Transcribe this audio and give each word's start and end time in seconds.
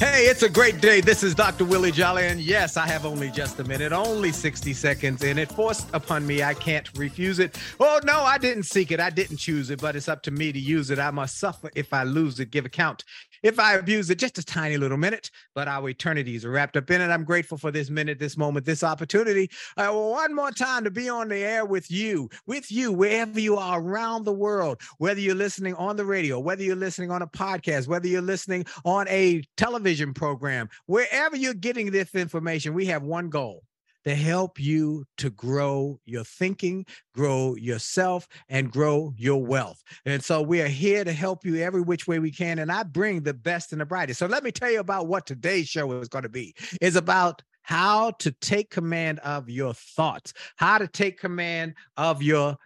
Hey, 0.00 0.24
it's 0.28 0.42
a 0.42 0.48
great 0.48 0.80
day. 0.80 1.02
This 1.02 1.22
is 1.22 1.34
Dr. 1.34 1.66
Willie 1.66 1.92
Jolly, 1.92 2.26
and 2.26 2.40
yes, 2.40 2.78
I 2.78 2.86
have 2.86 3.04
only 3.04 3.30
just 3.30 3.60
a 3.60 3.64
minute, 3.64 3.92
only 3.92 4.32
60 4.32 4.72
seconds 4.72 5.22
in 5.22 5.36
it. 5.36 5.52
Forced 5.52 5.88
upon 5.92 6.26
me, 6.26 6.42
I 6.42 6.54
can't 6.54 6.88
refuse 6.96 7.38
it. 7.38 7.58
Oh, 7.78 8.00
no, 8.04 8.22
I 8.22 8.38
didn't 8.38 8.62
seek 8.62 8.92
it. 8.92 8.98
I 8.98 9.10
didn't 9.10 9.36
choose 9.36 9.68
it, 9.68 9.78
but 9.78 9.96
it's 9.96 10.08
up 10.08 10.22
to 10.22 10.30
me 10.30 10.52
to 10.52 10.58
use 10.58 10.90
it. 10.90 10.98
I 10.98 11.10
must 11.10 11.38
suffer 11.38 11.70
if 11.74 11.92
I 11.92 12.04
lose 12.04 12.40
it, 12.40 12.50
give 12.50 12.64
account 12.64 13.04
if 13.42 13.58
I 13.58 13.74
abuse 13.74 14.10
it 14.10 14.18
just 14.18 14.38
a 14.38 14.44
tiny 14.44 14.76
little 14.76 14.96
minute, 14.96 15.30
but 15.54 15.68
our 15.68 15.88
eternities 15.88 16.44
are 16.44 16.50
wrapped 16.50 16.76
up 16.76 16.90
in 16.90 17.00
it. 17.00 17.08
I'm 17.08 17.24
grateful 17.24 17.58
for 17.58 17.70
this 17.70 17.90
minute, 17.90 18.18
this 18.18 18.36
moment, 18.36 18.66
this 18.66 18.82
opportunity. 18.82 19.50
Uh, 19.76 19.90
one 19.92 20.34
more 20.34 20.50
time 20.50 20.84
to 20.84 20.90
be 20.90 21.08
on 21.08 21.28
the 21.28 21.38
air 21.38 21.64
with 21.64 21.90
you, 21.90 22.28
with 22.46 22.70
you, 22.70 22.92
wherever 22.92 23.40
you 23.40 23.56
are 23.56 23.80
around 23.80 24.24
the 24.24 24.32
world, 24.32 24.80
whether 24.98 25.20
you're 25.20 25.34
listening 25.34 25.74
on 25.74 25.96
the 25.96 26.04
radio, 26.04 26.38
whether 26.38 26.62
you're 26.62 26.76
listening 26.76 27.10
on 27.10 27.22
a 27.22 27.26
podcast, 27.26 27.88
whether 27.88 28.08
you're 28.08 28.22
listening 28.22 28.64
on 28.84 29.06
a 29.08 29.42
television 29.56 30.12
program, 30.12 30.68
wherever 30.86 31.36
you're 31.36 31.54
getting 31.54 31.90
this 31.90 32.14
information, 32.14 32.74
we 32.74 32.86
have 32.86 33.02
one 33.02 33.28
goal 33.28 33.62
to 34.04 34.14
help 34.14 34.58
you 34.58 35.04
to 35.18 35.30
grow 35.30 36.00
your 36.04 36.24
thinking, 36.24 36.86
grow 37.14 37.54
yourself, 37.56 38.26
and 38.48 38.70
grow 38.70 39.12
your 39.16 39.44
wealth. 39.44 39.82
And 40.04 40.22
so 40.24 40.42
we 40.42 40.60
are 40.62 40.68
here 40.68 41.04
to 41.04 41.12
help 41.12 41.44
you 41.44 41.56
every 41.56 41.82
which 41.82 42.06
way 42.06 42.18
we 42.18 42.30
can. 42.30 42.58
And 42.58 42.72
I 42.72 42.82
bring 42.82 43.22
the 43.22 43.34
best 43.34 43.72
and 43.72 43.80
the 43.80 43.86
brightest. 43.86 44.18
So 44.18 44.26
let 44.26 44.44
me 44.44 44.52
tell 44.52 44.70
you 44.70 44.80
about 44.80 45.06
what 45.06 45.26
today's 45.26 45.68
show 45.68 45.92
is 46.00 46.08
going 46.08 46.24
to 46.24 46.28
be. 46.28 46.54
It's 46.80 46.96
about 46.96 47.42
how 47.62 48.12
to 48.12 48.32
take 48.40 48.70
command 48.70 49.18
of 49.20 49.48
your 49.48 49.74
thoughts, 49.74 50.32
how 50.56 50.78
to 50.78 50.88
take 50.88 51.20
command 51.20 51.74
of 51.96 52.22
your 52.22 52.56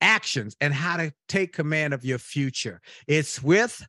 actions, 0.00 0.56
and 0.60 0.72
how 0.72 0.96
to 0.96 1.12
take 1.28 1.52
command 1.52 1.94
of 1.94 2.04
your 2.04 2.18
future. 2.18 2.80
It's 3.06 3.42
with 3.42 3.84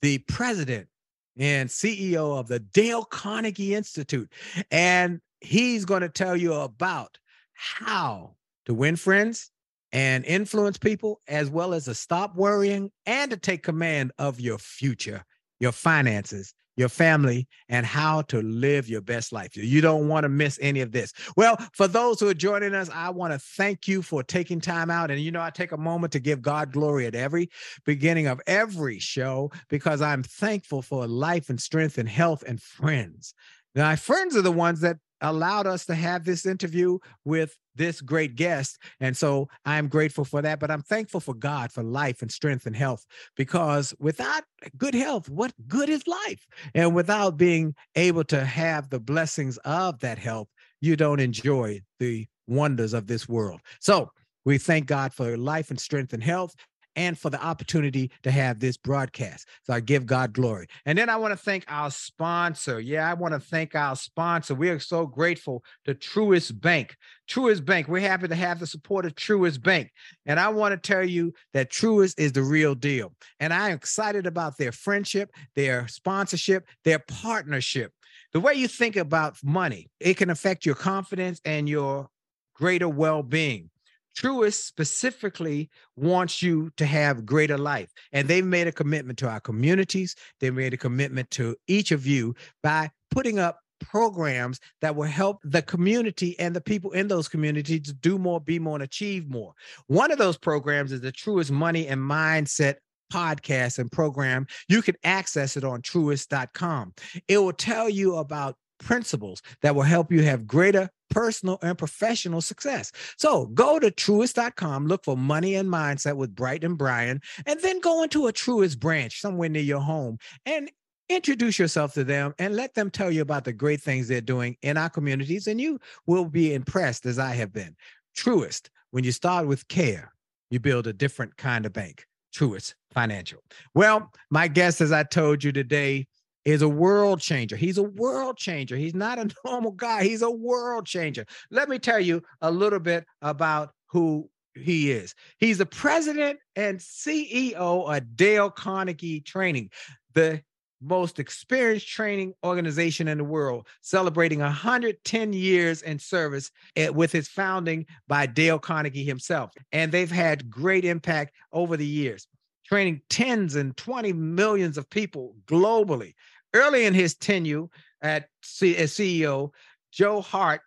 the 0.00 0.18
president 0.18 0.88
and 1.36 1.68
CEO 1.68 2.38
of 2.38 2.48
the 2.48 2.58
Dale 2.60 3.04
Carnegie 3.04 3.74
Institute. 3.74 4.32
And 4.70 5.20
he's 5.40 5.84
going 5.84 6.02
to 6.02 6.08
tell 6.08 6.36
you 6.36 6.52
about 6.54 7.18
how 7.54 8.34
to 8.66 8.74
win 8.74 8.96
friends 8.96 9.50
and 9.92 10.24
influence 10.24 10.78
people, 10.78 11.20
as 11.28 11.48
well 11.48 11.72
as 11.72 11.86
to 11.86 11.94
stop 11.94 12.36
worrying 12.36 12.90
and 13.06 13.30
to 13.30 13.36
take 13.36 13.62
command 13.62 14.12
of 14.18 14.38
your 14.40 14.58
future, 14.58 15.24
your 15.60 15.72
finances, 15.72 16.52
your 16.76 16.88
family, 16.88 17.48
and 17.68 17.84
how 17.84 18.22
to 18.22 18.40
live 18.40 18.88
your 18.88 19.00
best 19.00 19.32
life. 19.32 19.56
You 19.56 19.80
don't 19.80 20.06
want 20.06 20.22
to 20.22 20.28
miss 20.28 20.58
any 20.62 20.80
of 20.80 20.92
this. 20.92 21.12
Well, 21.36 21.56
for 21.72 21.88
those 21.88 22.20
who 22.20 22.28
are 22.28 22.34
joining 22.34 22.72
us, 22.74 22.88
I 22.94 23.10
want 23.10 23.32
to 23.32 23.38
thank 23.38 23.88
you 23.88 24.00
for 24.00 24.22
taking 24.22 24.60
time 24.60 24.88
out. 24.88 25.10
And 25.10 25.20
you 25.20 25.32
know, 25.32 25.42
I 25.42 25.50
take 25.50 25.72
a 25.72 25.76
moment 25.76 26.12
to 26.12 26.20
give 26.20 26.40
God 26.40 26.72
glory 26.72 27.06
at 27.06 27.16
every 27.16 27.50
beginning 27.84 28.28
of 28.28 28.40
every 28.46 29.00
show 29.00 29.50
because 29.68 30.00
I'm 30.00 30.22
thankful 30.22 30.82
for 30.82 31.08
life 31.08 31.50
and 31.50 31.60
strength 31.60 31.98
and 31.98 32.08
health 32.08 32.44
and 32.46 32.62
friends. 32.62 33.34
My 33.74 33.96
friends 33.96 34.36
are 34.36 34.42
the 34.42 34.52
ones 34.52 34.80
that 34.82 34.98
allowed 35.20 35.66
us 35.66 35.86
to 35.86 35.94
have 35.94 36.24
this 36.24 36.46
interview 36.46 36.98
with 37.24 37.56
this 37.74 38.00
great 38.00 38.36
guest. 38.36 38.78
And 39.00 39.16
so 39.16 39.48
I'm 39.64 39.88
grateful 39.88 40.24
for 40.24 40.42
that. 40.42 40.60
But 40.60 40.70
I'm 40.70 40.82
thankful 40.82 41.20
for 41.20 41.34
God 41.34 41.72
for 41.72 41.82
life 41.82 42.22
and 42.22 42.30
strength 42.30 42.66
and 42.66 42.76
health 42.76 43.06
because 43.36 43.94
without 43.98 44.44
good 44.76 44.94
health, 44.94 45.28
what 45.28 45.52
good 45.66 45.88
is 45.88 46.06
life? 46.06 46.46
And 46.74 46.94
without 46.94 47.36
being 47.36 47.74
able 47.94 48.24
to 48.24 48.44
have 48.44 48.90
the 48.90 49.00
blessings 49.00 49.56
of 49.58 50.00
that 50.00 50.18
health, 50.18 50.48
you 50.80 50.96
don't 50.96 51.20
enjoy 51.20 51.80
the 51.98 52.26
wonders 52.46 52.94
of 52.94 53.06
this 53.06 53.28
world. 53.28 53.60
So 53.80 54.10
we 54.44 54.58
thank 54.58 54.86
God 54.86 55.12
for 55.12 55.36
life 55.36 55.70
and 55.70 55.78
strength 55.78 56.12
and 56.12 56.22
health 56.22 56.54
and 56.98 57.16
for 57.16 57.30
the 57.30 57.40
opportunity 57.40 58.10
to 58.24 58.30
have 58.30 58.58
this 58.58 58.76
broadcast. 58.76 59.46
So 59.62 59.72
I 59.72 59.78
give 59.78 60.04
God 60.04 60.32
glory. 60.32 60.66
And 60.84 60.98
then 60.98 61.08
I 61.08 61.16
want 61.16 61.30
to 61.30 61.36
thank 61.36 61.64
our 61.68 61.92
sponsor. 61.92 62.80
Yeah, 62.80 63.08
I 63.08 63.14
want 63.14 63.34
to 63.34 63.40
thank 63.40 63.76
our 63.76 63.94
sponsor. 63.94 64.56
We 64.56 64.68
are 64.70 64.80
so 64.80 65.06
grateful 65.06 65.62
to 65.84 65.94
Truist 65.94 66.60
Bank. 66.60 66.96
Truist 67.30 67.64
Bank, 67.64 67.86
we're 67.86 68.00
happy 68.00 68.26
to 68.26 68.34
have 68.34 68.58
the 68.58 68.66
support 68.66 69.06
of 69.06 69.14
Truist 69.14 69.62
Bank. 69.62 69.92
And 70.26 70.40
I 70.40 70.48
want 70.48 70.72
to 70.72 70.76
tell 70.76 71.04
you 71.04 71.32
that 71.54 71.70
Truist 71.70 72.14
is 72.18 72.32
the 72.32 72.42
real 72.42 72.74
deal. 72.74 73.12
And 73.38 73.54
I'm 73.54 73.72
excited 73.72 74.26
about 74.26 74.58
their 74.58 74.72
friendship, 74.72 75.30
their 75.54 75.86
sponsorship, 75.86 76.66
their 76.82 76.98
partnership. 76.98 77.92
The 78.32 78.40
way 78.40 78.54
you 78.54 78.66
think 78.66 78.96
about 78.96 79.36
money, 79.44 79.88
it 80.00 80.16
can 80.16 80.30
affect 80.30 80.66
your 80.66 80.74
confidence 80.74 81.40
and 81.44 81.68
your 81.68 82.08
greater 82.54 82.88
well 82.88 83.22
being. 83.22 83.70
Truist 84.18 84.64
specifically 84.64 85.70
wants 85.96 86.42
you 86.42 86.70
to 86.76 86.86
have 86.86 87.24
greater 87.24 87.58
life. 87.58 87.92
And 88.12 88.26
they've 88.26 88.44
made 88.44 88.66
a 88.66 88.72
commitment 88.72 89.18
to 89.20 89.28
our 89.28 89.38
communities. 89.38 90.16
They 90.40 90.50
made 90.50 90.74
a 90.74 90.78
commitment 90.78 91.30
to 91.32 91.54
each 91.68 91.92
of 91.92 92.06
you 92.06 92.34
by 92.62 92.90
putting 93.12 93.38
up 93.38 93.60
programs 93.80 94.58
that 94.80 94.96
will 94.96 95.06
help 95.06 95.38
the 95.44 95.62
community 95.62 96.36
and 96.40 96.54
the 96.56 96.60
people 96.60 96.90
in 96.92 97.06
those 97.06 97.28
communities 97.28 97.82
to 97.82 97.92
do 97.92 98.18
more, 98.18 98.40
be 98.40 98.58
more, 98.58 98.74
and 98.74 98.82
achieve 98.82 99.28
more. 99.28 99.52
One 99.86 100.10
of 100.10 100.18
those 100.18 100.36
programs 100.36 100.90
is 100.90 101.00
the 101.00 101.12
Truist 101.12 101.52
Money 101.52 101.86
and 101.86 102.00
Mindset 102.00 102.76
podcast 103.12 103.78
and 103.78 103.90
program. 103.90 104.48
You 104.68 104.82
can 104.82 104.96
access 105.04 105.56
it 105.56 105.62
on 105.62 105.82
truist.com. 105.82 106.94
It 107.28 107.38
will 107.38 107.52
tell 107.52 107.88
you 107.88 108.16
about 108.16 108.56
principles 108.78 109.42
that 109.62 109.74
will 109.74 109.82
help 109.82 110.10
you 110.10 110.22
have 110.22 110.46
greater 110.46 110.90
personal 111.10 111.58
and 111.62 111.76
professional 111.76 112.40
success. 112.40 112.92
So 113.16 113.46
go 113.46 113.78
to 113.78 113.90
truist.com, 113.90 114.86
look 114.86 115.04
for 115.04 115.16
money 115.16 115.54
and 115.54 115.68
mindset 115.68 116.16
with 116.16 116.34
Bright 116.34 116.64
and 116.64 116.76
Brian, 116.78 117.20
and 117.46 117.60
then 117.60 117.80
go 117.80 118.02
into 118.02 118.26
a 118.26 118.32
Truist 118.32 118.78
branch 118.78 119.20
somewhere 119.20 119.48
near 119.48 119.62
your 119.62 119.80
home 119.80 120.18
and 120.46 120.70
introduce 121.08 121.58
yourself 121.58 121.94
to 121.94 122.04
them 122.04 122.34
and 122.38 122.54
let 122.54 122.74
them 122.74 122.90
tell 122.90 123.10
you 123.10 123.22
about 123.22 123.44
the 123.44 123.52
great 123.52 123.80
things 123.80 124.08
they're 124.08 124.20
doing 124.20 124.56
in 124.62 124.76
our 124.76 124.90
communities. 124.90 125.46
And 125.46 125.60
you 125.60 125.78
will 126.06 126.26
be 126.26 126.52
impressed 126.54 127.06
as 127.06 127.18
I 127.18 127.32
have 127.32 127.52
been. 127.52 127.76
Truist, 128.16 128.68
when 128.90 129.04
you 129.04 129.12
start 129.12 129.46
with 129.46 129.68
care, 129.68 130.12
you 130.50 130.60
build 130.60 130.86
a 130.86 130.92
different 130.92 131.36
kind 131.36 131.66
of 131.66 131.72
bank. 131.72 132.04
Truist 132.34 132.74
Financial. 132.92 133.42
Well, 133.74 134.10
my 134.30 134.48
guest, 134.48 134.80
as 134.80 134.92
I 134.92 135.02
told 135.02 135.44
you 135.44 135.52
today, 135.52 136.06
is 136.50 136.62
a 136.62 136.68
world 136.68 137.20
changer. 137.20 137.56
He's 137.56 137.78
a 137.78 137.82
world 137.82 138.36
changer. 138.36 138.76
He's 138.76 138.94
not 138.94 139.18
a 139.18 139.28
normal 139.44 139.72
guy. 139.72 140.04
He's 140.04 140.22
a 140.22 140.30
world 140.30 140.86
changer. 140.86 141.24
Let 141.50 141.68
me 141.68 141.78
tell 141.78 142.00
you 142.00 142.22
a 142.40 142.50
little 142.50 142.80
bit 142.80 143.04
about 143.22 143.72
who 143.86 144.28
he 144.54 144.90
is. 144.90 145.14
He's 145.38 145.58
the 145.58 145.66
president 145.66 146.38
and 146.56 146.78
CEO 146.78 147.54
of 147.54 148.16
Dale 148.16 148.50
Carnegie 148.50 149.20
Training, 149.20 149.70
the 150.14 150.42
most 150.80 151.18
experienced 151.18 151.88
training 151.88 152.34
organization 152.44 153.08
in 153.08 153.18
the 153.18 153.24
world, 153.24 153.66
celebrating 153.82 154.40
110 154.40 155.32
years 155.32 155.82
in 155.82 155.98
service 155.98 156.50
eh, 156.76 156.88
with 156.88 157.14
its 157.14 157.28
founding 157.28 157.86
by 158.06 158.26
Dale 158.26 158.58
Carnegie 158.58 159.04
himself. 159.04 159.50
And 159.72 159.90
they've 159.90 160.10
had 160.10 160.50
great 160.50 160.84
impact 160.84 161.34
over 161.52 161.76
the 161.76 161.86
years, 161.86 162.26
training 162.64 163.02
tens 163.10 163.56
and 163.56 163.76
20 163.76 164.12
millions 164.12 164.78
of 164.78 164.88
people 164.88 165.34
globally. 165.46 166.14
Early 166.54 166.86
in 166.86 166.94
his 166.94 167.14
tenure 167.14 167.66
at 168.02 168.28
C- 168.42 168.76
as 168.76 168.92
CEO, 168.92 169.50
Joe 169.92 170.20
Hart 170.20 170.60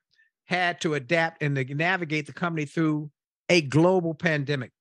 had 0.45 0.81
to 0.81 0.95
adapt 0.95 1.41
and 1.41 1.55
to 1.55 1.63
navigate 1.73 2.27
the 2.27 2.33
company 2.33 2.65
through 2.65 3.09
a 3.49 3.61
global 3.61 4.13
pandemic. 4.13 4.71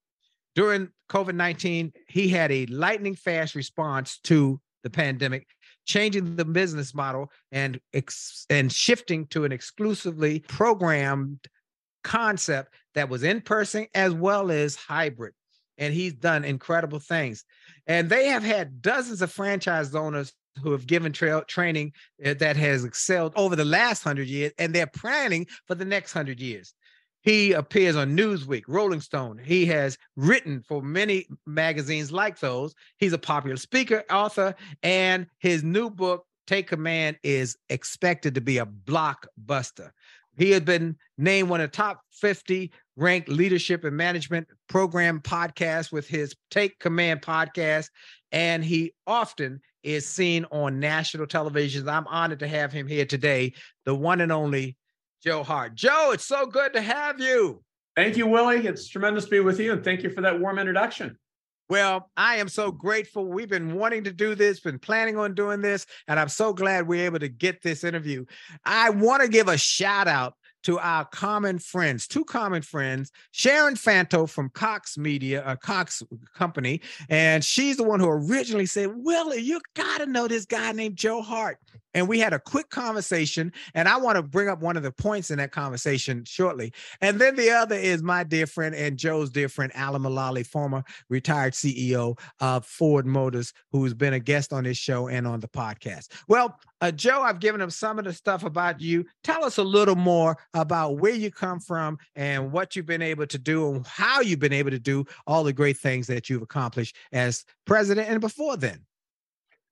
During 0.55 0.91
COVID 1.09 1.35
19, 1.35 1.93
he 2.09 2.29
had 2.29 2.51
a 2.51 2.67
lightning 2.67 3.15
fast 3.15 3.55
response 3.55 4.19
to 4.25 4.61
the 4.83 4.91
pandemic, 4.91 5.47
changing 5.87 6.37
the 6.37 6.45
business 6.45 6.95
model 6.95 7.31
and 7.53 7.81
ex- 7.93 8.47
and 8.51 8.73
shifting 8.73 9.27
to 9.29 9.45
an 9.45 9.53
exclusively 9.53 10.41
programmed 10.41 11.47
concept 12.03 12.75
that 12.95 13.09
was 13.09 13.23
in 13.23 13.41
person 13.41 13.87
as 13.95 14.13
well 14.13 14.51
as 14.51 14.75
hybrid. 14.75 15.35
And 15.79 15.95
he's 15.95 16.15
done 16.15 16.45
incredible 16.45 16.99
things. 16.99 17.45
And 17.87 18.09
they 18.09 18.27
have 18.27 18.43
had 18.43 18.83
dozens 18.83 19.23
of 19.23 19.33
franchise 19.33 19.95
owners 19.95 20.33
who 20.63 20.73
have 20.73 20.87
given 20.87 21.13
tra- 21.13 21.45
training 21.47 21.93
eh, 22.23 22.35
that 22.35 22.57
has 22.57 22.85
excelled 22.85 23.33
over 23.37 23.57
the 23.57 23.65
last 23.65 24.03
hundred 24.03 24.29
years, 24.29 24.53
and 24.59 24.75
they're 24.75 24.87
planning 24.87 25.47
for 25.67 25.75
the 25.75 25.85
next 25.85 26.13
hundred 26.13 26.41
years. 26.41 26.75
He 27.23 27.53
appears 27.53 27.97
on 27.97 28.17
Newsweek, 28.17 28.63
Rolling 28.67 29.01
Stone. 29.01 29.41
He 29.45 29.67
has 29.67 29.99
written 30.17 30.63
for 30.67 30.83
many 30.83 31.27
magazines 31.47 32.11
like 32.11 32.41
those. 32.41 32.75
He's 32.99 33.13
a 33.13 33.19
popular 33.19 33.57
speaker, 33.57 34.05
author, 34.11 34.55
and 34.83 35.27
his 35.39 35.63
new 35.63 35.91
book, 35.91 36.25
Take 36.47 36.69
Command, 36.69 37.19
is 37.23 37.59
expected 37.69 38.35
to 38.37 38.41
be 38.41 38.59
a 38.59 38.67
blockbuster. 38.67 39.91
He 40.39 40.51
had 40.51 40.65
been 40.65 40.97
named 41.19 41.51
one 41.51 41.61
of 41.61 41.71
the 41.71 41.77
top 41.77 42.01
50 42.13 42.73
ranked 42.97 43.29
leadership 43.29 43.85
and 43.85 43.97
management 43.97 44.49
program 44.69 45.21
podcasts 45.21 45.93
with 45.93 46.09
his 46.09 46.35
Take 46.51 46.79
Command 46.79 47.21
podcast. 47.21 47.89
And 48.33 48.65
he 48.65 48.95
often 49.07 49.61
is 49.83 50.07
seen 50.07 50.45
on 50.51 50.81
national 50.81 51.27
television. 51.27 51.89
I'm 51.89 52.07
honored 52.07 52.41
to 52.41 52.49
have 52.49 52.73
him 52.73 52.87
here 52.87 53.07
today, 53.07 53.55
the 53.85 53.95
one 53.95 54.21
and 54.21 54.33
only 54.33 54.77
Joe 55.23 55.43
Hart. 55.43 55.75
Joe, 55.75 56.11
it's 56.13 56.27
so 56.27 56.47
good 56.47 56.73
to 56.75 56.83
have 56.83 57.21
you. 57.21 57.63
Thank 57.97 58.17
you, 58.17 58.27
Willie. 58.27 58.67
It's 58.67 58.89
tremendous 58.89 59.25
to 59.25 59.31
be 59.31 59.41
with 59.41 59.59
you, 59.61 59.73
and 59.73 59.85
thank 59.85 60.03
you 60.03 60.11
for 60.11 60.21
that 60.23 60.41
warm 60.41 60.59
introduction. 60.59 61.17
Well, 61.69 62.11
I 62.17 62.37
am 62.37 62.49
so 62.49 62.73
grateful. 62.73 63.27
We've 63.27 63.49
been 63.49 63.75
wanting 63.75 64.05
to 64.05 64.13
do 64.13 64.35
this, 64.35 64.59
been 64.59 64.81
planning 64.81 65.17
on 65.17 65.35
doing 65.35 65.61
this, 65.61 65.87
and 66.09 66.19
I'm 66.19 66.29
so 66.29 66.53
glad 66.53 66.89
we're 66.89 67.05
able 67.05 67.21
to 67.21 67.29
get 67.29 67.63
this 67.63 67.85
interview. 67.85 68.25
I 68.65 68.91
want 68.91 69.23
to 69.23 69.29
give 69.29 69.47
a 69.47 69.57
shout 69.57 70.09
out 70.09 70.35
to 70.63 70.79
our 70.79 71.05
common 71.07 71.59
friends, 71.59 72.07
two 72.07 72.25
common 72.25 72.63
friends, 72.63 73.11
Sharon 73.33 73.75
Fanto 73.75 74.29
from 74.29 74.51
Cox 74.51 74.99
Media, 74.99 75.43
a 75.47 75.57
Cox 75.57 76.03
company, 76.35 76.81
and 77.09 77.45
she's 77.45 77.77
the 77.77 77.85
one 77.85 78.01
who 78.01 78.09
originally 78.09 78.67
said, 78.67 78.91
Willie, 78.95 79.41
you 79.41 79.61
got 79.75 79.99
to 79.99 80.07
know 80.07 80.29
this 80.29 80.45
guy 80.45 80.73
named 80.73 80.97
Joe 80.97 81.23
Hart. 81.23 81.59
And 81.95 82.09
we 82.09 82.19
had 82.19 82.33
a 82.33 82.39
quick 82.39 82.71
conversation, 82.71 83.53
and 83.75 83.89
I 83.89 83.97
want 83.97 84.17
to 84.17 84.23
bring 84.23 84.49
up 84.49 84.61
one 84.61 84.77
of 84.77 84.83
the 84.83 84.93
points 84.93 85.31
in 85.31 85.39
that 85.39 85.53
conversation 85.53 86.25
shortly. 86.25 86.73
And 87.01 87.21
then 87.21 87.37
the 87.37 87.51
other 87.51 87.75
is 87.75 88.03
my 88.03 88.25
dear 88.25 88.47
friend 88.47 88.75
and 88.75 88.97
Joe's 88.97 89.31
dear 89.31 89.49
friend, 89.49 89.73
Alan 89.75 90.03
Mulally, 90.03 90.47
former 90.47 90.85
retired 91.09 91.55
CEO 91.55 92.19
of 92.41 92.65
Ford 92.65 93.07
Motors, 93.07 93.53
who's 93.73 93.95
been 93.95 94.13
a 94.13 94.21
guest 94.21 94.53
on 94.53 94.65
this 94.65 94.77
show 94.77 95.09
and 95.09 95.27
on 95.27 95.41
the 95.41 95.49
podcast. 95.49 96.09
Well, 96.29 96.59
uh, 96.81 96.91
Joe, 96.91 97.23
I've 97.23 97.41
given 97.41 97.61
him 97.61 97.71
some 97.71 97.99
of 97.99 98.05
the 98.05 98.13
stuff 98.13 98.45
about 98.45 98.81
you. 98.81 99.05
Tell 99.23 99.45
us 99.45 99.59
a 99.59 99.63
little 99.63 99.97
more 99.97 100.39
about 100.55 100.99
where 100.99 101.15
you 101.15 101.31
come 101.31 101.61
from 101.61 101.99
and 102.17 102.53
what 102.53 102.75
you've 102.75 102.87
been 102.87 103.03
able 103.03 103.27
to 103.27 103.39
do 103.39 103.75
and 103.75 103.87
how 103.87 104.21
you've 104.21 104.39
been 104.39 104.53
able 104.53 104.71
to 104.71 104.79
do 104.79 105.05
all 105.27 105.45
the 105.45 105.53
great 105.53 105.77
things 105.77 106.07
that 106.07 106.31
you've 106.31 106.43
accomplished 106.43 106.97
as 107.13 107.45
president 107.67 108.09
and 108.09 108.21
before 108.21 108.57
then. 108.57 108.81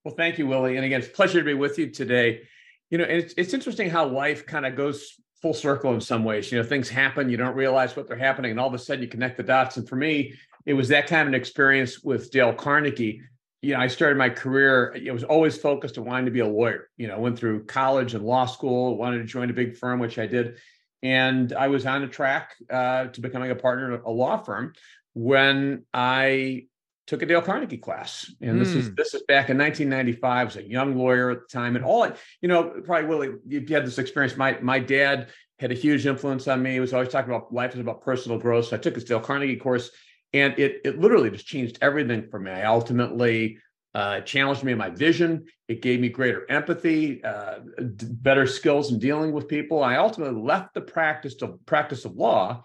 Well, 0.08 0.16
thank 0.16 0.38
you, 0.38 0.46
Willie. 0.46 0.76
And 0.76 0.86
again, 0.86 1.00
it's 1.00 1.10
a 1.10 1.12
pleasure 1.12 1.38
to 1.38 1.44
be 1.44 1.52
with 1.52 1.78
you 1.78 1.90
today. 1.90 2.40
You 2.88 2.96
know, 2.96 3.04
it's, 3.04 3.34
it's 3.36 3.52
interesting 3.52 3.90
how 3.90 4.08
life 4.08 4.46
kind 4.46 4.64
of 4.64 4.74
goes 4.74 5.16
full 5.42 5.52
circle 5.52 5.92
in 5.92 6.00
some 6.00 6.24
ways. 6.24 6.50
You 6.50 6.56
know, 6.56 6.64
things 6.64 6.88
happen, 6.88 7.28
you 7.28 7.36
don't 7.36 7.54
realize 7.54 7.94
what 7.94 8.08
they're 8.08 8.16
happening, 8.16 8.52
and 8.52 8.58
all 8.58 8.68
of 8.68 8.72
a 8.72 8.78
sudden 8.78 9.02
you 9.02 9.08
connect 9.08 9.36
the 9.36 9.42
dots. 9.42 9.76
And 9.76 9.86
for 9.86 9.96
me, 9.96 10.32
it 10.64 10.72
was 10.72 10.88
that 10.88 11.08
kind 11.08 11.20
of 11.20 11.28
an 11.28 11.34
experience 11.34 12.02
with 12.02 12.30
Dale 12.30 12.54
Carnegie 12.54 13.20
you 13.60 13.74
know, 13.74 13.80
I 13.80 13.88
started 13.88 14.16
my 14.16 14.30
career, 14.30 14.94
it 14.94 15.10
was 15.10 15.24
always 15.24 15.58
focused 15.58 15.98
on 15.98 16.04
wanting 16.04 16.26
to 16.26 16.30
be 16.30 16.38
a 16.38 16.46
lawyer. 16.46 16.88
You 16.96 17.08
know, 17.08 17.18
went 17.18 17.36
through 17.36 17.64
college 17.64 18.14
and 18.14 18.24
law 18.24 18.46
school, 18.46 18.96
wanted 18.96 19.18
to 19.18 19.24
join 19.24 19.50
a 19.50 19.52
big 19.52 19.76
firm, 19.76 19.98
which 19.98 20.16
I 20.16 20.26
did. 20.26 20.58
And 21.02 21.52
I 21.52 21.66
was 21.66 21.84
on 21.84 22.04
a 22.04 22.08
track 22.08 22.54
uh, 22.70 23.06
to 23.08 23.20
becoming 23.20 23.50
a 23.50 23.56
partner 23.56 23.94
at 23.94 24.04
a 24.04 24.10
law 24.10 24.38
firm 24.38 24.74
when 25.12 25.84
I 25.92 26.66
took 27.08 27.22
a 27.22 27.26
Dale 27.26 27.42
Carnegie 27.42 27.78
class. 27.78 28.30
And 28.40 28.56
mm. 28.56 28.58
this 28.60 28.74
is 28.74 28.88
hmm. 28.88 28.94
this 28.94 29.14
is 29.14 29.22
back 29.22 29.48
in 29.48 29.58
1995. 29.58 30.22
I 30.22 30.44
was 30.44 30.56
a 30.56 30.62
young 30.62 30.96
lawyer 30.96 31.30
at 31.30 31.40
the 31.40 31.46
time. 31.46 31.74
And 31.74 31.84
all 31.84 32.08
you 32.40 32.48
know, 32.48 32.80
probably 32.84 33.08
Willie, 33.08 33.34
you 33.46 33.66
had 33.68 33.86
this 33.86 33.98
experience. 33.98 34.36
My 34.36 34.58
my 34.60 34.78
dad 34.78 35.28
had 35.58 35.72
a 35.72 35.74
huge 35.74 36.06
influence 36.06 36.46
on 36.46 36.62
me. 36.62 36.74
He 36.74 36.80
was 36.80 36.92
always 36.92 37.08
talking 37.08 37.32
about 37.32 37.52
life 37.52 37.74
is 37.74 37.80
about 37.80 38.02
personal 38.02 38.38
growth. 38.38 38.66
So 38.66 38.76
I 38.76 38.78
took 38.78 38.94
this 38.94 39.04
Dale 39.04 39.20
Carnegie 39.20 39.56
course 39.56 39.90
and 40.32 40.56
it 40.58 40.82
it 40.84 41.00
literally 41.00 41.30
just 41.30 41.46
changed 41.46 41.78
everything 41.80 42.28
for 42.30 42.38
me. 42.38 42.50
I 42.50 42.64
ultimately 42.64 43.58
uh, 43.94 44.20
challenged 44.20 44.62
me 44.62 44.72
in 44.72 44.78
my 44.78 44.90
vision. 44.90 45.46
It 45.66 45.80
gave 45.80 46.00
me 46.00 46.10
greater 46.10 46.48
empathy, 46.50 47.24
uh, 47.24 47.60
d- 47.96 48.06
better 48.10 48.46
skills 48.46 48.92
in 48.92 48.98
dealing 48.98 49.32
with 49.32 49.48
people. 49.48 49.82
I 49.82 49.96
ultimately 49.96 50.40
left 50.40 50.74
the 50.74 50.82
practice 50.82 51.34
to 51.36 51.58
practice 51.64 52.04
of 52.04 52.14
law 52.14 52.62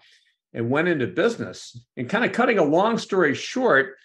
and 0.52 0.70
went 0.70 0.88
into 0.88 1.06
business. 1.06 1.76
And 1.96 2.08
kind 2.08 2.24
of 2.24 2.32
cutting 2.32 2.58
a 2.58 2.64
long 2.64 2.98
story 2.98 3.34
short, 3.34 3.96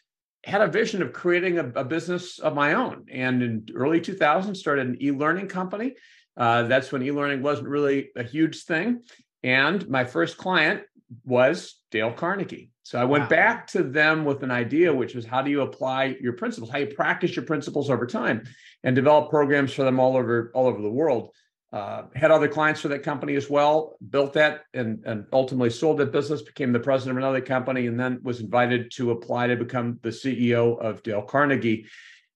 had 0.44 0.62
a 0.62 0.68
vision 0.68 1.02
of 1.02 1.14
creating 1.14 1.60
a, 1.60 1.68
a 1.76 1.84
business 1.84 2.40
of 2.40 2.56
my 2.56 2.74
own. 2.74 3.06
And 3.12 3.44
in 3.44 3.68
early 3.76 4.02
2000, 4.02 4.56
started 4.56 4.88
an 4.88 4.98
e-learning 5.02 5.48
company. 5.48 5.96
Uh, 6.38 6.64
that's 6.64 6.92
when 6.92 7.04
e-learning 7.04 7.42
wasn't 7.42 7.68
really 7.68 8.10
a 8.16 8.24
huge 8.24 8.64
thing. 8.64 9.04
And 9.44 9.88
my 9.90 10.06
first 10.06 10.38
client 10.38 10.84
was 11.26 11.76
Dale 11.92 12.14
Carnegie. 12.14 12.72
So 12.84 13.00
I 13.00 13.04
went 13.04 13.26
wow. 13.26 13.30
back 13.30 13.68
to 13.68 13.84
them 13.84 14.26
with 14.26 14.44
an 14.44 14.52
idea, 14.52 14.94
which 14.94 15.14
was 15.14 15.26
how 15.26 15.42
do 15.42 15.52
you 15.52 15.62
apply 15.62 16.18
your 16.20 16.34
principles, 16.34 16.70
how 16.70 16.80
you 16.80 16.88
practice 16.88 17.36
your 17.36 17.46
principles 17.46 17.90
over 17.90 18.06
time, 18.06 18.44
and 18.84 18.96
develop 18.96 19.30
programs 19.30 19.74
for 19.74 19.84
them 19.84 20.00
all 20.00 20.18
over 20.18 20.52
all 20.56 20.68
over 20.68 20.82
the 20.82 20.90
world. 20.90 21.32
Uh, 21.72 22.04
had 22.16 22.32
other 22.32 22.48
clients 22.48 22.82
for 22.82 22.88
that 22.88 23.04
company 23.04 23.36
as 23.36 23.50
well. 23.50 23.96
Built 24.10 24.34
that 24.34 24.62
and 24.74 25.04
and 25.06 25.26
ultimately 25.32 25.70
sold 25.70 26.00
that 26.00 26.12
business. 26.12 26.42
Became 26.42 26.74
the 26.74 26.80
president 26.80 27.18
of 27.18 27.24
another 27.24 27.42
company, 27.42 27.88
and 27.88 28.00
then 28.00 28.20
was 28.24 28.40
invited 28.40 28.92
to 28.94 29.12
apply 29.12 29.48
to 29.48 29.56
become 29.56 30.00
the 30.02 30.10
CEO 30.10 30.80
of 30.80 31.04
Dale 31.04 31.22
Carnegie 31.22 31.86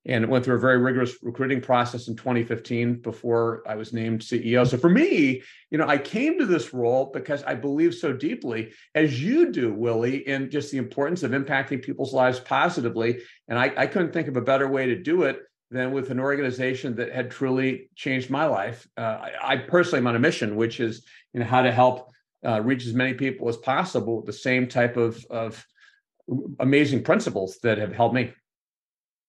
and 0.06 0.24
it 0.24 0.30
went 0.30 0.44
through 0.44 0.56
a 0.56 0.60
very 0.60 0.78
rigorous 0.78 1.16
recruiting 1.22 1.62
process 1.62 2.08
in 2.08 2.16
2015 2.16 2.96
before 2.96 3.64
I 3.66 3.76
was 3.76 3.94
named 3.94 4.22
CEO. 4.22 4.68
So 4.68 4.78
for 4.78 4.90
me, 4.90 5.42
you 5.72 5.78
know, 5.78 5.88
I 5.88 5.98
came 5.98 6.38
to 6.40 6.46
this 6.46 6.74
role 6.74 7.10
because 7.14 7.42
I 7.44 7.56
believe 7.56 7.96
so 7.96 8.12
deeply, 8.12 8.74
as 8.96 9.24
you 9.24 9.52
do, 9.52 9.74
Willie, 9.74 10.28
in 10.28 10.50
just 10.50 10.72
the 10.72 10.78
importance 10.78 11.24
of 11.24 11.32
impacting 11.32 11.82
people's 11.82 12.14
lives 12.14 12.40
positively. 12.40 13.22
And 13.48 13.58
I, 13.58 13.72
I 13.78 13.88
couldn't 13.88 14.12
think 14.12 14.28
of 14.28 14.36
a 14.36 14.42
better 14.42 14.68
way 14.68 14.88
to 14.88 15.02
do 15.02 15.24
it 15.24 15.40
than 15.74 15.92
with 15.92 16.12
an 16.12 16.20
organization 16.20 16.96
that 16.96 17.12
had 17.12 17.32
truly 17.32 17.90
changed 17.96 18.30
my 18.30 18.46
life. 18.46 18.88
Uh, 18.96 19.02
I, 19.02 19.32
I, 19.42 19.58
personally 19.58 20.00
am 20.00 20.08
on 20.08 20.16
a 20.16 20.20
mission, 20.20 20.56
which 20.56 20.80
is 20.80 21.06
you 21.34 21.40
know 21.40 21.46
how 21.46 21.64
to 21.64 21.72
help 21.72 22.12
uh, 22.46 22.62
reach 22.62 22.86
as 22.86 22.94
many 22.94 23.14
people 23.16 23.50
as 23.50 23.58
possible 23.58 24.18
with 24.18 24.26
the 24.26 24.34
same 24.34 24.68
type 24.68 24.96
of 24.96 25.26
of 25.30 25.66
amazing 26.60 27.04
principles 27.04 27.58
that 27.64 27.78
have 27.78 27.94
helped 27.94 28.16
me. 28.16 28.32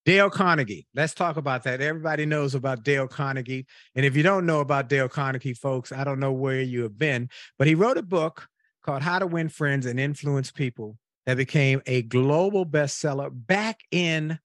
Dale 0.04 0.28
Carnegie. 0.28 0.86
Let's 0.94 1.14
talk 1.14 1.38
about 1.38 1.62
that. 1.62 1.80
Everybody 1.80 2.26
knows 2.26 2.54
about 2.54 2.84
Dale 2.84 3.08
Carnegie. 3.08 3.66
And 3.94 4.04
if 4.04 4.14
you 4.14 4.22
don't 4.22 4.44
know 4.44 4.60
about 4.60 4.90
Dale 4.90 5.08
Carnegie, 5.08 5.54
folks, 5.54 5.92
I 5.92 6.04
don't 6.04 6.20
know 6.20 6.32
where 6.32 6.60
you 6.60 6.82
have 6.82 6.98
been, 6.98 7.30
but 7.58 7.66
he 7.66 7.74
wrote 7.74 7.96
a 7.96 8.02
book 8.02 8.46
called 8.82 9.02
How 9.02 9.18
to 9.18 9.26
Win 9.26 9.48
Friends 9.48 9.86
and 9.86 9.98
Influence 9.98 10.50
People 10.50 10.98
that 11.24 11.38
became 11.38 11.80
a 11.86 12.02
global 12.02 12.66
bestseller 12.66 13.30
back 13.32 13.80
in 13.90 14.38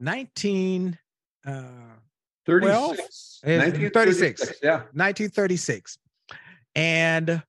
19 0.00 0.98
uh, 1.46 1.62
36. 2.46 3.40
1936. 3.42 4.52
Yeah. 4.62 4.76
1936. 4.92 5.98
And 6.74 7.42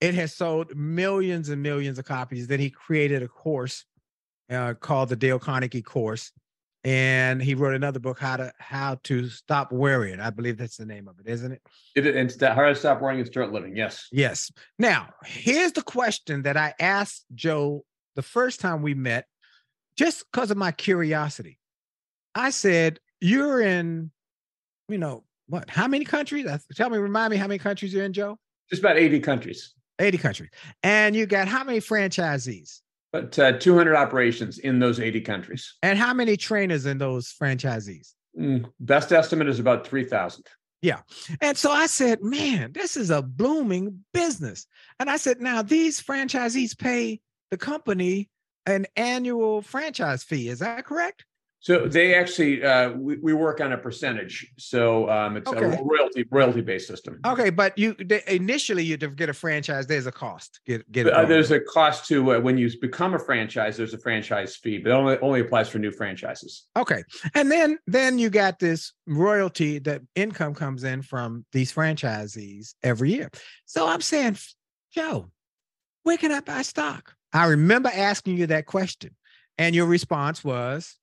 it 0.00 0.14
has 0.14 0.34
sold 0.34 0.74
millions 0.76 1.48
and 1.48 1.62
millions 1.62 1.98
of 1.98 2.04
copies. 2.04 2.46
Then 2.46 2.60
he 2.60 2.70
created 2.70 3.22
a 3.22 3.28
course 3.28 3.84
uh, 4.50 4.74
called 4.74 5.08
the 5.08 5.16
Dale 5.16 5.38
Carnegie 5.38 5.82
course 5.82 6.32
and 6.82 7.42
he 7.42 7.54
wrote 7.54 7.74
another 7.74 7.98
book, 7.98 8.18
How 8.18 8.36
to 8.36 8.52
How 8.58 8.98
to 9.04 9.28
Stop 9.28 9.70
Worrying. 9.70 10.18
I 10.18 10.30
believe 10.30 10.56
that's 10.56 10.78
the 10.78 10.86
name 10.86 11.08
of 11.08 11.18
it, 11.20 11.30
isn't 11.30 11.52
it? 11.52 11.62
It, 11.94 12.06
it's 12.06 12.36
that 12.36 12.56
how 12.56 12.62
to 12.62 12.74
stop 12.74 13.00
worrying 13.00 13.20
and 13.20 13.28
start 13.28 13.52
living. 13.52 13.76
Yes. 13.76 14.08
Yes. 14.10 14.50
Now, 14.78 15.10
here's 15.24 15.72
the 15.72 15.82
question 15.82 16.42
that 16.42 16.56
I 16.56 16.74
asked 16.80 17.26
Joe 17.34 17.84
the 18.16 18.22
first 18.22 18.60
time 18.60 18.80
we 18.80 18.94
met, 18.94 19.26
just 19.96 20.24
because 20.32 20.50
of 20.50 20.56
my 20.56 20.72
curiosity. 20.72 21.58
I 22.34 22.50
said, 22.50 22.98
You're 23.20 23.60
in, 23.60 24.10
you 24.88 24.98
know, 24.98 25.24
what? 25.46 25.68
How 25.68 25.88
many 25.88 26.04
countries? 26.04 26.46
Tell 26.74 26.90
me, 26.90 26.98
remind 26.98 27.32
me 27.32 27.36
how 27.36 27.46
many 27.46 27.58
countries 27.58 27.92
you're 27.92 28.04
in, 28.04 28.12
Joe? 28.12 28.38
Just 28.70 28.80
about 28.80 28.96
80 28.96 29.20
countries. 29.20 29.74
80 29.98 30.18
countries. 30.18 30.50
And 30.82 31.14
you 31.14 31.26
got 31.26 31.48
how 31.48 31.64
many 31.64 31.80
franchisees? 31.80 32.80
But 33.12 33.38
uh, 33.38 33.52
200 33.52 33.96
operations 33.96 34.58
in 34.58 34.78
those 34.78 35.00
80 35.00 35.20
countries. 35.22 35.74
And 35.82 35.98
how 35.98 36.14
many 36.14 36.36
trainers 36.36 36.86
in 36.86 36.98
those 36.98 37.32
franchisees? 37.32 38.14
Mm, 38.38 38.70
best 38.78 39.12
estimate 39.12 39.48
is 39.48 39.58
about 39.58 39.86
3,000. 39.86 40.46
Yeah. 40.82 41.00
And 41.40 41.58
so 41.58 41.70
I 41.70 41.86
said, 41.86 42.22
man, 42.22 42.72
this 42.72 42.96
is 42.96 43.10
a 43.10 43.20
blooming 43.20 44.04
business. 44.14 44.66
And 44.98 45.10
I 45.10 45.16
said, 45.16 45.40
now 45.40 45.62
these 45.62 46.00
franchisees 46.00 46.78
pay 46.78 47.20
the 47.50 47.58
company 47.58 48.30
an 48.66 48.86
annual 48.96 49.62
franchise 49.62 50.22
fee. 50.22 50.48
Is 50.48 50.60
that 50.60 50.84
correct? 50.84 51.24
So 51.62 51.86
they 51.86 52.14
actually 52.14 52.64
uh, 52.64 52.92
we, 52.92 53.18
we 53.18 53.34
work 53.34 53.60
on 53.60 53.72
a 53.72 53.78
percentage. 53.78 54.50
So 54.58 55.10
um, 55.10 55.36
it's 55.36 55.48
okay. 55.48 55.66
a 55.66 55.82
royalty 55.82 56.24
royalty 56.30 56.62
based 56.62 56.88
system. 56.88 57.20
Okay, 57.26 57.50
but 57.50 57.76
you 57.76 57.94
they, 57.94 58.22
initially 58.26 58.82
you 58.82 58.96
to 58.96 59.08
get 59.08 59.28
a 59.28 59.34
franchise, 59.34 59.86
there's 59.86 60.06
a 60.06 60.12
cost. 60.12 60.60
Get 60.66 60.90
get 60.90 61.06
uh, 61.06 61.26
there's 61.26 61.50
a 61.50 61.60
cost 61.60 62.06
to 62.08 62.34
uh, 62.34 62.40
when 62.40 62.56
you 62.56 62.70
become 62.80 63.12
a 63.12 63.18
franchise. 63.18 63.76
There's 63.76 63.92
a 63.92 63.98
franchise 63.98 64.56
fee, 64.56 64.78
but 64.78 64.90
it 64.90 64.94
only 64.94 65.18
only 65.18 65.40
applies 65.40 65.68
for 65.68 65.78
new 65.78 65.90
franchises. 65.90 66.64
Okay, 66.76 67.02
and 67.34 67.52
then 67.52 67.78
then 67.86 68.18
you 68.18 68.30
got 68.30 68.58
this 68.58 68.94
royalty 69.06 69.78
that 69.80 70.00
income 70.14 70.54
comes 70.54 70.82
in 70.82 71.02
from 71.02 71.44
these 71.52 71.70
franchisees 71.70 72.74
every 72.82 73.12
year. 73.12 73.28
So 73.66 73.86
I'm 73.86 74.00
saying, 74.00 74.38
Joe, 74.94 75.30
where 76.04 76.16
can 76.16 76.32
I 76.32 76.40
buy 76.40 76.62
stock? 76.62 77.14
I 77.34 77.46
remember 77.48 77.90
asking 77.94 78.38
you 78.38 78.46
that 78.46 78.64
question, 78.64 79.14
and 79.58 79.74
your 79.74 79.86
response 79.86 80.42
was 80.42 80.96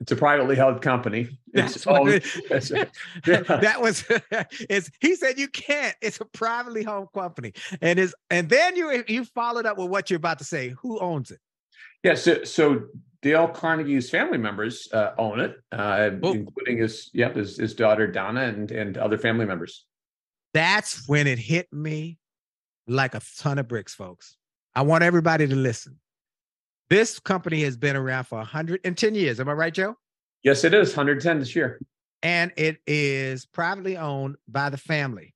it's 0.00 0.12
a 0.12 0.16
privately 0.16 0.56
held 0.56 0.82
company. 0.82 1.38
It's 1.54 1.86
owned, 1.86 2.08
that 2.50 3.78
was 3.80 4.04
it's 4.68 4.90
he 5.00 5.14
said 5.14 5.38
you 5.38 5.48
can't. 5.48 5.96
It's 6.02 6.20
a 6.20 6.24
privately 6.26 6.84
held 6.84 7.12
company. 7.12 7.54
And 7.80 7.98
is 7.98 8.14
and 8.30 8.48
then 8.48 8.76
you 8.76 9.04
you 9.08 9.24
followed 9.24 9.66
up 9.66 9.78
with 9.78 9.88
what 9.88 10.10
you're 10.10 10.18
about 10.18 10.38
to 10.38 10.44
say. 10.44 10.74
Who 10.80 10.98
owns 10.98 11.30
it? 11.30 11.40
Yeah, 12.02 12.14
so 12.14 12.44
so 12.44 12.82
Dale 13.22 13.48
Carnegie's 13.48 14.10
family 14.10 14.38
members 14.38 14.88
uh, 14.92 15.12
own 15.18 15.40
it, 15.40 15.56
uh, 15.72 16.10
including 16.22 16.78
his 16.78 17.10
yep, 17.14 17.34
his, 17.34 17.56
his 17.56 17.74
daughter 17.74 18.06
Donna 18.06 18.42
and 18.42 18.70
and 18.70 18.98
other 18.98 19.18
family 19.18 19.46
members. 19.46 19.86
That's 20.52 21.08
when 21.08 21.26
it 21.26 21.38
hit 21.38 21.72
me 21.72 22.18
like 22.86 23.14
a 23.14 23.20
ton 23.38 23.58
of 23.58 23.66
bricks, 23.66 23.94
folks. 23.94 24.36
I 24.74 24.82
want 24.82 25.04
everybody 25.04 25.46
to 25.46 25.56
listen. 25.56 25.98
This 26.88 27.18
company 27.18 27.62
has 27.62 27.76
been 27.76 27.96
around 27.96 28.24
for 28.24 28.38
110 28.38 29.14
years. 29.14 29.40
Am 29.40 29.48
I 29.48 29.52
right, 29.52 29.74
Joe? 29.74 29.96
Yes, 30.42 30.62
it 30.62 30.72
is 30.72 30.90
110 30.90 31.40
this 31.40 31.56
year. 31.56 31.80
And 32.22 32.52
it 32.56 32.78
is 32.86 33.46
privately 33.46 33.96
owned 33.96 34.36
by 34.48 34.70
the 34.70 34.76
family, 34.76 35.34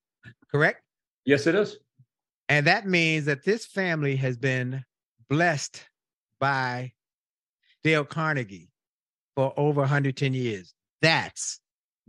correct? 0.51 0.83
Yes, 1.25 1.47
it 1.47 1.55
is. 1.55 1.77
And 2.49 2.67
that 2.67 2.87
means 2.87 3.27
that 3.27 3.45
this 3.45 3.67
family 3.67 4.17
has 4.17 4.37
been 4.37 4.85
blessed 5.29 5.85
by 6.39 6.93
Dale 7.83 8.05
Carnegie 8.05 8.71
for 9.35 9.53
over 9.57 9.81
110 9.81 10.35
years. 10.35 10.75
That's 11.03 11.61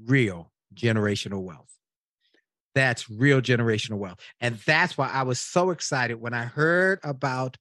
real 0.06 0.52
generational 0.76 1.42
wealth. 1.42 1.72
That's 2.74 3.10
real 3.10 3.42
generational 3.42 3.98
wealth. 3.98 4.20
And 4.40 4.58
that's 4.66 4.98
why 4.98 5.10
I 5.10 5.24
was 5.24 5.40
so 5.40 5.72
excited 5.72 6.16
when 6.16 6.34
I 6.34 6.46
heard 6.46 7.00
about 7.04 7.58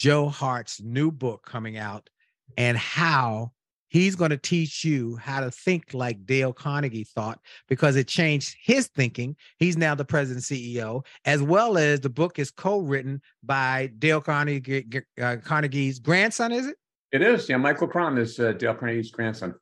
Joe 0.00 0.30
Hart's 0.30 0.80
new 0.80 1.10
book 1.10 1.44
coming 1.44 1.76
out 1.76 2.08
and 2.56 2.76
how 2.78 3.52
he's 3.88 4.16
going 4.16 4.30
to 4.30 4.38
teach 4.38 4.82
you 4.82 5.16
how 5.16 5.40
to 5.40 5.50
think 5.50 5.92
like 5.92 6.24
Dale 6.24 6.54
Carnegie 6.54 7.04
thought 7.04 7.38
because 7.68 7.96
it 7.96 8.08
changed 8.08 8.56
his 8.62 8.86
thinking. 8.86 9.36
He's 9.58 9.76
now 9.76 9.94
the 9.94 10.06
president 10.06 10.44
CEO, 10.44 11.04
as 11.26 11.42
well 11.42 11.76
as 11.76 12.00
the 12.00 12.08
book 12.08 12.38
is 12.38 12.50
co-written 12.50 13.20
by 13.42 13.92
Dale 13.98 14.22
Carnegie, 14.22 15.02
uh, 15.20 15.36
Carnegie's 15.44 15.98
grandson. 15.98 16.50
Is 16.50 16.68
it? 16.68 16.76
It 17.12 17.20
is. 17.20 17.48
Yeah, 17.50 17.58
Michael 17.58 17.88
Crom 17.88 18.16
is 18.16 18.40
uh, 18.40 18.52
Dale 18.52 18.74
Carnegie's 18.74 19.10
grandson. 19.10 19.54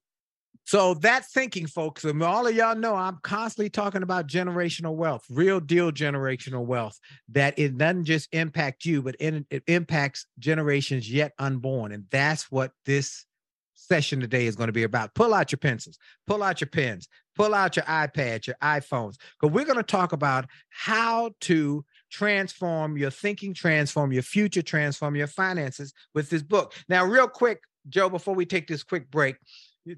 So 0.68 0.92
that 0.96 1.24
thinking, 1.24 1.66
folks, 1.66 2.04
and 2.04 2.22
all 2.22 2.46
of 2.46 2.54
y'all 2.54 2.76
know 2.76 2.94
I'm 2.94 3.20
constantly 3.22 3.70
talking 3.70 4.02
about 4.02 4.26
generational 4.26 4.96
wealth, 4.96 5.24
real 5.30 5.60
deal 5.60 5.90
generational 5.90 6.66
wealth, 6.66 7.00
that 7.30 7.58
it 7.58 7.78
doesn't 7.78 8.04
just 8.04 8.28
impact 8.32 8.84
you, 8.84 9.00
but 9.00 9.16
it, 9.18 9.46
impacts 9.66 10.26
generations 10.38 11.10
yet 11.10 11.32
unborn. 11.38 11.92
And 11.92 12.04
that's 12.10 12.50
what 12.50 12.72
this 12.84 13.24
session 13.72 14.20
today 14.20 14.44
is 14.44 14.56
going 14.56 14.66
to 14.66 14.74
be 14.74 14.82
about. 14.82 15.14
Pull 15.14 15.32
out 15.32 15.52
your 15.52 15.56
pencils, 15.56 15.96
pull 16.26 16.42
out 16.42 16.60
your 16.60 16.68
pens, 16.68 17.08
pull 17.34 17.54
out 17.54 17.74
your 17.74 17.86
iPads, 17.86 18.46
your 18.46 18.56
iPhones, 18.62 19.14
because 19.40 19.54
we're 19.54 19.64
going 19.64 19.78
to 19.78 19.82
talk 19.82 20.12
about 20.12 20.44
how 20.68 21.30
to 21.40 21.82
transform 22.10 22.98
your 22.98 23.10
thinking, 23.10 23.54
transform 23.54 24.12
your 24.12 24.20
future, 24.20 24.60
transform 24.60 25.16
your 25.16 25.28
finances 25.28 25.94
with 26.14 26.28
this 26.28 26.42
book. 26.42 26.74
Now, 26.90 27.06
real 27.06 27.26
quick, 27.26 27.62
Joe, 27.88 28.10
before 28.10 28.34
we 28.34 28.44
take 28.44 28.66
this 28.66 28.82
quick 28.82 29.10
break, 29.10 29.36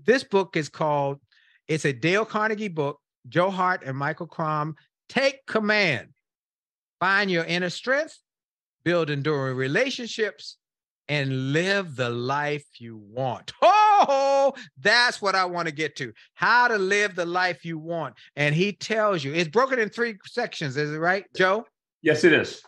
this 0.05 0.25
book 0.25 0.57
is 0.57 0.69
called, 0.69 1.21
it's 1.69 1.85
a 1.85 1.93
Dale 1.93 2.25
Carnegie 2.25 2.69
book, 2.69 3.01
Joe 3.29 3.51
Hart 3.51 3.83
and 3.85 3.97
Michael 3.97 4.27
Crom. 4.27 4.77
Take 5.09 5.45
command, 5.47 6.09
find 7.01 7.31
your 7.31 7.45
inner 7.45 7.71
strength, 7.71 8.19
build 8.85 9.11
enduring 9.11 9.57
relationships, 9.57 10.57
and 11.09 11.53
live 11.53 11.97
the 11.97 12.09
life 12.09 12.65
you 12.79 12.97
want. 12.97 13.53
Oh, 13.63 14.55
that's 14.79 15.21
what 15.21 15.35
I 15.35 15.45
want 15.45 15.67
to 15.67 15.75
get 15.75 15.97
to. 15.97 16.13
How 16.35 16.69
to 16.69 16.79
live 16.79 17.17
the 17.17 17.27
life 17.27 17.65
you 17.65 17.79
want. 17.79 18.15
And 18.37 18.55
he 18.55 18.73
tells 18.73 19.23
you 19.25 19.35
it's 19.35 19.51
broken 19.51 19.79
in 19.79 19.89
three 19.89 20.15
sections, 20.25 20.77
is 20.77 20.93
it 20.93 20.99
right, 20.99 21.25
Joe? 21.37 21.67
Yes, 22.01 22.25
it 22.25 22.33
is. 22.33 22.63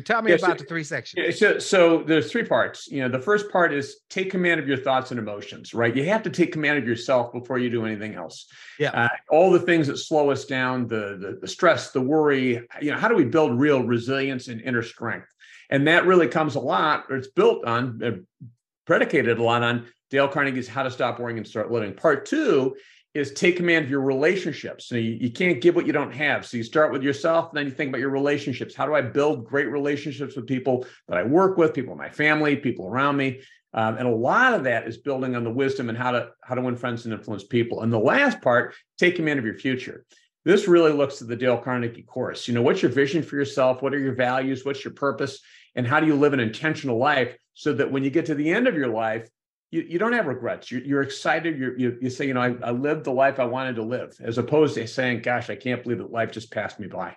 Tell 0.00 0.22
me 0.22 0.30
yeah, 0.30 0.36
about 0.36 0.58
so, 0.58 0.62
the 0.62 0.68
three 0.68 0.84
sections. 0.84 1.22
Yeah, 1.22 1.30
so, 1.34 1.58
so 1.58 2.02
there's 2.02 2.32
three 2.32 2.44
parts. 2.44 2.88
You 2.88 3.02
know, 3.02 3.10
the 3.10 3.18
first 3.18 3.50
part 3.50 3.74
is 3.74 3.98
take 4.08 4.30
command 4.30 4.58
of 4.58 4.66
your 4.66 4.78
thoughts 4.78 5.10
and 5.10 5.20
emotions. 5.20 5.74
Right, 5.74 5.94
you 5.94 6.04
have 6.06 6.22
to 6.22 6.30
take 6.30 6.50
command 6.50 6.78
of 6.78 6.88
yourself 6.88 7.30
before 7.30 7.58
you 7.58 7.68
do 7.68 7.84
anything 7.84 8.14
else. 8.14 8.46
Yeah, 8.78 8.90
uh, 8.90 9.08
all 9.30 9.50
the 9.50 9.60
things 9.60 9.86
that 9.88 9.98
slow 9.98 10.30
us 10.30 10.46
down, 10.46 10.88
the, 10.88 11.18
the 11.20 11.38
the 11.42 11.48
stress, 11.48 11.90
the 11.90 12.00
worry. 12.00 12.66
You 12.80 12.92
know, 12.92 12.96
how 12.96 13.08
do 13.08 13.14
we 13.14 13.24
build 13.24 13.60
real 13.60 13.82
resilience 13.82 14.48
and 14.48 14.62
inner 14.62 14.82
strength? 14.82 15.28
And 15.68 15.86
that 15.88 16.06
really 16.06 16.28
comes 16.28 16.54
a 16.54 16.60
lot, 16.60 17.04
or 17.10 17.16
it's 17.16 17.28
built 17.28 17.66
on, 17.66 18.02
uh, 18.02 18.46
predicated 18.86 19.38
a 19.38 19.42
lot 19.42 19.62
on 19.62 19.86
Dale 20.10 20.28
Carnegie's 20.28 20.68
How 20.68 20.82
to 20.82 20.90
Stop 20.90 21.18
Worrying 21.18 21.38
and 21.38 21.46
Start 21.46 21.70
Living. 21.70 21.94
Part 21.94 22.26
two 22.26 22.76
is 23.14 23.32
take 23.32 23.56
command 23.56 23.84
of 23.84 23.90
your 23.90 24.00
relationships. 24.00 24.86
So 24.86 24.96
you, 24.96 25.18
you 25.20 25.30
can't 25.30 25.60
give 25.60 25.74
what 25.74 25.86
you 25.86 25.92
don't 25.92 26.14
have. 26.14 26.46
So 26.46 26.56
you 26.56 26.62
start 26.62 26.92
with 26.92 27.02
yourself, 27.02 27.50
and 27.50 27.58
then 27.58 27.66
you 27.66 27.72
think 27.72 27.88
about 27.88 28.00
your 28.00 28.10
relationships. 28.10 28.74
How 28.74 28.86
do 28.86 28.94
I 28.94 29.02
build 29.02 29.44
great 29.44 29.70
relationships 29.70 30.34
with 30.34 30.46
people 30.46 30.86
that 31.08 31.18
I 31.18 31.22
work 31.22 31.58
with, 31.58 31.74
people 31.74 31.92
in 31.92 31.98
my 31.98 32.08
family, 32.08 32.56
people 32.56 32.86
around 32.86 33.16
me? 33.16 33.40
Um, 33.74 33.96
and 33.96 34.06
a 34.06 34.14
lot 34.14 34.54
of 34.54 34.64
that 34.64 34.86
is 34.86 34.98
building 34.98 35.34
on 35.34 35.44
the 35.44 35.50
wisdom 35.50 35.88
and 35.88 35.96
how 35.96 36.10
to 36.12 36.30
how 36.42 36.54
to 36.54 36.60
win 36.60 36.76
friends 36.76 37.04
and 37.04 37.14
influence 37.14 37.44
people. 37.44 37.82
And 37.82 37.92
the 37.92 37.98
last 37.98 38.40
part, 38.42 38.74
take 38.98 39.16
command 39.16 39.38
of 39.38 39.44
your 39.44 39.54
future. 39.54 40.04
This 40.44 40.66
really 40.66 40.92
looks 40.92 41.22
at 41.22 41.28
the 41.28 41.36
Dale 41.36 41.56
Carnegie 41.56 42.02
course. 42.02 42.48
You 42.48 42.54
know, 42.54 42.62
what's 42.62 42.82
your 42.82 42.90
vision 42.90 43.22
for 43.22 43.36
yourself? 43.36 43.80
What 43.80 43.94
are 43.94 43.98
your 43.98 44.14
values? 44.14 44.64
What's 44.64 44.84
your 44.84 44.92
purpose? 44.94 45.40
And 45.74 45.86
how 45.86 46.00
do 46.00 46.06
you 46.06 46.16
live 46.16 46.32
an 46.32 46.40
intentional 46.40 46.98
life 46.98 47.36
so 47.54 47.72
that 47.74 47.90
when 47.90 48.04
you 48.04 48.10
get 48.10 48.26
to 48.26 48.34
the 48.34 48.50
end 48.50 48.66
of 48.66 48.74
your 48.74 48.88
life, 48.88 49.28
you, 49.72 49.80
you 49.88 49.98
don't 49.98 50.12
have 50.12 50.26
regrets. 50.26 50.70
You're, 50.70 50.82
you're 50.82 51.02
excited. 51.02 51.58
You're, 51.58 51.76
you, 51.76 51.98
you 52.00 52.10
say, 52.10 52.26
you 52.26 52.34
know, 52.34 52.42
I, 52.42 52.54
I 52.62 52.70
lived 52.70 53.04
the 53.04 53.12
life 53.12 53.40
I 53.40 53.46
wanted 53.46 53.74
to 53.76 53.82
live, 53.82 54.14
as 54.22 54.38
opposed 54.38 54.74
to 54.74 54.86
saying, 54.86 55.22
gosh, 55.22 55.50
I 55.50 55.56
can't 55.56 55.82
believe 55.82 55.98
that 55.98 56.12
life 56.12 56.30
just 56.30 56.52
passed 56.52 56.78
me 56.78 56.86
by. 56.86 57.16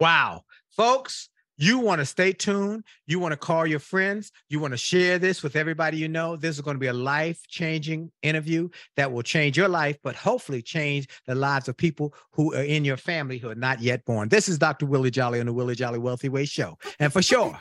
Wow. 0.00 0.42
Folks, 0.70 1.30
you 1.58 1.78
want 1.78 2.00
to 2.00 2.04
stay 2.04 2.32
tuned. 2.32 2.84
You 3.06 3.20
want 3.20 3.32
to 3.32 3.38
call 3.38 3.66
your 3.66 3.78
friends. 3.78 4.32
You 4.50 4.58
want 4.58 4.72
to 4.72 4.76
share 4.76 5.18
this 5.20 5.44
with 5.44 5.54
everybody 5.54 5.96
you 5.96 6.08
know. 6.08 6.36
This 6.36 6.56
is 6.56 6.60
going 6.60 6.74
to 6.74 6.80
be 6.80 6.88
a 6.88 6.92
life 6.92 7.40
changing 7.48 8.10
interview 8.20 8.68
that 8.96 9.10
will 9.10 9.22
change 9.22 9.56
your 9.56 9.68
life, 9.68 9.96
but 10.02 10.16
hopefully 10.16 10.62
change 10.62 11.08
the 11.26 11.36
lives 11.36 11.68
of 11.68 11.76
people 11.76 12.12
who 12.32 12.52
are 12.52 12.64
in 12.64 12.84
your 12.84 12.98
family 12.98 13.38
who 13.38 13.48
are 13.48 13.54
not 13.54 13.80
yet 13.80 14.04
born. 14.04 14.28
This 14.28 14.48
is 14.48 14.58
Dr. 14.58 14.86
Willie 14.86 15.10
Jolly 15.10 15.38
on 15.40 15.46
the 15.46 15.52
Willie 15.52 15.76
Jolly 15.76 16.00
Wealthy 16.00 16.28
Way 16.28 16.46
Show. 16.46 16.76
And 16.98 17.12
for 17.12 17.22
sure, 17.22 17.58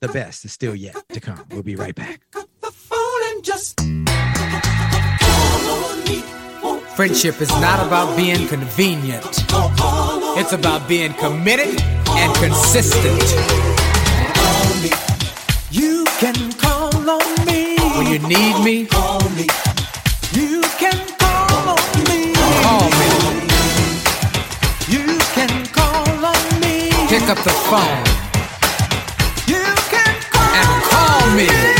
the 0.00 0.08
best 0.08 0.44
is 0.44 0.52
still 0.52 0.76
yet 0.76 0.96
to 1.10 1.20
come. 1.20 1.44
We'll 1.50 1.62
be 1.62 1.76
right 1.76 1.94
back. 1.94 2.22
Friendship 6.96 7.40
is 7.40 7.48
not 7.60 7.86
about 7.86 8.16
being 8.16 8.48
convenient. 8.48 9.24
It's 10.36 10.52
about 10.52 10.88
being 10.88 11.12
committed 11.12 11.80
and 12.10 12.34
consistent. 12.34 13.22
You 15.70 16.04
can 16.18 16.50
call 16.54 16.90
on 17.08 17.46
me 17.46 17.76
when 17.96 18.08
you 18.08 18.18
need 18.26 18.64
me. 18.64 18.86
Call 18.86 19.20
me 19.30 19.46
You 20.32 20.62
can 20.80 21.06
call 21.16 21.68
on 21.68 22.04
me. 22.08 22.34
Call 22.34 22.90
me. 22.98 23.10
You 24.88 25.18
can 25.36 25.66
call 25.66 26.24
on 26.24 26.60
me. 26.60 26.90
Pick 27.06 27.28
up 27.30 27.38
the 27.44 27.54
phone. 27.70 28.02
You 29.46 29.62
can 29.92 30.14
call 30.32 30.52
and 30.52 30.82
call 30.90 31.36
me. 31.36 31.75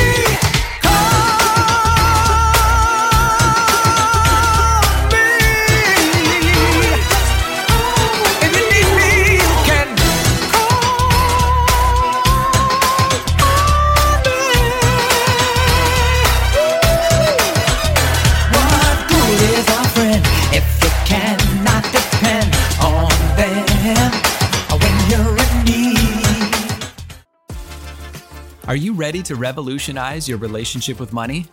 Are 28.66 28.74
you 28.74 28.94
ready 28.94 29.22
to 29.22 29.36
revolutionize 29.36 30.28
your 30.28 30.38
relationship 30.38 30.98
with 30.98 31.12
money? 31.12 31.46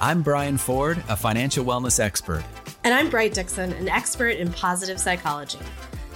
I'm 0.00 0.20
Brian 0.20 0.58
Ford, 0.58 1.00
a 1.08 1.16
financial 1.16 1.64
wellness 1.64 2.00
expert. 2.00 2.42
And 2.82 2.92
I'm 2.92 3.08
Bright 3.08 3.34
Dixon, 3.34 3.72
an 3.74 3.88
expert 3.88 4.30
in 4.30 4.52
positive 4.52 4.98
psychology. 4.98 5.60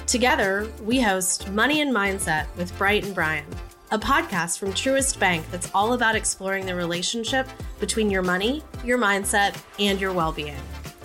Together, 0.08 0.68
we 0.82 1.00
host 1.00 1.48
Money 1.52 1.82
and 1.82 1.94
Mindset 1.94 2.46
with 2.56 2.76
Bright 2.76 3.04
and 3.04 3.14
Brian, 3.14 3.44
a 3.92 3.98
podcast 3.98 4.58
from 4.58 4.70
Truist 4.72 5.20
Bank 5.20 5.48
that's 5.52 5.70
all 5.72 5.92
about 5.92 6.16
exploring 6.16 6.66
the 6.66 6.74
relationship 6.74 7.46
between 7.78 8.10
your 8.10 8.22
money, 8.22 8.64
your 8.84 8.98
mindset, 8.98 9.56
and 9.78 10.00
your 10.00 10.12
well 10.12 10.32
being. 10.32 10.58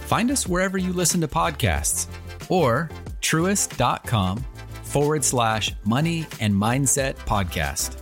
Find 0.08 0.32
us 0.32 0.48
wherever 0.48 0.80
you 0.80 0.92
listen 0.92 1.22
to 1.22 1.28
podcasts 1.28 2.08
or 2.50 2.90
truist.com 3.22 4.44
forward 4.82 5.24
slash 5.24 5.72
money 5.84 6.26
and 6.40 6.52
mindset 6.52 7.14
podcast. 7.28 8.02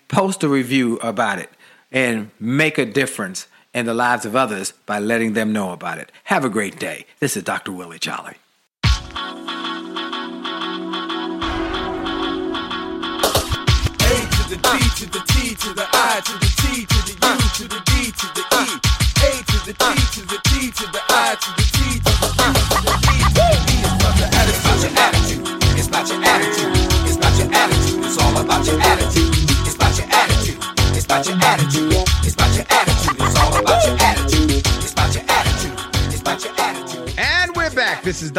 post 0.11 0.43
a 0.43 0.49
review 0.49 0.97
about 0.97 1.39
it 1.39 1.49
and 1.91 2.29
make 2.39 2.77
a 2.77 2.85
difference 2.85 3.47
in 3.73 3.85
the 3.85 3.93
lives 3.93 4.25
of 4.25 4.35
others 4.35 4.73
by 4.85 4.99
letting 4.99 5.33
them 5.33 5.51
know 5.51 5.71
about 5.71 5.97
it. 5.97 6.11
Have 6.25 6.45
a 6.45 6.49
great 6.49 6.77
day. 6.77 7.05
This 7.19 7.35
is 7.35 7.43
Dr. 7.43 7.71
Willie 7.71 7.99
Jolly. 7.99 8.35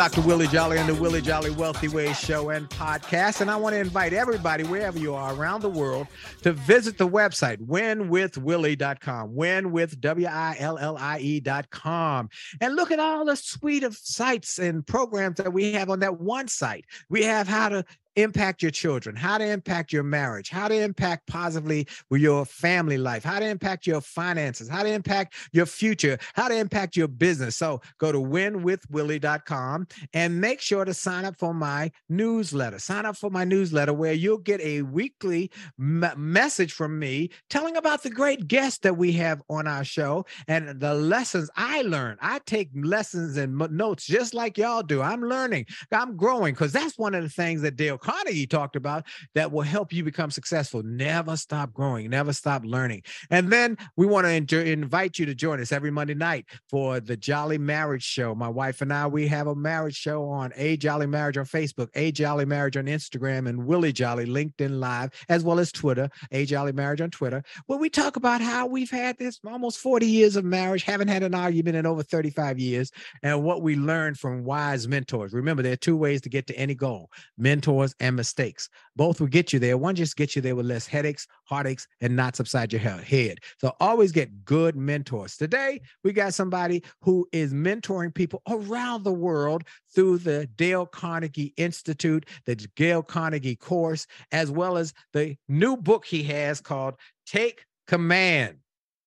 Dr. 0.02 0.22
Willie 0.22 0.48
Jolly 0.48 0.78
on 0.78 0.88
the 0.88 0.96
Willie 0.96 1.22
Jolly 1.22 1.50
Wealthy 1.50 1.86
Ways 1.86 2.18
Show 2.18 2.50
and 2.50 2.68
Podcast. 2.68 3.40
And 3.40 3.48
I 3.48 3.54
want 3.54 3.74
to 3.74 3.78
invite 3.78 4.12
everybody, 4.12 4.64
wherever 4.64 4.98
you 4.98 5.14
are 5.14 5.32
around 5.32 5.60
the 5.60 5.70
world, 5.70 6.08
to 6.42 6.52
visit 6.52 6.98
the 6.98 7.08
website, 7.08 7.58
winwithwillie.com, 7.58 9.32
win 9.32 9.70
with 9.70 10.00
W 10.00 10.26
I 10.26 10.56
L 10.58 10.76
L 10.76 10.96
I 10.98 11.20
E.com. 11.20 12.30
And 12.60 12.74
look 12.74 12.90
at 12.90 12.98
all 12.98 13.24
the 13.24 13.36
suite 13.36 13.84
of 13.84 13.96
sites 13.96 14.58
and 14.58 14.84
programs 14.84 15.36
that 15.36 15.52
we 15.52 15.70
have 15.74 15.88
on 15.88 16.00
that 16.00 16.18
one 16.18 16.48
site. 16.48 16.84
We 17.08 17.22
have 17.22 17.46
how 17.46 17.68
to 17.68 17.84
impact 18.16 18.62
your 18.62 18.70
children, 18.70 19.16
how 19.16 19.38
to 19.38 19.44
impact 19.44 19.92
your 19.92 20.02
marriage, 20.02 20.50
how 20.50 20.68
to 20.68 20.74
impact 20.74 21.26
positively 21.26 21.86
with 22.10 22.20
your 22.20 22.44
family 22.44 22.98
life, 22.98 23.24
how 23.24 23.38
to 23.38 23.46
impact 23.46 23.86
your 23.86 24.00
finances, 24.00 24.68
how 24.68 24.82
to 24.82 24.88
impact 24.90 25.34
your 25.52 25.66
future, 25.66 26.18
how 26.34 26.48
to 26.48 26.56
impact 26.56 26.96
your 26.96 27.08
business. 27.08 27.56
So 27.56 27.80
go 27.98 28.12
to 28.12 28.18
winwithwillie.com 28.18 29.86
and 30.12 30.40
make 30.40 30.60
sure 30.60 30.84
to 30.84 30.94
sign 30.94 31.24
up 31.24 31.36
for 31.38 31.54
my 31.54 31.90
newsletter. 32.08 32.78
Sign 32.78 33.06
up 33.06 33.16
for 33.16 33.30
my 33.30 33.44
newsletter 33.44 33.92
where 33.92 34.12
you'll 34.12 34.38
get 34.38 34.60
a 34.60 34.82
weekly 34.82 35.50
me- 35.78 36.08
message 36.16 36.72
from 36.72 36.98
me 36.98 37.30
telling 37.48 37.76
about 37.76 38.02
the 38.02 38.10
great 38.10 38.48
guests 38.48 38.80
that 38.80 38.96
we 38.96 39.12
have 39.12 39.42
on 39.48 39.66
our 39.66 39.84
show 39.84 40.26
and 40.48 40.80
the 40.80 40.94
lessons 40.94 41.50
I 41.56 41.82
learned. 41.82 42.18
I 42.20 42.40
take 42.46 42.70
lessons 42.74 43.36
and 43.36 43.58
notes 43.70 44.06
just 44.06 44.34
like 44.34 44.58
y'all 44.58 44.82
do. 44.82 45.00
I'm 45.00 45.22
learning, 45.22 45.66
I'm 45.90 46.16
growing 46.16 46.54
because 46.54 46.72
that's 46.72 46.98
one 46.98 47.14
of 47.14 47.22
the 47.22 47.28
things 47.28 47.62
that 47.62 47.76
Dale 47.76 47.98
Carnegie 48.02 48.46
talked 48.46 48.76
about 48.76 49.04
that 49.34 49.50
will 49.50 49.62
help 49.62 49.92
you 49.92 50.04
become 50.04 50.30
successful. 50.30 50.82
Never 50.82 51.36
stop 51.36 51.72
growing, 51.72 52.10
never 52.10 52.32
stop 52.32 52.62
learning. 52.64 53.02
And 53.30 53.50
then 53.50 53.78
we 53.96 54.06
want 54.06 54.26
to 54.26 54.72
invite 54.72 55.18
you 55.18 55.26
to 55.26 55.34
join 55.34 55.60
us 55.60 55.72
every 55.72 55.90
Monday 55.90 56.14
night 56.14 56.46
for 56.68 57.00
the 57.00 57.16
Jolly 57.16 57.58
Marriage 57.58 58.02
Show. 58.02 58.34
My 58.34 58.48
wife 58.48 58.80
and 58.80 58.92
I, 58.92 59.06
we 59.06 59.26
have 59.28 59.46
a 59.46 59.54
marriage 59.54 59.96
show 59.96 60.28
on 60.28 60.52
A 60.56 60.76
Jolly 60.76 61.06
Marriage 61.06 61.38
on 61.38 61.46
Facebook, 61.46 61.88
A 61.94 62.12
Jolly 62.12 62.44
Marriage 62.44 62.76
on 62.76 62.86
Instagram, 62.86 63.48
and 63.48 63.66
Willie 63.66 63.92
Jolly 63.92 64.26
LinkedIn 64.26 64.78
Live, 64.80 65.10
as 65.28 65.44
well 65.44 65.58
as 65.58 65.70
Twitter, 65.70 66.10
A 66.32 66.44
Jolly 66.44 66.72
Marriage 66.72 67.00
on 67.00 67.10
Twitter, 67.10 67.42
where 67.66 67.78
we 67.78 67.88
talk 67.88 68.16
about 68.16 68.40
how 68.40 68.66
we've 68.66 68.90
had 68.90 69.16
this 69.18 69.38
almost 69.46 69.78
40 69.78 70.06
years 70.06 70.36
of 70.36 70.44
marriage, 70.44 70.82
haven't 70.82 71.08
had 71.08 71.22
an 71.22 71.34
argument 71.34 71.76
in 71.76 71.86
over 71.86 72.02
35 72.02 72.58
years, 72.58 72.90
and 73.22 73.42
what 73.42 73.62
we 73.62 73.76
learned 73.76 74.18
from 74.18 74.44
wise 74.44 74.88
mentors. 74.88 75.32
Remember, 75.32 75.62
there 75.62 75.72
are 75.72 75.76
two 75.76 75.96
ways 75.96 76.20
to 76.22 76.28
get 76.28 76.46
to 76.48 76.56
any 76.56 76.74
goal 76.74 77.10
mentors 77.38 77.91
and 78.00 78.16
mistakes. 78.16 78.68
Both 78.96 79.20
will 79.20 79.28
get 79.28 79.52
you 79.52 79.58
there. 79.58 79.76
One 79.76 79.94
just 79.94 80.16
gets 80.16 80.36
you 80.36 80.42
there 80.42 80.56
with 80.56 80.66
less 80.66 80.86
headaches, 80.86 81.26
heartaches, 81.44 81.86
and 82.00 82.16
knots 82.16 82.40
upside 82.40 82.72
your 82.72 82.80
head. 82.80 83.38
So 83.58 83.72
always 83.80 84.12
get 84.12 84.44
good 84.44 84.76
mentors. 84.76 85.36
Today, 85.36 85.80
we 86.04 86.12
got 86.12 86.34
somebody 86.34 86.82
who 87.00 87.26
is 87.32 87.52
mentoring 87.52 88.14
people 88.14 88.42
around 88.48 89.02
the 89.04 89.12
world 89.12 89.64
through 89.94 90.18
the 90.18 90.46
Dale 90.56 90.86
Carnegie 90.86 91.54
Institute, 91.56 92.26
the 92.46 92.56
Dale 92.76 93.02
Carnegie 93.02 93.56
course, 93.56 94.06
as 94.30 94.50
well 94.50 94.76
as 94.76 94.92
the 95.12 95.36
new 95.48 95.76
book 95.76 96.04
he 96.04 96.22
has 96.24 96.60
called 96.60 96.94
Take 97.26 97.64
Command 97.86 98.58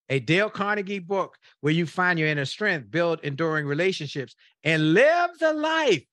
a 0.09 0.19
Dale 0.19 0.49
Carnegie 0.49 0.99
book 0.99 1.37
where 1.61 1.73
you 1.73 1.85
find 1.85 2.19
your 2.19 2.27
inner 2.27 2.45
strength, 2.45 2.91
build 2.91 3.19
enduring 3.23 3.65
relationships, 3.65 4.35
and 4.63 4.93
live 4.93 5.31
the 5.39 5.53
life 5.53 6.03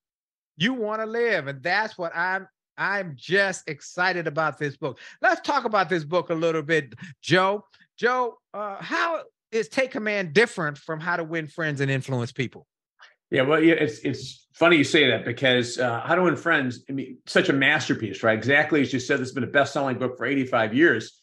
you 0.57 0.75
want 0.75 1.03
to 1.03 1.07
live. 1.07 1.47
And 1.47 1.63
that's 1.63 1.99
what 1.99 2.15
I'm 2.15 2.47
I'm 2.77 3.15
just 3.17 3.69
excited 3.69 4.27
about 4.27 4.59
this 4.59 4.77
book. 4.77 4.99
Let's 5.21 5.41
talk 5.41 5.65
about 5.65 5.89
this 5.89 6.05
book 6.05 6.31
a 6.31 6.35
little 6.35 6.63
bit, 6.63 6.95
Joe. 7.21 7.65
Joe, 7.99 8.39
uh, 8.55 8.77
how 8.83 9.23
is 9.51 9.69
Take 9.69 9.91
Command 9.93 10.33
different 10.33 10.79
from 10.79 10.99
How 10.99 11.17
to 11.17 11.25
Win 11.25 11.47
Friends 11.47 11.81
and 11.81 11.91
Influence 11.91 12.33
People? 12.33 12.67
Yeah, 13.31 13.43
well, 13.43 13.63
yeah, 13.63 13.75
it's 13.75 14.01
it's 14.01 14.47
funny 14.53 14.77
you 14.77 14.85
say 14.85 15.09
that 15.09 15.25
because 15.25 15.79
uh, 15.79 16.01
How 16.01 16.15
to 16.15 16.23
Win 16.23 16.37
Friends, 16.37 16.85
I 16.89 16.93
mean, 16.93 17.19
such 17.27 17.49
a 17.49 17.53
masterpiece, 17.53 18.23
right? 18.23 18.37
Exactly 18.37 18.81
as 18.83 18.93
you 18.93 19.01
said, 19.01 19.21
this 19.21 19.29
has 19.29 19.35
been 19.35 19.45
a 19.45 19.47
best-selling 19.47 19.99
book 19.99 20.19
for 20.19 20.27
85 20.27 20.75
years, 20.75 21.21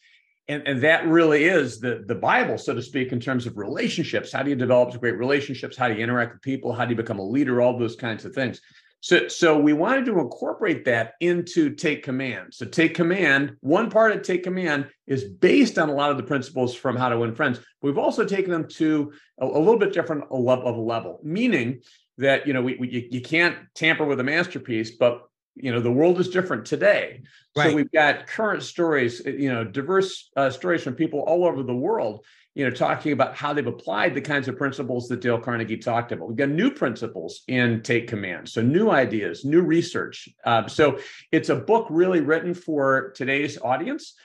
and 0.48 0.68
and 0.68 0.82
that 0.82 1.06
really 1.06 1.46
is 1.46 1.80
the 1.80 2.04
the 2.08 2.16
Bible, 2.16 2.58
so 2.58 2.74
to 2.74 2.82
speak, 2.82 3.12
in 3.12 3.20
terms 3.20 3.46
of 3.46 3.58
relationships. 3.58 4.32
How 4.32 4.42
do 4.42 4.50
you 4.50 4.56
develop 4.56 5.00
great 5.00 5.18
relationships? 5.18 5.78
How 5.78 5.88
do 5.88 5.96
you 5.96 6.04
interact 6.04 6.34
with 6.34 6.42
people? 6.42 6.74
How 6.74 6.86
do 6.86 6.92
you 6.92 6.98
become 6.98 7.20
a 7.20 7.24
leader? 7.24 7.62
All 7.62 7.78
those 7.78 7.96
kinds 7.96 8.26
of 8.26 8.34
things. 8.34 8.62
So, 9.02 9.30
so 9.30 9.58
we 9.58 9.74
wanted 9.74 10.06
to 10.06 10.20
incorporate 10.20 10.86
that 10.86 11.14
into 11.22 11.74
Take 11.74 12.04
Command. 12.04 12.54
So, 12.54 12.66
Take 12.66 12.96
Command, 12.96 13.56
one 13.62 13.90
part 13.90 14.12
of 14.12 14.22
Take 14.24 14.44
Command 14.44 14.90
is 15.08 15.24
based 15.24 15.80
on 15.80 15.90
a 15.90 15.94
lot 15.94 16.12
of 16.12 16.18
the 16.18 16.24
principles 16.24 16.76
from 16.76 16.98
How 16.98 17.10
to 17.10 17.18
Win 17.18 17.34
Friends. 17.34 17.60
We've 17.82 17.98
also 17.98 18.26
taken 18.26 18.52
them 18.52 18.68
to 18.70 19.14
a, 19.40 19.46
a 19.46 19.60
little 19.60 19.78
bit 19.78 19.94
different 19.94 20.32
level 20.32 20.68
of 20.68 20.76
a 20.76 20.82
level, 20.82 21.20
meaning 21.24 21.82
that 22.18 22.46
you 22.46 22.54
know 22.54 22.62
we, 22.62 22.76
we 22.76 23.08
you, 23.10 23.22
can't 23.22 23.56
tamper 23.74 24.06
with 24.06 24.20
a 24.20 24.24
masterpiece, 24.24 24.92
but 24.92 25.22
you 25.56 25.72
know 25.72 25.80
the 25.80 25.92
world 25.92 26.20
is 26.20 26.30
different 26.30 26.66
today. 26.66 27.22
Right. 27.56 27.70
So 27.70 27.76
we've 27.76 27.92
got 27.92 28.28
current 28.28 28.64
stories, 28.64 29.22
you 29.26 29.52
know, 29.52 29.64
diverse 29.64 30.30
uh, 30.36 30.50
stories 30.50 30.84
from 30.84 30.96
people 30.96 31.22
all 31.22 31.46
over 31.46 31.64
the 31.64 31.76
world 31.76 32.26
you 32.60 32.66
know, 32.66 32.72
talking 32.72 33.14
about 33.14 33.38
how 33.38 33.54
they've 33.54 33.66
applied 33.66 34.14
the 34.14 34.20
kinds 34.20 34.50
of 34.50 34.58
principles 34.58 35.08
that 35.08 35.22
Dale 35.22 35.40
Carnegie 35.40 35.78
talked 35.78 36.12
about. 36.12 36.28
We've 36.28 36.36
got 36.36 36.50
new 36.50 36.70
principles 36.70 37.44
in 37.48 37.82
Take 37.84 38.10
Command, 38.10 38.50
so 38.50 38.62
new 38.62 38.90
ideas, 38.90 39.46
new 39.46 39.62
research. 39.62 40.28
Uh, 40.44 40.68
so 40.68 41.00
it's 41.32 41.48
a 41.48 41.56
book 41.56 41.88
really 41.90 42.20
written 42.20 42.54
for 42.54 43.14
today's 43.16 43.58
audience, 43.62 44.16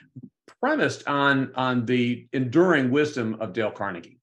premised 0.61 1.07
on 1.07 1.53
on 1.55 1.87
the 1.87 2.27
enduring 2.33 2.91
wisdom 2.91 3.37
of 3.39 3.53
Dale 3.53 3.71
Carnegie. 3.71 4.19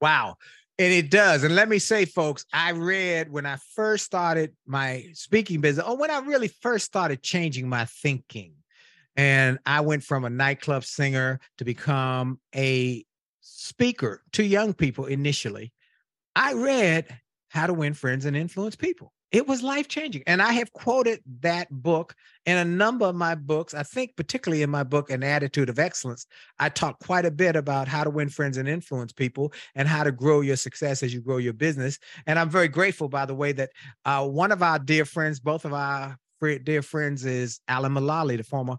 Wow. 0.00 0.38
And 0.80 0.92
it 0.92 1.08
does. 1.08 1.44
And 1.44 1.54
let 1.54 1.68
me 1.68 1.78
say, 1.78 2.04
folks, 2.04 2.44
I 2.52 2.72
read 2.72 3.30
when 3.30 3.46
I 3.46 3.58
first 3.76 4.04
started 4.04 4.56
my 4.66 5.06
speaking 5.12 5.60
business, 5.60 5.86
or 5.86 5.96
when 5.96 6.10
I 6.10 6.18
really 6.18 6.48
first 6.48 6.84
started 6.84 7.22
changing 7.22 7.68
my 7.68 7.84
thinking. 7.84 8.54
And 9.14 9.60
I 9.64 9.82
went 9.82 10.02
from 10.02 10.24
a 10.24 10.30
nightclub 10.30 10.84
singer 10.84 11.38
to 11.58 11.64
become 11.64 12.40
a 12.56 13.04
speaker 13.42 14.22
to 14.32 14.44
young 14.44 14.72
people 14.72 15.06
initially, 15.06 15.72
I 16.34 16.54
read 16.54 17.06
How 17.48 17.66
to 17.66 17.74
Win 17.74 17.92
Friends 17.92 18.24
and 18.24 18.36
Influence 18.36 18.76
People. 18.76 19.12
It 19.32 19.46
was 19.46 19.62
life 19.62 19.88
changing. 19.88 20.22
And 20.26 20.42
I 20.42 20.52
have 20.52 20.72
quoted 20.74 21.20
that 21.40 21.68
book 21.70 22.14
in 22.44 22.58
a 22.58 22.64
number 22.66 23.06
of 23.06 23.14
my 23.14 23.34
books. 23.34 23.72
I 23.72 23.82
think, 23.82 24.14
particularly 24.14 24.62
in 24.62 24.68
my 24.68 24.82
book, 24.82 25.10
An 25.10 25.22
Attitude 25.22 25.70
of 25.70 25.78
Excellence, 25.78 26.26
I 26.58 26.68
talk 26.68 26.98
quite 27.00 27.24
a 27.24 27.30
bit 27.30 27.56
about 27.56 27.88
how 27.88 28.04
to 28.04 28.10
win 28.10 28.28
friends 28.28 28.58
and 28.58 28.68
influence 28.68 29.10
people 29.12 29.54
and 29.74 29.88
how 29.88 30.04
to 30.04 30.12
grow 30.12 30.42
your 30.42 30.56
success 30.56 31.02
as 31.02 31.14
you 31.14 31.22
grow 31.22 31.38
your 31.38 31.54
business. 31.54 31.98
And 32.26 32.38
I'm 32.38 32.50
very 32.50 32.68
grateful, 32.68 33.08
by 33.08 33.24
the 33.24 33.34
way, 33.34 33.52
that 33.52 33.70
uh, 34.04 34.28
one 34.28 34.52
of 34.52 34.62
our 34.62 34.78
dear 34.78 35.06
friends, 35.06 35.40
both 35.40 35.64
of 35.64 35.72
our 35.72 36.18
dear 36.64 36.82
friends, 36.82 37.24
is 37.24 37.60
Alan 37.68 37.92
Mulally, 37.92 38.36
the 38.36 38.44
former 38.44 38.76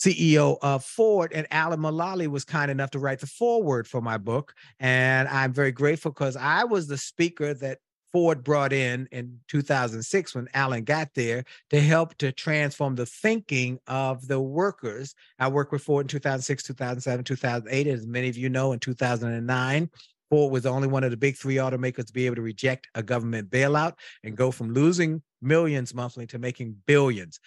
CEO 0.00 0.56
of 0.62 0.84
Ford, 0.84 1.32
and 1.34 1.46
Alan 1.50 1.80
Mulally 1.80 2.26
was 2.26 2.44
kind 2.44 2.70
enough 2.70 2.90
to 2.90 2.98
write 2.98 3.20
the 3.20 3.26
foreword 3.26 3.86
for 3.86 4.00
my 4.00 4.16
book. 4.16 4.54
And 4.78 5.28
I'm 5.28 5.52
very 5.52 5.72
grateful 5.72 6.10
because 6.10 6.36
I 6.36 6.64
was 6.64 6.86
the 6.86 6.96
speaker 6.96 7.52
that 7.54 7.78
Ford 8.10 8.42
brought 8.42 8.72
in 8.72 9.08
in 9.12 9.38
2006 9.48 10.34
when 10.34 10.48
Alan 10.54 10.84
got 10.84 11.10
there 11.14 11.44
to 11.68 11.80
help 11.80 12.16
to 12.16 12.32
transform 12.32 12.94
the 12.94 13.06
thinking 13.06 13.78
of 13.86 14.26
the 14.26 14.40
workers. 14.40 15.14
I 15.38 15.48
worked 15.48 15.70
with 15.70 15.82
Ford 15.82 16.04
in 16.04 16.08
2006, 16.08 16.62
2007, 16.62 17.24
2008. 17.24 17.86
As 17.86 18.06
many 18.06 18.28
of 18.28 18.38
you 18.38 18.48
know, 18.48 18.72
in 18.72 18.80
2009, 18.80 19.90
Ford 20.30 20.52
was 20.52 20.62
the 20.62 20.70
only 20.70 20.88
one 20.88 21.04
of 21.04 21.10
the 21.10 21.16
big 21.16 21.36
three 21.36 21.56
automakers 21.56 22.06
to 22.06 22.12
be 22.12 22.24
able 22.24 22.36
to 22.36 22.42
reject 22.42 22.88
a 22.94 23.02
government 23.02 23.50
bailout 23.50 23.94
and 24.24 24.36
go 24.36 24.50
from 24.50 24.72
losing 24.72 25.22
millions 25.42 25.94
monthly 25.94 26.26
to 26.28 26.38
making 26.38 26.76
billions. 26.86 27.38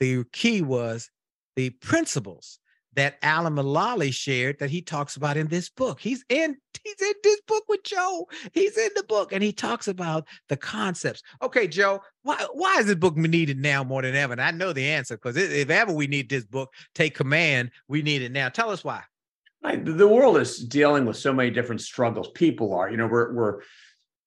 The 0.00 0.24
key 0.32 0.62
was 0.62 1.10
the 1.58 1.70
principles 1.70 2.60
that 2.94 3.18
Alan 3.20 3.56
Mulally 3.56 4.14
shared 4.14 4.60
that 4.60 4.70
he 4.70 4.80
talks 4.80 5.16
about 5.16 5.36
in 5.36 5.48
this 5.48 5.68
book. 5.68 5.98
He's 5.98 6.24
in 6.28 6.56
he's 6.84 7.02
in 7.02 7.14
this 7.24 7.40
book 7.48 7.64
with 7.68 7.82
Joe. 7.82 8.28
He's 8.52 8.78
in 8.78 8.90
the 8.94 9.02
book 9.02 9.32
and 9.32 9.42
he 9.42 9.52
talks 9.52 9.88
about 9.88 10.28
the 10.48 10.56
concepts. 10.56 11.20
Okay, 11.42 11.66
Joe, 11.66 12.00
why 12.22 12.46
why 12.52 12.76
is 12.78 12.86
this 12.86 12.94
book 12.94 13.16
needed 13.16 13.58
now 13.58 13.82
more 13.82 14.02
than 14.02 14.14
ever? 14.14 14.34
And 14.34 14.40
I 14.40 14.52
know 14.52 14.72
the 14.72 14.86
answer 14.86 15.16
because 15.16 15.36
if 15.36 15.68
ever 15.68 15.92
we 15.92 16.06
need 16.06 16.28
this 16.28 16.44
book, 16.44 16.72
take 16.94 17.16
command, 17.16 17.72
we 17.88 18.02
need 18.02 18.22
it 18.22 18.30
now. 18.30 18.48
Tell 18.50 18.70
us 18.70 18.84
why. 18.84 19.02
The 19.60 20.06
world 20.06 20.36
is 20.36 20.58
dealing 20.64 21.06
with 21.06 21.16
so 21.16 21.32
many 21.32 21.50
different 21.50 21.80
struggles. 21.80 22.28
People 22.36 22.72
are, 22.72 22.88
you 22.88 22.96
know, 22.96 23.08
we're 23.08 23.34
we're 23.34 23.60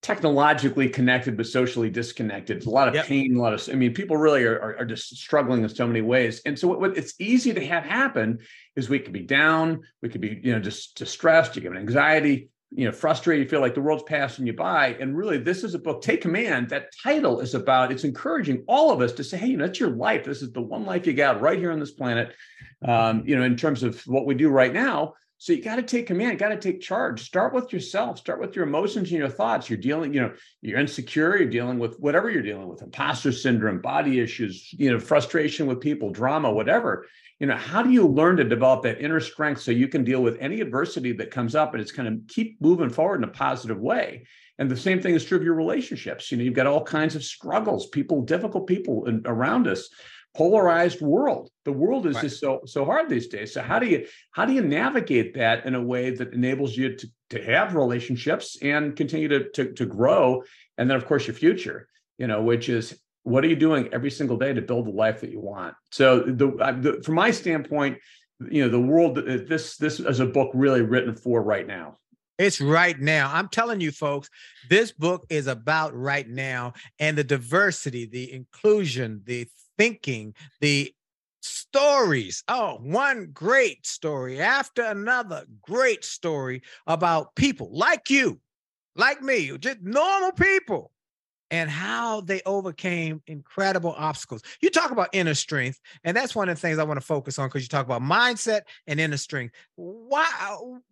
technologically 0.01 0.89
connected 0.89 1.37
but 1.37 1.45
socially 1.45 1.89
disconnected. 1.89 2.57
It's 2.57 2.65
a 2.65 2.71
lot 2.71 2.87
of 2.87 2.95
yep. 2.95 3.05
pain, 3.05 3.35
a 3.35 3.41
lot 3.41 3.53
of. 3.53 3.69
I 3.69 3.73
mean, 3.73 3.93
people 3.93 4.17
really 4.17 4.43
are, 4.43 4.59
are, 4.59 4.77
are 4.79 4.85
just 4.85 5.15
struggling 5.15 5.63
in 5.63 5.69
so 5.69 5.85
many 5.85 6.01
ways. 6.01 6.41
And 6.45 6.57
so, 6.57 6.67
what, 6.67 6.79
what, 6.79 6.97
it's 6.97 7.13
easy 7.19 7.53
to 7.53 7.65
have 7.65 7.83
happen 7.83 8.39
is 8.75 8.89
we 8.89 8.99
could 8.99 9.13
be 9.13 9.21
down, 9.21 9.81
we 10.01 10.09
could 10.09 10.21
be 10.21 10.39
you 10.43 10.53
know 10.53 10.59
just 10.59 10.97
distressed, 10.97 11.55
you 11.55 11.61
get 11.61 11.71
an 11.71 11.77
anxiety, 11.77 12.49
you 12.71 12.85
know, 12.85 12.91
frustrated, 12.91 13.45
you 13.45 13.49
feel 13.49 13.61
like 13.61 13.75
the 13.75 13.81
world's 13.81 14.03
passing 14.03 14.47
you 14.47 14.53
by. 14.53 14.95
And 14.99 15.15
really, 15.15 15.37
this 15.37 15.63
is 15.63 15.75
a 15.75 15.79
book. 15.79 16.01
Take 16.01 16.21
command. 16.21 16.69
That 16.69 16.91
title 17.03 17.39
is 17.39 17.53
about. 17.53 17.91
It's 17.91 18.03
encouraging 18.03 18.63
all 18.67 18.91
of 18.91 19.01
us 19.01 19.11
to 19.13 19.23
say, 19.23 19.37
hey, 19.37 19.47
you 19.47 19.57
know, 19.57 19.67
that's 19.67 19.79
your 19.79 19.91
life. 19.91 20.23
This 20.23 20.41
is 20.41 20.51
the 20.51 20.61
one 20.61 20.85
life 20.85 21.05
you 21.05 21.13
got 21.13 21.41
right 21.41 21.59
here 21.59 21.71
on 21.71 21.79
this 21.79 21.91
planet. 21.91 22.33
Um, 22.83 23.23
you 23.27 23.35
know, 23.35 23.43
in 23.43 23.55
terms 23.55 23.83
of 23.83 24.01
what 24.07 24.25
we 24.25 24.33
do 24.33 24.49
right 24.49 24.73
now 24.73 25.13
so 25.41 25.53
you 25.53 25.63
got 25.63 25.77
to 25.77 25.81
take 25.81 26.05
command, 26.05 26.37
got 26.37 26.49
to 26.49 26.55
take 26.55 26.81
charge. 26.81 27.23
Start 27.23 27.51
with 27.51 27.73
yourself, 27.73 28.19
start 28.19 28.39
with 28.39 28.55
your 28.55 28.63
emotions 28.63 29.09
and 29.09 29.17
your 29.17 29.27
thoughts. 29.27 29.71
You're 29.71 29.79
dealing, 29.79 30.13
you 30.13 30.21
know, 30.21 30.33
you're 30.61 30.77
insecure, 30.77 31.35
you're 31.35 31.49
dealing 31.49 31.79
with 31.79 31.99
whatever 31.99 32.29
you're 32.29 32.43
dealing 32.43 32.67
with, 32.67 32.83
imposter 32.83 33.31
syndrome, 33.31 33.81
body 33.81 34.19
issues, 34.19 34.71
you 34.73 34.91
know, 34.91 34.99
frustration 34.99 35.65
with 35.65 35.79
people, 35.79 36.11
drama, 36.11 36.51
whatever. 36.51 37.07
You 37.39 37.47
know, 37.47 37.55
how 37.55 37.81
do 37.81 37.89
you 37.89 38.05
learn 38.05 38.37
to 38.37 38.43
develop 38.43 38.83
that 38.83 39.01
inner 39.01 39.19
strength 39.19 39.61
so 39.61 39.71
you 39.71 39.87
can 39.87 40.03
deal 40.03 40.21
with 40.21 40.37
any 40.39 40.61
adversity 40.61 41.11
that 41.13 41.31
comes 41.31 41.55
up 41.55 41.73
and 41.73 41.81
it's 41.81 41.91
kind 41.91 42.07
of 42.07 42.19
keep 42.27 42.61
moving 42.61 42.91
forward 42.91 43.23
in 43.23 43.23
a 43.23 43.33
positive 43.33 43.79
way? 43.79 44.27
And 44.59 44.69
the 44.69 44.77
same 44.77 45.01
thing 45.01 45.15
is 45.15 45.25
true 45.25 45.39
of 45.39 45.43
your 45.43 45.55
relationships. 45.55 46.31
You 46.31 46.37
know, 46.37 46.43
you've 46.43 46.53
got 46.53 46.67
all 46.67 46.83
kinds 46.83 47.15
of 47.15 47.23
struggles, 47.23 47.87
people, 47.87 48.21
difficult 48.21 48.67
people 48.67 49.07
around 49.25 49.67
us 49.67 49.89
polarized 50.35 51.01
world. 51.01 51.49
The 51.65 51.71
world 51.71 52.05
is 52.05 52.15
right. 52.15 52.23
just 52.23 52.39
so 52.39 52.61
so 52.65 52.85
hard 52.85 53.09
these 53.09 53.27
days. 53.27 53.53
So 53.53 53.61
how 53.61 53.79
do 53.79 53.87
you 53.87 54.05
how 54.31 54.45
do 54.45 54.53
you 54.53 54.61
navigate 54.61 55.33
that 55.35 55.65
in 55.65 55.75
a 55.75 55.81
way 55.81 56.11
that 56.11 56.33
enables 56.33 56.75
you 56.75 56.95
to 56.95 57.07
to 57.31 57.43
have 57.43 57.75
relationships 57.75 58.57
and 58.61 58.95
continue 58.95 59.27
to 59.27 59.49
to, 59.51 59.73
to 59.73 59.85
grow? 59.85 60.43
And 60.77 60.89
then 60.89 60.97
of 60.97 61.05
course 61.05 61.27
your 61.27 61.35
future, 61.35 61.87
you 62.17 62.27
know, 62.27 62.41
which 62.41 62.69
is 62.69 62.99
what 63.23 63.43
are 63.43 63.47
you 63.47 63.55
doing 63.55 63.89
every 63.91 64.11
single 64.11 64.37
day 64.37 64.53
to 64.53 64.61
build 64.61 64.87
the 64.87 64.91
life 64.91 65.21
that 65.21 65.31
you 65.31 65.39
want? 65.39 65.75
So 65.91 66.21
the, 66.21 66.47
the 66.79 67.01
from 67.03 67.15
my 67.15 67.31
standpoint, 67.31 67.99
you 68.49 68.63
know, 68.63 68.69
the 68.69 68.79
world 68.79 69.17
uh, 69.17 69.23
this 69.47 69.77
this 69.77 69.99
is 69.99 70.19
a 70.19 70.25
book 70.25 70.51
really 70.53 70.81
written 70.81 71.15
for 71.15 71.43
right 71.43 71.67
now. 71.67 71.97
It's 72.37 72.59
right 72.59 72.99
now. 72.99 73.29
I'm 73.31 73.49
telling 73.49 73.81
you, 73.81 73.91
folks, 73.91 74.27
this 74.67 74.91
book 74.91 75.27
is 75.29 75.45
about 75.45 75.93
right 75.93 76.27
now 76.27 76.73
and 76.97 77.15
the 77.15 77.23
diversity, 77.23 78.07
the 78.07 78.33
inclusion, 78.33 79.21
the 79.25 79.47
thinking, 79.81 80.35
the 80.59 80.93
stories. 81.41 82.43
Oh, 82.47 82.77
one 82.81 83.29
great 83.33 83.87
story 83.87 84.39
after 84.39 84.83
another 84.83 85.45
great 85.59 86.05
story 86.05 86.61
about 86.85 87.33
people 87.33 87.69
like 87.71 88.11
you, 88.11 88.39
like 88.95 89.23
me, 89.23 89.57
just 89.57 89.81
normal 89.81 90.33
people, 90.33 90.91
and 91.49 91.67
how 91.67 92.21
they 92.21 92.43
overcame 92.45 93.23
incredible 93.25 93.95
obstacles. 93.97 94.43
You 94.61 94.69
talk 94.69 94.91
about 94.91 95.09
inner 95.13 95.33
strength, 95.33 95.79
and 96.03 96.15
that's 96.15 96.35
one 96.35 96.47
of 96.47 96.57
the 96.57 96.61
things 96.61 96.77
I 96.77 96.83
want 96.83 96.99
to 96.99 97.05
focus 97.05 97.39
on 97.39 97.47
because 97.47 97.63
you 97.63 97.67
talk 97.67 97.87
about 97.87 98.03
mindset 98.03 98.61
and 98.85 98.99
inner 98.99 99.17
strength. 99.17 99.55
Why, 99.77 100.27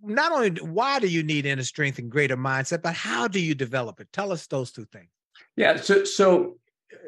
not 0.01 0.31
only 0.31 0.49
why 0.61 0.97
do 0.97 1.07
you 1.07 1.21
need 1.21 1.45
inner 1.45 1.63
strength 1.63 1.99
and 1.99 2.09
greater 2.09 2.37
mindset, 2.37 2.81
but 2.81 2.95
how 2.95 3.27
do 3.27 3.39
you 3.39 3.53
develop 3.53 3.99
it? 3.99 4.11
Tell 4.11 4.31
us 4.31 4.47
those 4.47 4.71
two 4.71 4.85
things. 4.85 5.09
Yeah. 5.55 5.75
So, 5.75 6.05
so 6.05 6.57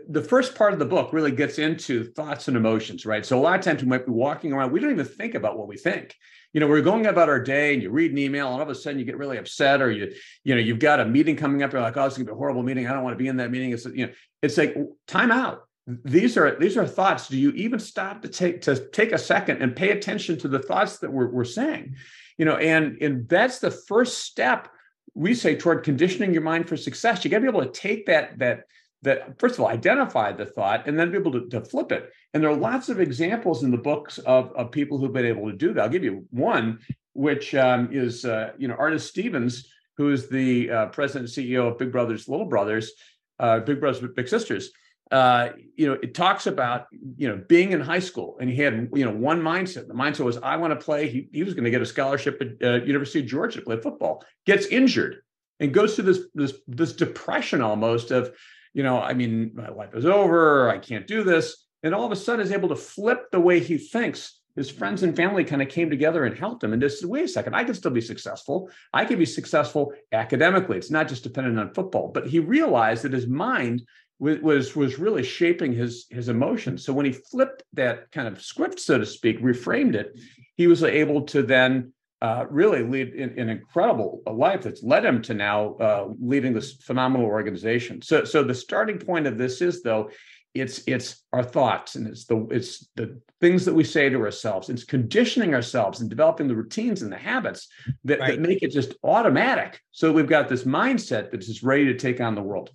the 0.08 0.22
first 0.22 0.56
part 0.56 0.74
of 0.74 0.80
the 0.80 0.86
book 0.86 1.14
really 1.14 1.32
gets 1.32 1.58
into 1.58 2.04
thoughts 2.04 2.48
and 2.48 2.58
emotions, 2.58 3.06
right? 3.06 3.26
So 3.26 3.40
a 3.40 3.42
lot 3.42 3.58
of 3.58 3.66
times 3.66 3.82
we 3.82 3.90
might 3.90 4.06
be 4.06 4.12
walking 4.12 4.54
around, 4.54 4.72
we 4.72 4.80
don't 4.80 4.92
even 4.92 5.06
think 5.06 5.36
about 5.36 5.58
what 5.58 5.68
we 5.68 5.78
think. 5.78 6.16
You 6.54 6.60
know, 6.60 6.68
we're 6.68 6.82
going 6.82 7.06
about 7.06 7.30
our 7.30 7.42
day 7.42 7.74
and 7.74 7.82
you 7.82 7.90
read 7.90 8.12
an 8.12 8.18
email 8.18 8.48
and 8.48 8.56
all 8.56 8.62
of 8.62 8.70
a 8.70 8.76
sudden 8.76 9.00
you 9.00 9.06
get 9.06 9.18
really 9.18 9.38
upset 9.38 9.82
or 9.82 9.90
you, 9.90 10.12
you 10.44 10.54
know, 10.54 10.62
you've 10.62 10.80
got 10.80 11.00
a 11.00 11.06
meeting 11.06 11.36
coming 11.36 11.64
up. 11.64 11.72
You're 11.72 11.82
like, 11.82 11.96
oh, 11.96 12.06
it's 12.06 12.18
gonna 12.18 12.26
be 12.26 12.32
a 12.32 12.36
horrible 12.36 12.62
meeting. 12.62 12.88
I 12.88 12.94
don't 12.94 13.04
want 13.04 13.14
to 13.14 13.24
be 13.24 13.30
in 13.30 13.38
that 13.38 13.52
meeting. 13.52 13.72
It's, 13.72 13.86
you 13.86 14.08
know, 14.08 14.14
it's 14.42 14.58
like 14.58 14.76
time 15.08 15.32
out. 15.32 15.62
These 15.88 16.38
are 16.38 16.58
these 16.60 16.78
are 16.78 16.86
thoughts. 16.86 17.28
Do 17.28 17.38
you 17.38 17.52
even 17.52 17.80
stop 17.80 18.22
to 18.22 18.28
take 18.28 18.62
to 18.62 18.88
take 18.90 19.14
a 19.14 19.18
second 19.18 19.62
and 19.62 19.76
pay 19.76 19.90
attention 19.90 20.38
to 20.40 20.48
the 20.48 20.60
thoughts 20.60 21.00
that 21.00 21.12
we're, 21.12 21.30
we're 21.30 21.44
saying? 21.44 21.96
You 22.38 22.46
know, 22.46 22.56
and 22.58 23.02
and 23.02 23.28
that's 23.28 23.60
the 23.60 23.72
first 23.72 24.20
step 24.20 24.68
we 25.16 25.34
say 25.34 25.56
toward 25.56 25.84
conditioning 25.84 26.34
your 26.34 26.44
mind 26.44 26.70
for 26.70 26.78
success. 26.78 27.26
You 27.26 27.32
got 27.32 27.38
to 27.38 27.42
be 27.42 27.48
able 27.48 27.66
to 27.66 27.72
take 27.72 28.06
that 28.06 28.38
that 28.40 28.66
that 29.04 29.40
first 29.40 29.56
of 29.56 29.62
all 29.62 29.68
identify 29.68 30.32
the 30.32 30.46
thought 30.46 30.88
and 30.88 30.98
then 30.98 31.12
be 31.12 31.18
able 31.18 31.32
to, 31.32 31.48
to 31.50 31.62
flip 31.62 31.92
it. 31.92 32.12
And 32.34 32.44
there 32.44 32.50
are 32.50 32.56
lots 32.56 32.90
of 32.90 33.00
examples 33.00 33.64
in 33.64 33.72
the 33.72 33.78
books 33.78 34.20
of, 34.20 34.52
of 34.54 34.72
people 34.72 34.98
who've 34.98 35.14
been 35.14 35.26
able 35.26 35.50
to 35.50 35.58
do 35.58 35.74
that. 35.74 35.84
I'll 35.84 35.90
give 35.90 36.04
you 36.04 36.26
one, 36.30 36.80
which 37.14 37.56
um, 37.56 37.90
is 37.92 38.26
uh, 38.26 38.52
you 38.58 38.68
know 38.68 38.76
Artis 38.76 39.08
Stevens, 39.08 39.68
who 39.98 40.12
is 40.12 40.30
the 40.30 40.70
uh, 40.70 40.86
president 40.88 41.36
and 41.38 41.48
CEO 41.48 41.72
of 41.72 41.78
Big 41.78 41.92
Brothers 41.92 42.28
Little 42.28 42.46
Brothers, 42.46 42.92
uh, 43.40 43.60
Big 43.60 43.80
Brothers 43.80 44.08
Big 44.16 44.28
Sisters. 44.28 44.72
Uh, 45.10 45.50
you 45.76 45.88
know, 45.88 45.98
it 46.02 46.14
talks 46.16 46.48
about 46.48 46.86
you 47.18 47.28
know 47.28 47.44
being 47.50 47.74
in 47.74 47.82
high 47.82 48.00
school, 48.00 48.38
and 48.40 48.50
he 48.50 48.56
had 48.56 48.90
you 48.94 49.04
know 49.04 49.12
one 49.12 49.42
mindset. 49.42 49.88
The 49.88 49.94
mindset 49.94 50.24
was, 50.24 50.38
I 50.38 50.56
want 50.56 50.72
to 50.72 50.84
play. 50.84 51.10
He, 51.10 51.28
he 51.34 51.44
was 51.44 51.54
going 51.54 51.66
to 51.66 51.72
get 51.72 51.82
a 51.82 51.86
scholarship 51.86 52.42
at 52.42 52.66
uh, 52.66 52.86
University 52.86 53.20
of 53.20 53.26
Georgia 53.26 53.60
to 53.60 53.66
play 53.66 53.78
football. 53.78 54.24
Gets 54.46 54.68
injured 54.68 55.18
and 55.60 55.74
goes 55.74 55.96
through 55.96 56.06
this 56.06 56.20
this 56.34 56.54
this 56.68 56.94
depression 56.94 57.62
almost 57.62 58.12
of 58.12 58.34
you 58.74 58.84
know, 58.84 59.00
I 59.00 59.14
mean, 59.14 59.52
my 59.54 59.70
life 59.70 59.94
is 59.94 60.06
over. 60.06 60.70
I 60.70 60.78
can't 60.78 61.08
do 61.08 61.24
this. 61.24 61.66
And 61.84 61.96
all 61.96 62.06
of 62.06 62.12
a 62.12 62.16
sudden 62.16 62.46
is 62.46 62.52
able 62.52 62.70
to 62.70 62.76
flip 62.76 63.32
the 63.32 63.40
way 63.40 63.60
he 63.60 63.78
thinks. 63.78 64.40
His 64.56 64.70
friends 64.70 65.04
and 65.04 65.16
family 65.16 65.44
kind 65.44 65.62
of 65.62 65.70
came 65.70 65.90
together 65.90 66.26
and 66.26 66.38
helped 66.38 66.64
him. 66.64 66.74
And 66.74 66.82
just 66.82 67.00
said, 67.00 67.10
wait 67.10 67.26
a 67.26 67.28
second, 67.28 67.56
I 67.56 67.64
can 67.64 67.74
still 67.74 67.92
be 67.92 68.02
successful. 68.02 68.70
I 68.94 69.06
can 69.06 69.18
be 69.18 69.26
successful 69.26 69.94
academically. 70.12 70.78
It's 70.78 70.92
not 70.92 71.08
just 71.08 71.24
dependent 71.24 71.58
on 71.58 71.74
football. 71.74 72.10
But 72.10 72.28
he 72.28 72.40
realized 72.40 73.04
that 73.04 73.14
his 73.14 73.28
mind 73.28 73.84
was 74.20 74.76
was 74.76 75.00
really 75.00 75.24
shaping 75.24 75.74
his 75.74 76.06
his 76.12 76.30
emotions. 76.30 76.86
So 76.86 76.94
when 76.94 77.08
he 77.08 77.12
flipped 77.12 77.64
that 77.74 78.12
kind 78.12 78.28
of 78.28 78.42
script, 78.42 78.80
so 78.80 79.00
to 79.00 79.06
speak, 79.06 79.42
reframed 79.42 79.96
it, 79.96 80.20
he 80.58 80.68
was 80.68 80.84
able 80.84 81.24
to 81.24 81.42
then 81.42 81.92
uh, 82.22 82.46
really 82.50 82.84
lead 82.84 83.14
an, 83.16 83.38
an, 83.38 83.50
incredible 83.50 84.22
life 84.28 84.62
that's 84.62 84.84
led 84.84 85.04
him 85.04 85.22
to 85.24 85.34
now 85.34 85.74
uh, 85.76 86.08
leading 86.20 86.54
this 86.54 86.74
phenomenal 86.74 87.26
organization. 87.26 88.00
So, 88.02 88.24
so 88.26 88.44
the 88.44 88.54
starting 88.54 89.00
point 89.00 89.26
of 89.26 89.40
this 89.40 89.60
is 89.62 89.82
though, 89.82 90.12
it's 90.54 90.84
it's 90.86 91.24
our 91.32 91.44
thoughts 91.44 91.96
and 91.96 92.06
it's 92.06 92.26
the 92.26 92.46
it's 92.52 92.90
the 92.96 93.22
things 93.40 93.64
that 93.66 93.74
we 93.74 93.86
say 93.86 94.10
to 94.10 94.20
ourselves. 94.20 94.70
It's 94.70 94.84
conditioning 94.84 95.54
ourselves 95.54 96.02
and 96.02 96.10
developing 96.10 96.48
the 96.48 96.56
routines 96.56 97.02
and 97.02 97.12
the 97.12 97.18
habits 97.18 97.70
that, 98.04 98.20
right. 98.20 98.32
that 98.32 98.42
make 98.42 98.62
it 98.62 98.72
just 98.72 98.94
automatic. 99.04 99.80
So 99.92 100.12
we've 100.12 100.28
got 100.28 100.50
this 100.50 100.64
mindset 100.64 101.32
that's 101.32 101.48
just 101.48 101.64
ready 101.64 101.86
to 101.86 101.96
take 101.96 102.20
on 102.20 102.36
the 102.36 102.42
world. 102.42 102.70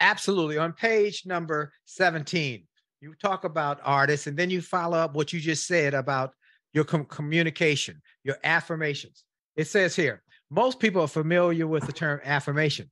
Absolutely. 0.00 0.58
On 0.58 0.72
page 0.72 1.24
number 1.24 1.72
17, 1.86 2.64
you 3.00 3.14
talk 3.22 3.44
about 3.44 3.80
Artis 3.84 4.26
and 4.26 4.36
then 4.36 4.50
you 4.50 4.60
follow 4.60 4.98
up 4.98 5.14
what 5.14 5.32
you 5.32 5.40
just 5.40 5.66
said 5.66 5.94
about 5.94 6.34
your 6.78 6.84
com- 6.84 7.04
communication, 7.06 8.00
your 8.22 8.36
affirmations. 8.44 9.24
It 9.56 9.66
says 9.66 9.96
here, 9.96 10.22
most 10.48 10.78
people 10.78 11.02
are 11.02 11.08
familiar 11.08 11.66
with 11.66 11.84
the 11.86 11.92
term 11.92 12.20
affirmation. 12.24 12.88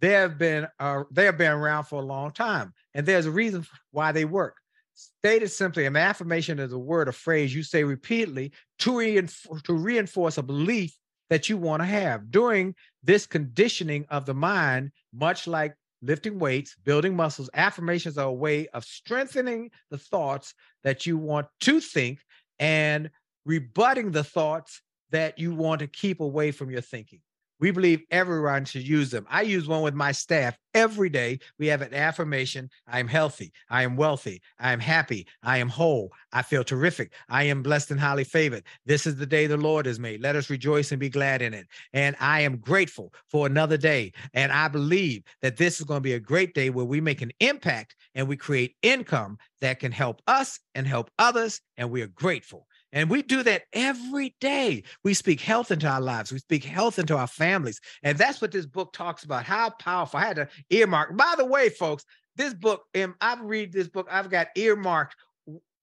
They 0.00 0.10
have 0.10 0.36
been 0.36 0.68
uh, 0.78 1.04
they 1.10 1.24
have 1.24 1.38
been 1.38 1.50
around 1.50 1.84
for 1.84 2.02
a 2.02 2.04
long 2.04 2.32
time, 2.32 2.74
and 2.92 3.06
there's 3.06 3.24
a 3.24 3.30
reason 3.30 3.66
why 3.92 4.12
they 4.12 4.26
work. 4.26 4.56
Stated 4.94 5.48
simply, 5.48 5.86
an 5.86 5.96
affirmation 5.96 6.58
is 6.58 6.74
a 6.74 6.78
word 6.78 7.08
or 7.08 7.12
phrase 7.12 7.54
you 7.54 7.62
say 7.62 7.82
repeatedly 7.82 8.52
to, 8.80 8.90
reinf- 8.90 9.62
to 9.62 9.72
reinforce 9.72 10.36
a 10.36 10.42
belief 10.42 10.94
that 11.30 11.48
you 11.48 11.56
want 11.56 11.80
to 11.80 11.86
have. 11.86 12.30
During 12.30 12.74
this 13.02 13.24
conditioning 13.24 14.04
of 14.10 14.26
the 14.26 14.34
mind, 14.34 14.90
much 15.14 15.46
like 15.46 15.74
lifting 16.02 16.38
weights, 16.38 16.76
building 16.84 17.16
muscles, 17.16 17.48
affirmations 17.54 18.18
are 18.18 18.28
a 18.28 18.32
way 18.32 18.68
of 18.68 18.84
strengthening 18.84 19.70
the 19.90 19.96
thoughts 19.96 20.52
that 20.84 21.06
you 21.06 21.16
want 21.16 21.46
to 21.60 21.80
think 21.80 22.18
and 22.60 23.10
rebutting 23.44 24.10
the 24.10 24.24
thoughts 24.24 24.82
that 25.10 25.38
you 25.38 25.54
want 25.54 25.80
to 25.80 25.86
keep 25.86 26.20
away 26.20 26.50
from 26.50 26.70
your 26.70 26.80
thinking. 26.80 27.20
We 27.60 27.70
believe 27.72 28.00
everyone 28.10 28.64
should 28.64 28.88
use 28.88 29.10
them. 29.10 29.26
I 29.28 29.42
use 29.42 29.68
one 29.68 29.82
with 29.82 29.92
my 29.92 30.12
staff 30.12 30.56
every 30.72 31.10
day. 31.10 31.40
We 31.58 31.66
have 31.66 31.82
an 31.82 31.92
affirmation 31.92 32.70
I 32.86 33.00
am 33.00 33.06
healthy. 33.06 33.52
I 33.68 33.82
am 33.82 33.96
wealthy. 33.96 34.40
I 34.58 34.72
am 34.72 34.80
happy. 34.80 35.26
I 35.42 35.58
am 35.58 35.68
whole. 35.68 36.10
I 36.32 36.40
feel 36.40 36.64
terrific. 36.64 37.12
I 37.28 37.44
am 37.44 37.62
blessed 37.62 37.90
and 37.90 38.00
highly 38.00 38.24
favored. 38.24 38.64
This 38.86 39.06
is 39.06 39.16
the 39.16 39.26
day 39.26 39.46
the 39.46 39.58
Lord 39.58 39.84
has 39.84 40.00
made. 40.00 40.22
Let 40.22 40.36
us 40.36 40.48
rejoice 40.48 40.90
and 40.90 40.98
be 40.98 41.10
glad 41.10 41.42
in 41.42 41.52
it. 41.52 41.66
And 41.92 42.16
I 42.18 42.40
am 42.40 42.56
grateful 42.56 43.12
for 43.28 43.46
another 43.46 43.76
day. 43.76 44.12
And 44.32 44.52
I 44.52 44.68
believe 44.68 45.22
that 45.42 45.58
this 45.58 45.80
is 45.80 45.86
going 45.86 45.98
to 45.98 46.02
be 46.02 46.14
a 46.14 46.20
great 46.20 46.54
day 46.54 46.70
where 46.70 46.86
we 46.86 47.02
make 47.02 47.20
an 47.20 47.32
impact 47.40 47.94
and 48.14 48.26
we 48.26 48.38
create 48.38 48.76
income 48.80 49.36
that 49.60 49.80
can 49.80 49.92
help 49.92 50.22
us 50.26 50.60
and 50.74 50.86
help 50.86 51.10
others. 51.18 51.60
And 51.76 51.90
we 51.90 52.00
are 52.00 52.06
grateful. 52.06 52.66
And 52.92 53.08
we 53.08 53.22
do 53.22 53.42
that 53.42 53.62
every 53.72 54.34
day. 54.40 54.82
We 55.04 55.14
speak 55.14 55.40
health 55.40 55.70
into 55.70 55.86
our 55.86 56.00
lives. 56.00 56.32
We 56.32 56.38
speak 56.38 56.64
health 56.64 56.98
into 56.98 57.16
our 57.16 57.26
families. 57.26 57.80
And 58.02 58.18
that's 58.18 58.40
what 58.40 58.52
this 58.52 58.66
book 58.66 58.92
talks 58.92 59.24
about. 59.24 59.44
How 59.44 59.70
powerful. 59.70 60.18
I 60.18 60.24
had 60.24 60.36
to 60.36 60.48
earmark. 60.70 61.16
By 61.16 61.34
the 61.36 61.44
way, 61.44 61.68
folks, 61.68 62.04
this 62.36 62.54
book, 62.54 62.84
and 62.94 63.14
I've 63.20 63.40
read 63.40 63.72
this 63.72 63.88
book, 63.88 64.08
I've 64.10 64.30
got 64.30 64.48
earmarked 64.56 65.14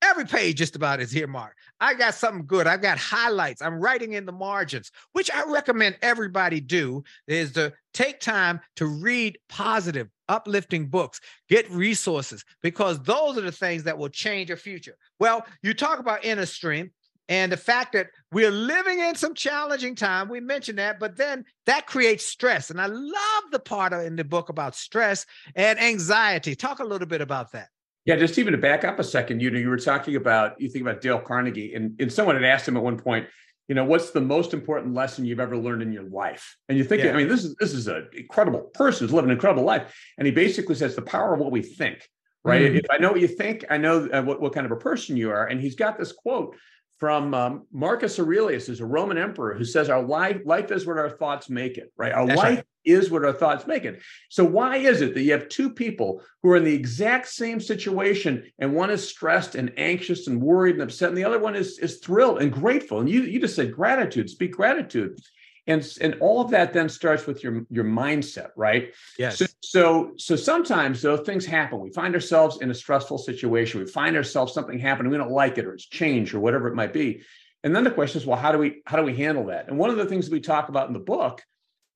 every 0.01 0.25
page 0.25 0.57
just 0.57 0.75
about 0.75 0.99
is 0.99 1.15
earmarked. 1.15 1.57
I 1.79 1.93
got 1.93 2.13
something 2.13 2.45
good. 2.45 2.67
I've 2.67 2.81
got 2.81 2.97
highlights. 2.97 3.61
I'm 3.61 3.79
writing 3.79 4.13
in 4.13 4.25
the 4.25 4.31
margins, 4.31 4.91
which 5.13 5.31
I 5.31 5.43
recommend 5.49 5.97
everybody 6.01 6.59
do 6.59 7.03
is 7.27 7.53
to 7.53 7.73
take 7.93 8.19
time 8.19 8.59
to 8.75 8.85
read 8.85 9.37
positive, 9.49 10.07
uplifting 10.29 10.87
books, 10.87 11.19
get 11.49 11.69
resources, 11.71 12.43
because 12.61 13.01
those 13.03 13.37
are 13.37 13.41
the 13.41 13.51
things 13.51 13.83
that 13.83 13.97
will 13.97 14.09
change 14.09 14.49
your 14.49 14.57
future. 14.57 14.95
Well, 15.19 15.45
you 15.63 15.73
talk 15.73 15.99
about 15.99 16.25
inner 16.25 16.45
strength 16.45 16.93
and 17.29 17.51
the 17.51 17.57
fact 17.57 17.93
that 17.93 18.07
we're 18.31 18.51
living 18.51 18.99
in 18.99 19.15
some 19.15 19.33
challenging 19.33 19.95
time 19.95 20.29
we 20.29 20.39
mentioned 20.39 20.79
that 20.79 20.99
but 20.99 21.15
then 21.17 21.45
that 21.65 21.87
creates 21.87 22.25
stress. 22.25 22.69
And 22.69 22.79
i 22.79 22.85
love 22.85 23.43
the 23.51 23.59
part 23.59 23.93
in 23.93 24.15
the 24.15 24.23
book 24.23 24.49
about 24.49 24.75
stress 24.75 25.25
and 25.55 25.79
anxiety. 25.79 26.55
Talk 26.55 26.79
a 26.79 26.83
little 26.85 27.07
bit 27.07 27.21
about 27.21 27.51
that. 27.51 27.69
Yeah 28.05 28.15
just 28.15 28.37
even 28.37 28.53
to 28.53 28.57
back 28.57 28.83
up 28.83 28.99
a 28.99 29.03
second 29.03 29.41
you 29.41 29.51
know 29.51 29.59
you 29.59 29.69
were 29.69 29.77
talking 29.77 30.15
about 30.15 30.59
you 30.59 30.69
think 30.69 30.83
about 30.83 31.01
dale 31.01 31.19
carnegie 31.19 31.73
and, 31.73 31.99
and 31.99 32.11
someone 32.11 32.35
had 32.35 32.45
asked 32.45 32.67
him 32.67 32.77
at 32.77 32.83
one 32.83 32.97
point 32.97 33.27
you 33.67 33.75
know 33.75 33.83
what's 33.83 34.11
the 34.11 34.21
most 34.21 34.53
important 34.53 34.93
lesson 34.93 35.25
you've 35.25 35.41
ever 35.41 35.57
learned 35.57 35.81
in 35.81 35.91
your 35.91 36.03
life? 36.03 36.55
And 36.69 36.77
you 36.77 36.83
think 36.83 37.03
yeah. 37.03 37.11
i 37.11 37.17
mean 37.17 37.27
this 37.27 37.43
is 37.43 37.55
this 37.55 37.73
is 37.73 37.87
an 37.87 38.07
incredible 38.13 38.61
person 38.73 39.05
who's 39.05 39.13
living 39.13 39.29
an 39.29 39.35
incredible 39.35 39.63
life 39.63 39.93
and 40.17 40.25
he 40.25 40.31
basically 40.31 40.75
says 40.75 40.95
the 40.95 41.01
power 41.01 41.33
of 41.33 41.39
what 41.39 41.51
we 41.51 41.61
think 41.61 42.07
right? 42.43 42.61
Mm-hmm. 42.61 42.77
if 42.77 42.85
i 42.91 42.97
know 42.97 43.11
what 43.11 43.21
you 43.21 43.27
think 43.27 43.65
i 43.69 43.77
know 43.77 44.07
uh, 44.07 44.21
what, 44.21 44.41
what 44.41 44.53
kind 44.53 44.65
of 44.65 44.71
a 44.71 44.77
person 44.77 45.17
you 45.17 45.29
are. 45.31 45.47
And 45.47 45.59
he's 45.59 45.75
got 45.75 45.97
this 45.97 46.11
quote 46.11 46.55
from 46.99 47.33
um, 47.33 47.67
Marcus 47.71 48.19
Aurelius, 48.19 48.67
who's 48.67 48.81
a 48.81 48.85
Roman 48.85 49.17
emperor, 49.17 49.53
who 49.53 49.63
says 49.63 49.89
our 49.89 50.01
life 50.01 50.41
life 50.45 50.71
is 50.71 50.85
what 50.85 50.97
our 50.97 51.09
thoughts 51.09 51.49
make 51.49 51.77
it. 51.77 51.91
Right, 51.95 52.11
our 52.11 52.25
That's 52.25 52.37
life 52.37 52.55
right. 52.57 52.65
is 52.85 53.11
what 53.11 53.23
our 53.23 53.33
thoughts 53.33 53.67
make 53.67 53.85
it. 53.85 54.01
So 54.29 54.43
why 54.43 54.77
is 54.77 55.01
it 55.01 55.13
that 55.13 55.21
you 55.21 55.31
have 55.33 55.49
two 55.49 55.69
people 55.69 56.21
who 56.41 56.51
are 56.51 56.57
in 56.57 56.63
the 56.63 56.73
exact 56.73 57.27
same 57.27 57.59
situation, 57.59 58.51
and 58.59 58.73
one 58.73 58.89
is 58.89 59.07
stressed 59.07 59.55
and 59.55 59.71
anxious 59.77 60.27
and 60.27 60.41
worried 60.41 60.75
and 60.75 60.83
upset, 60.83 61.09
and 61.09 61.17
the 61.17 61.25
other 61.25 61.39
one 61.39 61.55
is 61.55 61.77
is 61.79 61.99
thrilled 61.99 62.41
and 62.41 62.51
grateful? 62.51 62.99
And 62.99 63.09
you 63.09 63.21
you 63.21 63.39
just 63.39 63.55
said 63.55 63.73
gratitude. 63.73 64.29
Speak 64.29 64.53
gratitude 64.53 65.17
and 65.67 65.97
and 66.01 66.15
all 66.21 66.41
of 66.41 66.49
that 66.51 66.73
then 66.73 66.89
starts 66.89 67.27
with 67.27 67.43
your 67.43 67.65
your 67.69 67.83
mindset 67.83 68.49
right? 68.55 68.93
Yes. 69.19 69.37
so 69.37 69.45
so, 69.61 70.11
so 70.17 70.35
sometimes 70.35 71.01
though 71.01 71.17
things 71.17 71.45
happen. 71.45 71.79
We 71.79 71.91
find 71.91 72.15
ourselves 72.15 72.61
in 72.61 72.71
a 72.71 72.73
stressful 72.73 73.17
situation. 73.17 73.81
We 73.81 73.87
find 73.87 74.15
ourselves 74.15 74.53
something 74.53 74.79
happening. 74.79 75.11
We 75.11 75.17
don't 75.17 75.31
like 75.31 75.57
it 75.57 75.65
or 75.65 75.73
it's 75.73 75.85
change 75.85 76.33
or 76.33 76.39
whatever 76.39 76.67
it 76.69 76.75
might 76.75 76.93
be. 76.93 77.21
And 77.63 77.75
then 77.75 77.83
the 77.83 77.91
question 77.91 78.21
is 78.21 78.25
well 78.25 78.37
how 78.37 78.51
do 78.51 78.57
we 78.57 78.81
how 78.85 78.97
do 78.97 79.03
we 79.03 79.15
handle 79.15 79.47
that? 79.47 79.67
And 79.67 79.77
one 79.77 79.89
of 79.89 79.97
the 79.97 80.05
things 80.05 80.29
we 80.29 80.39
talk 80.39 80.69
about 80.69 80.87
in 80.87 80.93
the 80.93 80.99
book 80.99 81.43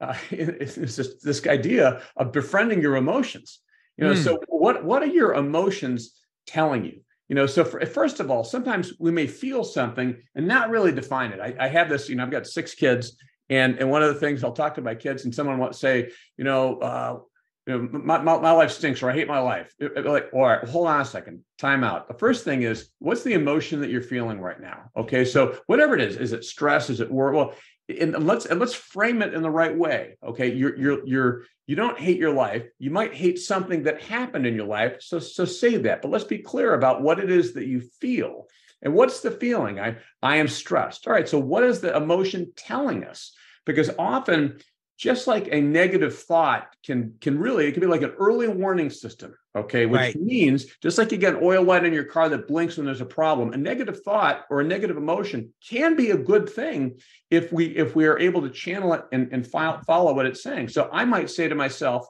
uh, 0.01 0.15
is, 0.31 0.77
is 0.77 0.95
this, 0.95 1.21
this 1.21 1.47
idea 1.47 2.01
of 2.17 2.31
befriending 2.31 2.81
your 2.81 2.97
emotions. 2.97 3.59
You 3.97 4.05
know 4.05 4.13
mm. 4.13 4.23
so 4.23 4.39
what 4.47 4.83
what 4.83 5.01
are 5.01 5.07
your 5.07 5.33
emotions 5.33 6.13
telling 6.45 6.83
you? 6.83 7.01
You 7.29 7.35
know 7.35 7.45
so 7.45 7.63
for, 7.63 7.85
first 7.85 8.19
of 8.19 8.29
all 8.29 8.43
sometimes 8.43 8.93
we 8.99 9.11
may 9.11 9.27
feel 9.27 9.63
something 9.63 10.17
and 10.35 10.45
not 10.45 10.69
really 10.69 10.91
define 10.91 11.31
it. 11.31 11.39
I, 11.39 11.55
I 11.57 11.67
have 11.69 11.87
this 11.87 12.09
you 12.09 12.15
know 12.15 12.23
i've 12.23 12.31
got 12.31 12.47
six 12.47 12.73
kids 12.73 13.15
and 13.51 13.77
and 13.77 13.91
one 13.91 14.01
of 14.01 14.11
the 14.11 14.19
things 14.19 14.43
I'll 14.43 14.53
talk 14.53 14.75
to 14.75 14.81
my 14.81 14.95
kids, 14.95 15.25
and 15.25 15.35
someone 15.35 15.59
will 15.59 15.73
say, 15.73 16.09
you 16.37 16.43
know, 16.43 16.77
uh, 16.77 17.19
you 17.67 17.77
know, 17.77 17.99
my, 17.99 18.17
my, 18.19 18.39
my, 18.39 18.51
life 18.51 18.71
stinks, 18.71 19.03
or 19.03 19.11
I 19.11 19.13
hate 19.13 19.27
my 19.27 19.39
life. 19.39 19.71
It, 19.77 19.91
it, 19.95 20.05
like, 20.05 20.29
all 20.33 20.47
right, 20.47 20.67
hold 20.67 20.87
on 20.87 21.01
a 21.01 21.05
second, 21.05 21.43
time 21.59 21.83
out. 21.83 22.07
The 22.07 22.15
first 22.15 22.43
thing 22.43 22.63
is, 22.63 22.89
what's 22.97 23.23
the 23.23 23.33
emotion 23.33 23.81
that 23.81 23.91
you're 23.91 24.01
feeling 24.01 24.39
right 24.39 24.59
now? 24.59 24.89
Okay, 24.97 25.25
so 25.25 25.59
whatever 25.67 25.93
it 25.93 26.01
is, 26.01 26.15
is 26.15 26.33
it 26.33 26.43
stress? 26.43 26.89
Is 26.89 27.01
it 27.01 27.11
work? 27.11 27.35
Well, 27.35 27.53
and 27.99 28.25
let's 28.25 28.45
and 28.45 28.59
let's 28.59 28.73
frame 28.73 29.21
it 29.21 29.33
in 29.33 29.41
the 29.41 29.49
right 29.49 29.77
way. 29.77 30.17
Okay, 30.25 30.53
you're 30.53 30.77
you're 30.77 31.05
you're 31.05 31.43
you 31.67 31.75
don't 31.75 31.99
hate 31.99 32.17
your 32.17 32.33
life. 32.33 32.65
You 32.79 32.89
might 32.89 33.13
hate 33.13 33.37
something 33.37 33.83
that 33.83 34.01
happened 34.01 34.47
in 34.47 34.55
your 34.55 34.65
life. 34.65 35.01
So 35.01 35.19
so 35.19 35.43
say 35.45 35.75
that, 35.77 36.01
but 36.01 36.09
let's 36.09 36.23
be 36.23 36.39
clear 36.39 36.73
about 36.73 37.01
what 37.01 37.19
it 37.19 37.29
is 37.29 37.53
that 37.53 37.67
you 37.67 37.81
feel. 37.99 38.47
And 38.81 38.93
what's 38.93 39.19
the 39.19 39.31
feeling? 39.31 39.79
I 39.79 39.97
I 40.21 40.37
am 40.37 40.47
stressed. 40.47 41.05
All 41.05 41.13
right. 41.13 41.27
So 41.27 41.37
what 41.37 41.63
is 41.63 41.81
the 41.81 41.95
emotion 41.95 42.53
telling 42.55 43.03
us? 43.03 43.33
Because 43.65 43.89
often 43.97 44.59
just 44.97 45.25
like 45.25 45.47
a 45.51 45.59
negative 45.61 46.17
thought 46.17 46.75
can 46.85 47.15
can 47.21 47.39
really 47.39 47.67
it 47.67 47.71
can 47.71 47.81
be 47.81 47.87
like 47.87 48.03
an 48.03 48.13
early 48.19 48.47
warning 48.47 48.89
system 48.89 49.33
okay 49.55 49.85
which 49.87 49.99
right. 49.99 50.15
means 50.15 50.65
just 50.81 50.97
like 50.97 51.11
you 51.11 51.17
get 51.17 51.33
an 51.33 51.39
oil 51.41 51.63
light 51.63 51.83
in 51.83 51.93
your 51.93 52.03
car 52.03 52.29
that 52.29 52.47
blinks 52.47 52.77
when 52.77 52.85
there's 52.85 53.01
a 53.01 53.05
problem 53.05 53.51
a 53.53 53.57
negative 53.57 54.03
thought 54.03 54.45
or 54.49 54.61
a 54.61 54.63
negative 54.63 54.97
emotion 54.97 55.51
can 55.67 55.95
be 55.95 56.11
a 56.11 56.17
good 56.17 56.47
thing 56.47 56.99
if 57.31 57.51
we 57.51 57.65
if 57.75 57.95
we 57.95 58.05
are 58.05 58.19
able 58.19 58.41
to 58.41 58.49
channel 58.49 58.93
it 58.93 59.03
and, 59.11 59.29
and 59.31 59.47
file, 59.47 59.81
follow 59.87 60.13
what 60.13 60.27
it's 60.27 60.43
saying 60.43 60.67
so 60.67 60.87
i 60.93 61.03
might 61.03 61.29
say 61.29 61.47
to 61.47 61.55
myself 61.55 62.05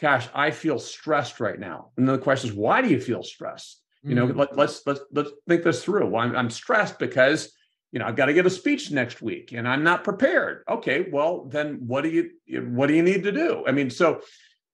gosh, 0.00 0.28
I 0.34 0.50
feel 0.50 0.78
stressed 0.78 1.40
right 1.40 1.58
now. 1.58 1.90
And 1.96 2.06
then 2.06 2.16
the 2.16 2.22
question 2.22 2.50
is, 2.50 2.56
why 2.56 2.82
do 2.82 2.88
you 2.88 3.00
feel 3.00 3.22
stressed? 3.22 3.82
You 4.04 4.14
know, 4.14 4.28
Mm-hmm. 4.28 4.38
let, 4.38 4.56
let's 4.56 4.86
let's 4.86 5.00
let's 5.12 5.30
think 5.48 5.64
this 5.64 5.84
through. 5.84 6.06
Well, 6.06 6.22
I'm, 6.22 6.36
I'm 6.36 6.50
stressed 6.50 6.98
because 7.00 7.52
you 7.92 7.98
know 7.98 8.06
I've 8.06 8.16
got 8.16 8.26
to 8.26 8.32
give 8.34 8.46
a 8.46 8.50
speech 8.50 8.90
next 8.90 9.22
week 9.22 9.52
and 9.52 9.66
I'm 9.66 9.82
not 9.82 10.04
prepared. 10.04 10.64
Okay, 10.68 11.06
well 11.10 11.44
then 11.46 11.80
what 11.86 12.02
do 12.02 12.10
you 12.10 12.30
what 12.70 12.86
do 12.88 12.94
you 12.94 13.02
need 13.02 13.22
to 13.24 13.32
do? 13.32 13.64
I 13.66 13.72
mean, 13.72 13.90
so 13.90 14.20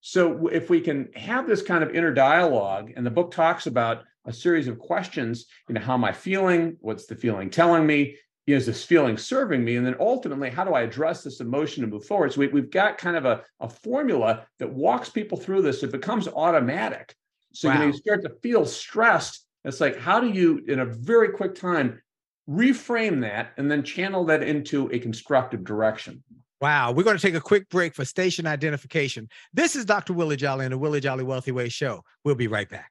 so 0.01 0.49
if 0.49 0.69
we 0.69 0.81
can 0.81 1.09
have 1.15 1.47
this 1.47 1.63
kind 1.63 1.83
of 1.83 1.95
inner 1.95 2.13
dialogue, 2.13 2.93
and 2.95 3.07
the 3.07 3.11
book 3.11 3.31
talks 3.31 3.67
about 3.67 4.05
a 4.27 4.33
series 4.33 4.69
of 4.69 4.79
questions, 4.79 5.47
you 5.69 5.75
know, 5.75 5.81
how 5.81 5.95
am 5.95 6.05
I 6.05 6.13
feeling? 6.13 6.77
What's 6.81 7.07
the 7.07 7.15
feeling 7.17 7.51
telling 7.51 7.87
me? 7.87 8.17
Is 8.47 8.67
this 8.67 8.85
feeling 8.85 9.17
serving 9.17 9.65
me? 9.65 9.77
And 9.77 9.87
then 9.87 9.97
ultimately, 9.99 10.51
how 10.51 10.65
do 10.65 10.75
I 10.75 10.83
address 10.83 11.23
this 11.23 11.41
emotion 11.41 11.83
and 11.83 11.91
move 11.93 12.05
forward? 12.05 12.35
So 12.35 12.41
we, 12.41 12.49
we've 12.49 12.71
got 12.71 12.99
kind 12.99 13.17
of 13.17 13.25
a, 13.25 13.43
a 13.61 13.69
formula 13.71 14.47
that 14.59 14.71
walks 14.71 15.09
people 15.09 15.39
through 15.39 15.63
this. 15.63 15.83
It 15.83 15.93
becomes 15.93 16.29
automatic. 16.29 17.15
So 17.55 17.71
Wow. 17.71 17.79
when 17.79 17.89
you 17.89 17.95
start 17.95 18.21
to 18.23 18.35
feel 18.43 18.67
stressed, 18.67 19.47
it's 19.65 19.81
like, 19.81 19.99
how 19.99 20.21
do 20.21 20.29
you, 20.29 20.63
in 20.69 20.81
a 20.81 20.85
very 20.85 21.31
quick 21.31 21.55
time, 21.55 22.03
reframe 22.49 23.21
that 23.23 23.53
and 23.57 23.71
then 23.71 23.83
channel 23.83 24.25
that 24.27 24.43
into 24.43 24.91
a 24.93 24.99
constructive 24.99 25.65
direction? 25.65 26.23
Wow. 26.61 26.93
We're 26.93 27.03
going 27.03 27.17
to 27.17 27.23
take 27.23 27.35
a 27.35 27.41
quick 27.41 27.69
break 27.69 27.95
for 27.95 28.05
station 28.05 28.47
identification. 28.47 29.29
This 29.53 29.77
is 29.77 29.85
Dr. 29.85 30.13
Willie 30.13 30.37
Jolley 30.37 30.65
and 30.65 30.73
the 30.73 30.79
Willie 30.79 31.01
Jolley 31.01 31.25
Wealthy 31.25 31.53
Way 31.53 31.69
Show. 31.69 32.03
We'll 32.25 32.35
be 32.35 32.49
right 32.49 32.69
back. 32.69 32.91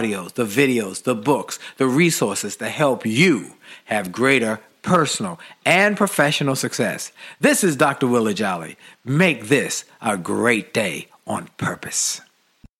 audios, 0.01 0.33
the 0.33 0.45
videos, 0.45 1.03
the 1.03 1.15
books, 1.15 1.59
the 1.77 1.87
resources 1.87 2.55
to 2.57 2.69
help 2.69 3.05
you 3.05 3.53
have 3.85 4.11
greater 4.11 4.59
personal 4.81 5.39
and 5.65 5.95
professional 5.95 6.55
success. 6.55 7.11
This 7.39 7.63
is 7.63 7.75
Dr. 7.75 8.07
Willie 8.07 8.33
Jolley. 8.33 8.77
Make 9.05 9.47
this 9.47 9.85
a 10.01 10.17
great 10.17 10.73
day 10.73 11.07
on 11.27 11.49
purpose. 11.57 12.21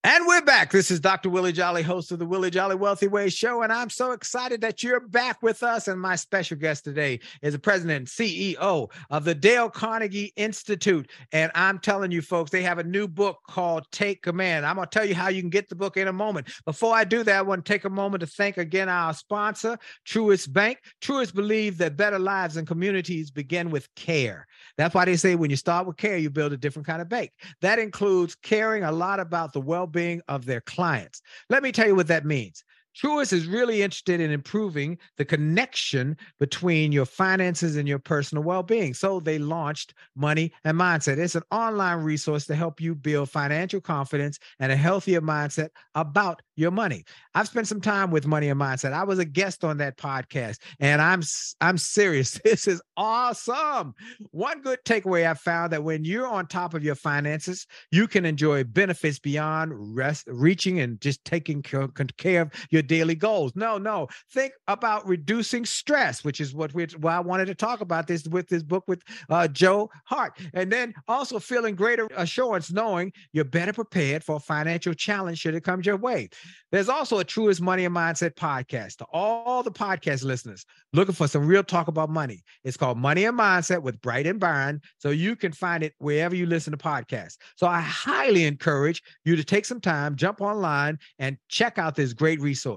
And 0.04 0.26
we're 0.26 0.42
back. 0.42 0.72
This 0.72 0.90
is 0.90 1.00
Dr. 1.00 1.30
Willie 1.30 1.52
Jolley, 1.52 1.84
host 1.84 2.12
of 2.12 2.18
the 2.18 2.26
Willie 2.26 2.50
Jolley 2.50 2.74
Wealthy 2.74 3.08
Way 3.08 3.30
Show. 3.30 3.62
And 3.62 3.72
I'm 3.72 3.92
so 3.92 4.14
excited 4.14 4.60
that 4.62 4.82
you're 4.82 5.00
back 5.00 5.44
with 5.44 5.62
us. 5.62 5.88
And 5.88 6.02
my 6.02 6.16
special 6.16 6.58
guest 6.58 6.86
today 6.86 7.20
is 7.44 7.54
the 7.54 7.60
president 7.60 7.98
and 7.98 8.08
CEO 8.08 8.90
of 9.12 9.26
the 9.26 9.36
Dale 9.36 9.70
Carnegie 9.70 10.34
Institute. 10.36 11.12
And 11.32 11.52
I'm 11.54 11.78
telling 11.78 12.10
you, 12.10 12.24
folks, 12.24 12.50
they 12.50 12.64
have 12.64 12.80
a 12.80 12.84
new 12.84 13.08
book 13.08 13.42
called 13.48 13.86
Take 13.92 14.24
Command. 14.24 14.66
I'm 14.66 14.78
going 14.78 14.88
to 14.88 15.00
tell 15.00 15.08
you 15.08 15.14
how 15.14 15.30
you 15.30 15.40
can 15.40 15.52
get 15.52 15.70
the 15.70 15.76
book 15.76 15.98
in 15.98 16.08
a 16.08 16.14
moment. 16.14 16.50
Before 16.66 16.96
I 16.96 17.04
do 17.04 17.22
that, 17.24 17.38
I 17.38 17.44
want 17.44 17.64
to 17.64 17.72
take 17.72 17.86
a 17.86 17.90
moment 17.90 18.22
to 18.22 18.28
thank 18.28 18.58
again 18.58 18.90
our 18.90 19.14
sponsor, 19.14 19.78
Truist 20.08 20.52
Bank. 20.52 20.80
Truist 21.02 21.36
believe 21.36 21.78
that 21.78 21.96
better 21.96 22.18
lives 22.18 22.58
and 22.58 22.66
communities 22.66 23.30
begin 23.30 23.70
with 23.70 23.88
care. 23.94 24.48
That's 24.78 24.96
why 24.96 25.06
they 25.06 25.18
say 25.18 25.36
when 25.36 25.50
you 25.50 25.56
start 25.56 25.88
with 25.88 25.98
care, 25.98 26.18
you 26.18 26.30
build 26.30 26.54
a 26.54 26.58
different 26.58 26.88
kind 26.88 27.02
of 27.02 27.10
bank. 27.10 27.32
That 27.62 27.80
includes 27.80 28.36
caring 28.36 28.84
a 28.84 28.92
lot 28.92 29.20
about 29.20 29.54
the 29.54 29.62
well 29.62 29.88
being 29.88 30.22
of 30.28 30.46
their 30.46 30.62
clients. 30.62 31.22
Let 31.50 31.64
me 31.64 31.72
tell 31.72 31.88
you 31.88 31.96
what 31.96 32.08
that 32.08 32.26
means. 32.26 32.64
Truist 32.96 33.34
is 33.34 33.48
really 33.48 33.82
interested 33.82 34.20
in 34.20 34.32
improving 34.32 34.98
the 35.18 35.26
connection 35.26 36.18
between 36.40 36.92
your 36.92 37.06
finances 37.06 37.76
and 37.76 37.88
your 37.88 38.00
personal 38.00 38.44
well 38.44 38.64
being. 38.64 38.94
So 38.94 39.20
they 39.20 39.40
launched 39.40 39.94
Money 40.16 40.52
and 40.64 40.78
Mindset. 40.78 41.18
It's 41.18 41.36
an 41.36 41.44
online 41.52 42.00
resource 42.00 42.46
to 42.48 42.56
help 42.56 42.82
you 42.82 42.96
build 42.96 43.30
financial 43.30 43.82
confidence 43.82 44.40
and 44.60 44.72
a 44.72 44.76
healthier 44.76 45.22
mindset 45.22 45.70
about 45.96 46.42
your 46.56 46.72
money. 46.72 47.06
I've 47.34 47.48
spent 47.48 47.68
some 47.68 47.82
time 47.82 48.12
with 48.12 48.28
Money 48.28 48.50
and 48.50 48.60
Mindset. 48.60 48.94
I 48.94 49.04
was 49.04 49.20
a 49.20 49.26
guest 49.26 49.64
on 49.64 49.78
that 49.78 49.98
podcast 49.98 50.58
and 50.80 51.02
I'm 51.02 51.22
I'm 51.62 51.78
serious. 51.78 52.40
This 52.52 52.68
is 52.68 52.82
awesome. 52.98 53.94
One 54.32 54.62
good 54.62 54.80
takeaway 54.84 55.30
I 55.30 55.36
found 55.36 55.72
that 55.72 55.84
when 55.84 56.04
you're 56.04 56.28
on 56.28 56.48
top 56.48 56.74
of 56.74 56.84
your 56.84 56.96
finances, 56.96 57.66
you 57.92 58.08
can 58.08 58.26
enjoy 58.26 58.66
benefits 58.66 59.20
beyond 59.20 59.96
rest, 59.96 60.28
reaching 60.28 60.80
and 60.82 61.00
just 61.00 61.24
taking 61.24 61.62
care 61.62 61.88
care 62.18 62.42
of 62.42 62.52
your 62.70 62.81
daily 62.82 63.16
goals. 63.16 63.54
No, 63.56 63.78
no. 63.78 64.08
Think 64.32 64.54
about 64.68 65.08
reducing 65.08 65.66
stress, 65.66 66.24
which 66.24 66.42
is 66.42 66.54
what 66.54 66.74
we 66.74 66.86
why 67.00 67.18
I 67.18 67.20
wanted 67.20 67.46
to 67.46 67.56
talk 67.56 67.82
about 67.82 68.08
this 68.08 68.28
with 68.28 68.48
this 68.48 68.64
book 68.64 68.84
with 68.88 69.02
uh, 69.30 69.48
Joe 69.48 69.90
Hart, 70.06 70.38
and 70.54 70.72
then 70.72 70.94
also 71.08 71.40
feeling 71.40 71.76
greater 71.76 72.08
assurance 72.16 72.72
knowing 72.72 73.12
you're 73.34 73.46
better 73.46 73.74
prepared 73.74 74.24
for 74.24 74.38
a 74.38 74.40
financial 74.40 74.94
challenge 74.94 75.40
should 75.40 75.56
it 75.56 75.64
come 75.64 75.82
your 75.84 75.98
way. 75.98 76.30
There's 76.72 76.90
also 76.90 77.20
a 77.20 77.26
Truist 77.26 77.60
Money 77.60 77.86
and 77.86 77.96
Mindset 77.96 78.36
podcast 78.36 78.98
to 78.98 79.06
all 79.12 79.62
the 79.62 79.72
podcast 79.72 80.24
listeners 80.24 80.66
looking 80.94 81.16
for 81.16 81.28
some 81.28 81.46
real 81.46 81.64
talk 81.64 81.88
about 81.88 82.10
money. 82.10 82.44
It's 82.64 82.78
called 82.78 82.98
Money 82.98 83.26
and 83.26 83.38
Mindset 83.38 83.82
with 83.82 84.02
Bright 84.02 84.28
and 84.28 84.40
Brian. 84.40 84.82
So 84.98 85.10
you 85.10 85.36
can 85.36 85.52
find 85.52 85.84
it 85.84 85.94
wherever 85.98 86.36
you 86.36 86.46
listen 86.46 86.72
to 86.72 86.78
podcasts. 86.78 87.38
So 87.56 87.68
I 87.68 87.82
highly 87.82 88.46
encourage 88.46 89.02
you 89.26 89.36
to 89.36 89.44
take 89.44 89.66
some 89.66 89.82
time, 89.82 90.16
jump 90.16 90.42
online, 90.42 90.98
and 91.20 91.38
check 91.50 91.78
out 91.78 91.96
this 91.96 92.14
great 92.14 92.40
resource. 92.40 92.71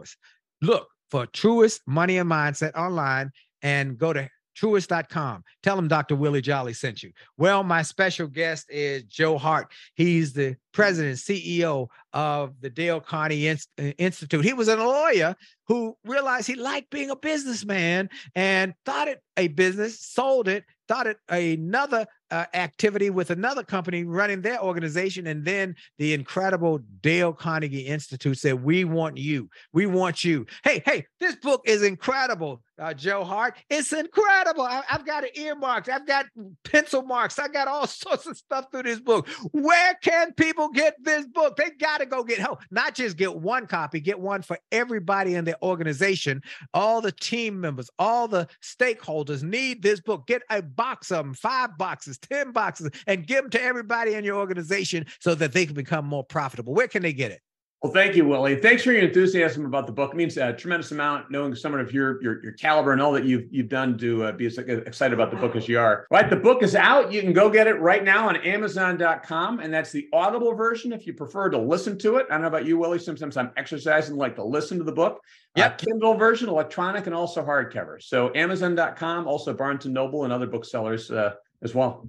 Look 0.62 0.88
for 1.10 1.26
Truist 1.26 1.80
Money 1.86 2.18
and 2.18 2.30
Mindset 2.30 2.74
online 2.74 3.30
and 3.62 3.98
go 3.98 4.12
to 4.12 4.28
truist.com. 4.56 5.42
Tell 5.62 5.76
them 5.76 5.88
Dr. 5.88 6.16
Willie 6.16 6.40
Jolley 6.40 6.74
sent 6.74 7.02
you. 7.02 7.10
Well, 7.36 7.62
my 7.62 7.82
special 7.82 8.26
guest 8.26 8.66
is 8.70 9.04
Joe 9.04 9.38
Hart. 9.38 9.72
He's 9.94 10.32
the 10.32 10.56
president, 10.72 11.18
CEO 11.18 11.88
of 12.12 12.60
the 12.60 12.70
Dale 12.70 13.00
Carnegie 13.00 13.50
uh, 13.50 13.56
Institute. 13.98 14.44
He 14.44 14.52
was 14.52 14.68
a 14.68 14.76
lawyer 14.76 15.34
who 15.66 15.96
realized 16.04 16.46
he 16.46 16.54
liked 16.54 16.90
being 16.90 17.10
a 17.10 17.16
businessman 17.16 18.10
and 18.34 18.74
thought 18.84 19.08
it 19.08 19.20
a 19.36 19.48
business, 19.48 20.00
sold 20.00 20.48
it, 20.48 20.64
thought 20.88 21.06
it 21.06 21.16
another 21.28 22.06
uh, 22.30 22.46
activity 22.54 23.10
with 23.10 23.30
another 23.30 23.62
company 23.62 24.04
running 24.04 24.42
their 24.42 24.60
organization. 24.62 25.26
And 25.26 25.44
then 25.44 25.76
the 25.98 26.14
incredible 26.14 26.80
Dale 27.00 27.32
Carnegie 27.32 27.86
Institute 27.86 28.38
said, 28.38 28.62
We 28.62 28.84
want 28.84 29.16
you. 29.16 29.48
We 29.72 29.86
want 29.86 30.24
you. 30.24 30.46
Hey, 30.62 30.82
hey, 30.84 31.06
this 31.20 31.36
book 31.36 31.62
is 31.64 31.82
incredible, 31.82 32.62
uh, 32.78 32.94
Joe 32.94 33.24
Hart. 33.24 33.56
It's 33.70 33.92
incredible. 33.92 34.62
I, 34.62 34.82
I've 34.90 35.06
got 35.06 35.24
it 35.24 35.36
earmarked, 35.36 35.88
I've 35.88 36.06
got 36.06 36.26
pencil 36.64 37.02
marks, 37.02 37.38
I 37.38 37.48
got 37.48 37.68
all 37.68 37.86
sorts 37.86 38.26
of 38.26 38.36
stuff 38.36 38.66
through 38.70 38.84
this 38.84 39.00
book. 39.00 39.28
Where 39.52 39.94
can 40.02 40.32
people 40.32 40.68
get 40.70 40.96
this 41.02 41.26
book? 41.26 41.56
They 41.56 41.70
got 41.70 41.98
to 41.98 42.06
go 42.06 42.24
get 42.24 42.38
help, 42.38 42.60
not 42.70 42.94
just 42.94 43.16
get 43.16 43.34
one 43.36 43.66
copy, 43.66 44.00
get 44.00 44.18
one 44.18 44.42
for 44.42 44.58
everybody 44.72 45.34
in 45.34 45.44
their 45.44 45.62
organization. 45.62 46.42
All 46.72 47.00
the 47.00 47.12
team 47.12 47.60
members, 47.60 47.90
all 47.98 48.28
the 48.28 48.48
stakeholders 48.62 49.42
need 49.42 49.82
this 49.82 50.00
book. 50.00 50.26
Get 50.26 50.42
a 50.50 50.62
box 50.62 51.10
of 51.10 51.24
them, 51.24 51.34
five 51.34 51.76
boxes 51.78 52.13
boxes, 52.18 52.38
10 52.44 52.52
boxes, 52.52 52.90
and 53.06 53.26
give 53.26 53.42
them 53.42 53.50
to 53.50 53.62
everybody 53.62 54.14
in 54.14 54.24
your 54.24 54.36
organization 54.36 55.06
so 55.20 55.34
that 55.34 55.52
they 55.52 55.66
can 55.66 55.74
become 55.74 56.06
more 56.06 56.24
profitable. 56.24 56.74
Where 56.74 56.88
can 56.88 57.02
they 57.02 57.12
get 57.12 57.30
it? 57.30 57.40
Well, 57.84 57.92
thank 57.92 58.16
you, 58.16 58.24
Willie. 58.24 58.56
Thanks 58.56 58.82
for 58.82 58.92
your 58.92 59.02
enthusiasm 59.02 59.66
about 59.66 59.86
the 59.86 59.92
book. 59.92 60.14
It 60.14 60.16
means 60.16 60.38
a 60.38 60.54
tremendous 60.54 60.90
amount 60.90 61.30
knowing 61.30 61.54
someone 61.54 61.82
of 61.82 61.92
your 61.92 62.22
your, 62.22 62.42
your 62.42 62.52
caliber 62.52 62.92
and 62.92 63.02
all 63.02 63.12
that 63.12 63.24
you've 63.24 63.44
you've 63.50 63.68
done 63.68 63.98
to 63.98 64.24
uh, 64.24 64.32
be 64.32 64.46
as 64.46 64.56
excited 64.56 65.12
about 65.12 65.30
the 65.30 65.36
book 65.36 65.54
as 65.54 65.68
you 65.68 65.78
are. 65.78 66.06
Right, 66.10 66.30
the 66.30 66.36
book 66.36 66.62
is 66.62 66.74
out. 66.74 67.12
You 67.12 67.20
can 67.20 67.34
go 67.34 67.50
get 67.50 67.66
it 67.66 67.74
right 67.74 68.02
now 68.02 68.26
on 68.26 68.36
Amazon.com, 68.36 69.60
and 69.60 69.74
that's 69.74 69.92
the 69.92 70.08
Audible 70.14 70.54
version. 70.54 70.94
If 70.94 71.06
you 71.06 71.12
prefer 71.12 71.50
to 71.50 71.58
listen 71.58 71.98
to 71.98 72.16
it, 72.16 72.26
I 72.30 72.36
don't 72.36 72.40
know 72.40 72.48
about 72.48 72.64
you, 72.64 72.78
Willie. 72.78 72.98
Sometimes 72.98 73.36
I'm 73.36 73.50
exercising, 73.58 74.16
like 74.16 74.36
to 74.36 74.44
listen 74.44 74.78
to 74.78 74.84
the 74.84 74.92
book. 74.92 75.20
Yeah, 75.54 75.66
uh, 75.66 75.76
Kindle 75.76 76.14
version, 76.14 76.48
electronic, 76.48 77.04
and 77.04 77.14
also 77.14 77.44
hardcover. 77.44 78.02
So 78.02 78.32
Amazon.com, 78.34 79.28
also 79.28 79.52
Barnes 79.52 79.84
and 79.84 79.92
Noble, 79.92 80.24
and 80.24 80.32
other 80.32 80.46
booksellers 80.46 81.10
uh, 81.10 81.34
as 81.64 81.74
well. 81.74 82.08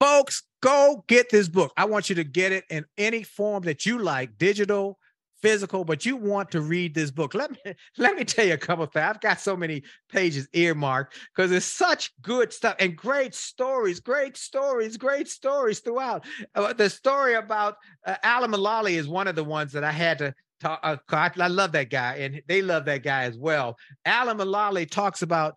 Folks, 0.00 0.42
go 0.62 1.04
get 1.08 1.30
this 1.30 1.48
book. 1.48 1.72
I 1.76 1.84
want 1.84 2.08
you 2.08 2.14
to 2.16 2.24
get 2.24 2.52
it 2.52 2.64
in 2.70 2.84
any 2.96 3.22
form 3.22 3.64
that 3.64 3.84
you 3.84 3.98
like, 3.98 4.38
digital, 4.38 4.98
physical, 5.42 5.84
but 5.84 6.04
you 6.06 6.16
want 6.16 6.50
to 6.52 6.60
read 6.60 6.94
this 6.94 7.10
book. 7.10 7.34
Let 7.34 7.50
me 7.52 7.58
let 7.98 8.16
me 8.16 8.24
tell 8.24 8.46
you 8.46 8.54
a 8.54 8.58
couple 8.58 8.84
of 8.84 8.92
things. 8.92 9.04
I've 9.04 9.20
got 9.20 9.40
so 9.40 9.56
many 9.56 9.82
pages 10.08 10.48
earmarked 10.52 11.14
because 11.34 11.52
it's 11.52 11.66
such 11.66 12.12
good 12.22 12.52
stuff 12.52 12.76
and 12.78 12.96
great 12.96 13.34
stories, 13.34 14.00
great 14.00 14.36
stories, 14.36 14.96
great 14.96 15.28
stories 15.28 15.80
throughout. 15.80 16.24
Uh, 16.54 16.72
the 16.72 16.90
story 16.90 17.34
about 17.34 17.76
uh, 18.06 18.16
Alan 18.22 18.52
Mulally 18.52 18.92
is 18.92 19.08
one 19.08 19.28
of 19.28 19.36
the 19.36 19.44
ones 19.44 19.72
that 19.72 19.84
I 19.84 19.92
had 19.92 20.18
to 20.18 20.34
talk. 20.60 20.80
Uh, 20.82 20.96
I 21.10 21.48
love 21.48 21.72
that 21.72 21.90
guy, 21.90 22.16
and 22.16 22.42
they 22.46 22.62
love 22.62 22.84
that 22.86 23.02
guy 23.02 23.24
as 23.24 23.36
well. 23.36 23.76
Alan 24.04 24.38
Mulally 24.38 24.88
talks 24.88 25.22
about 25.22 25.56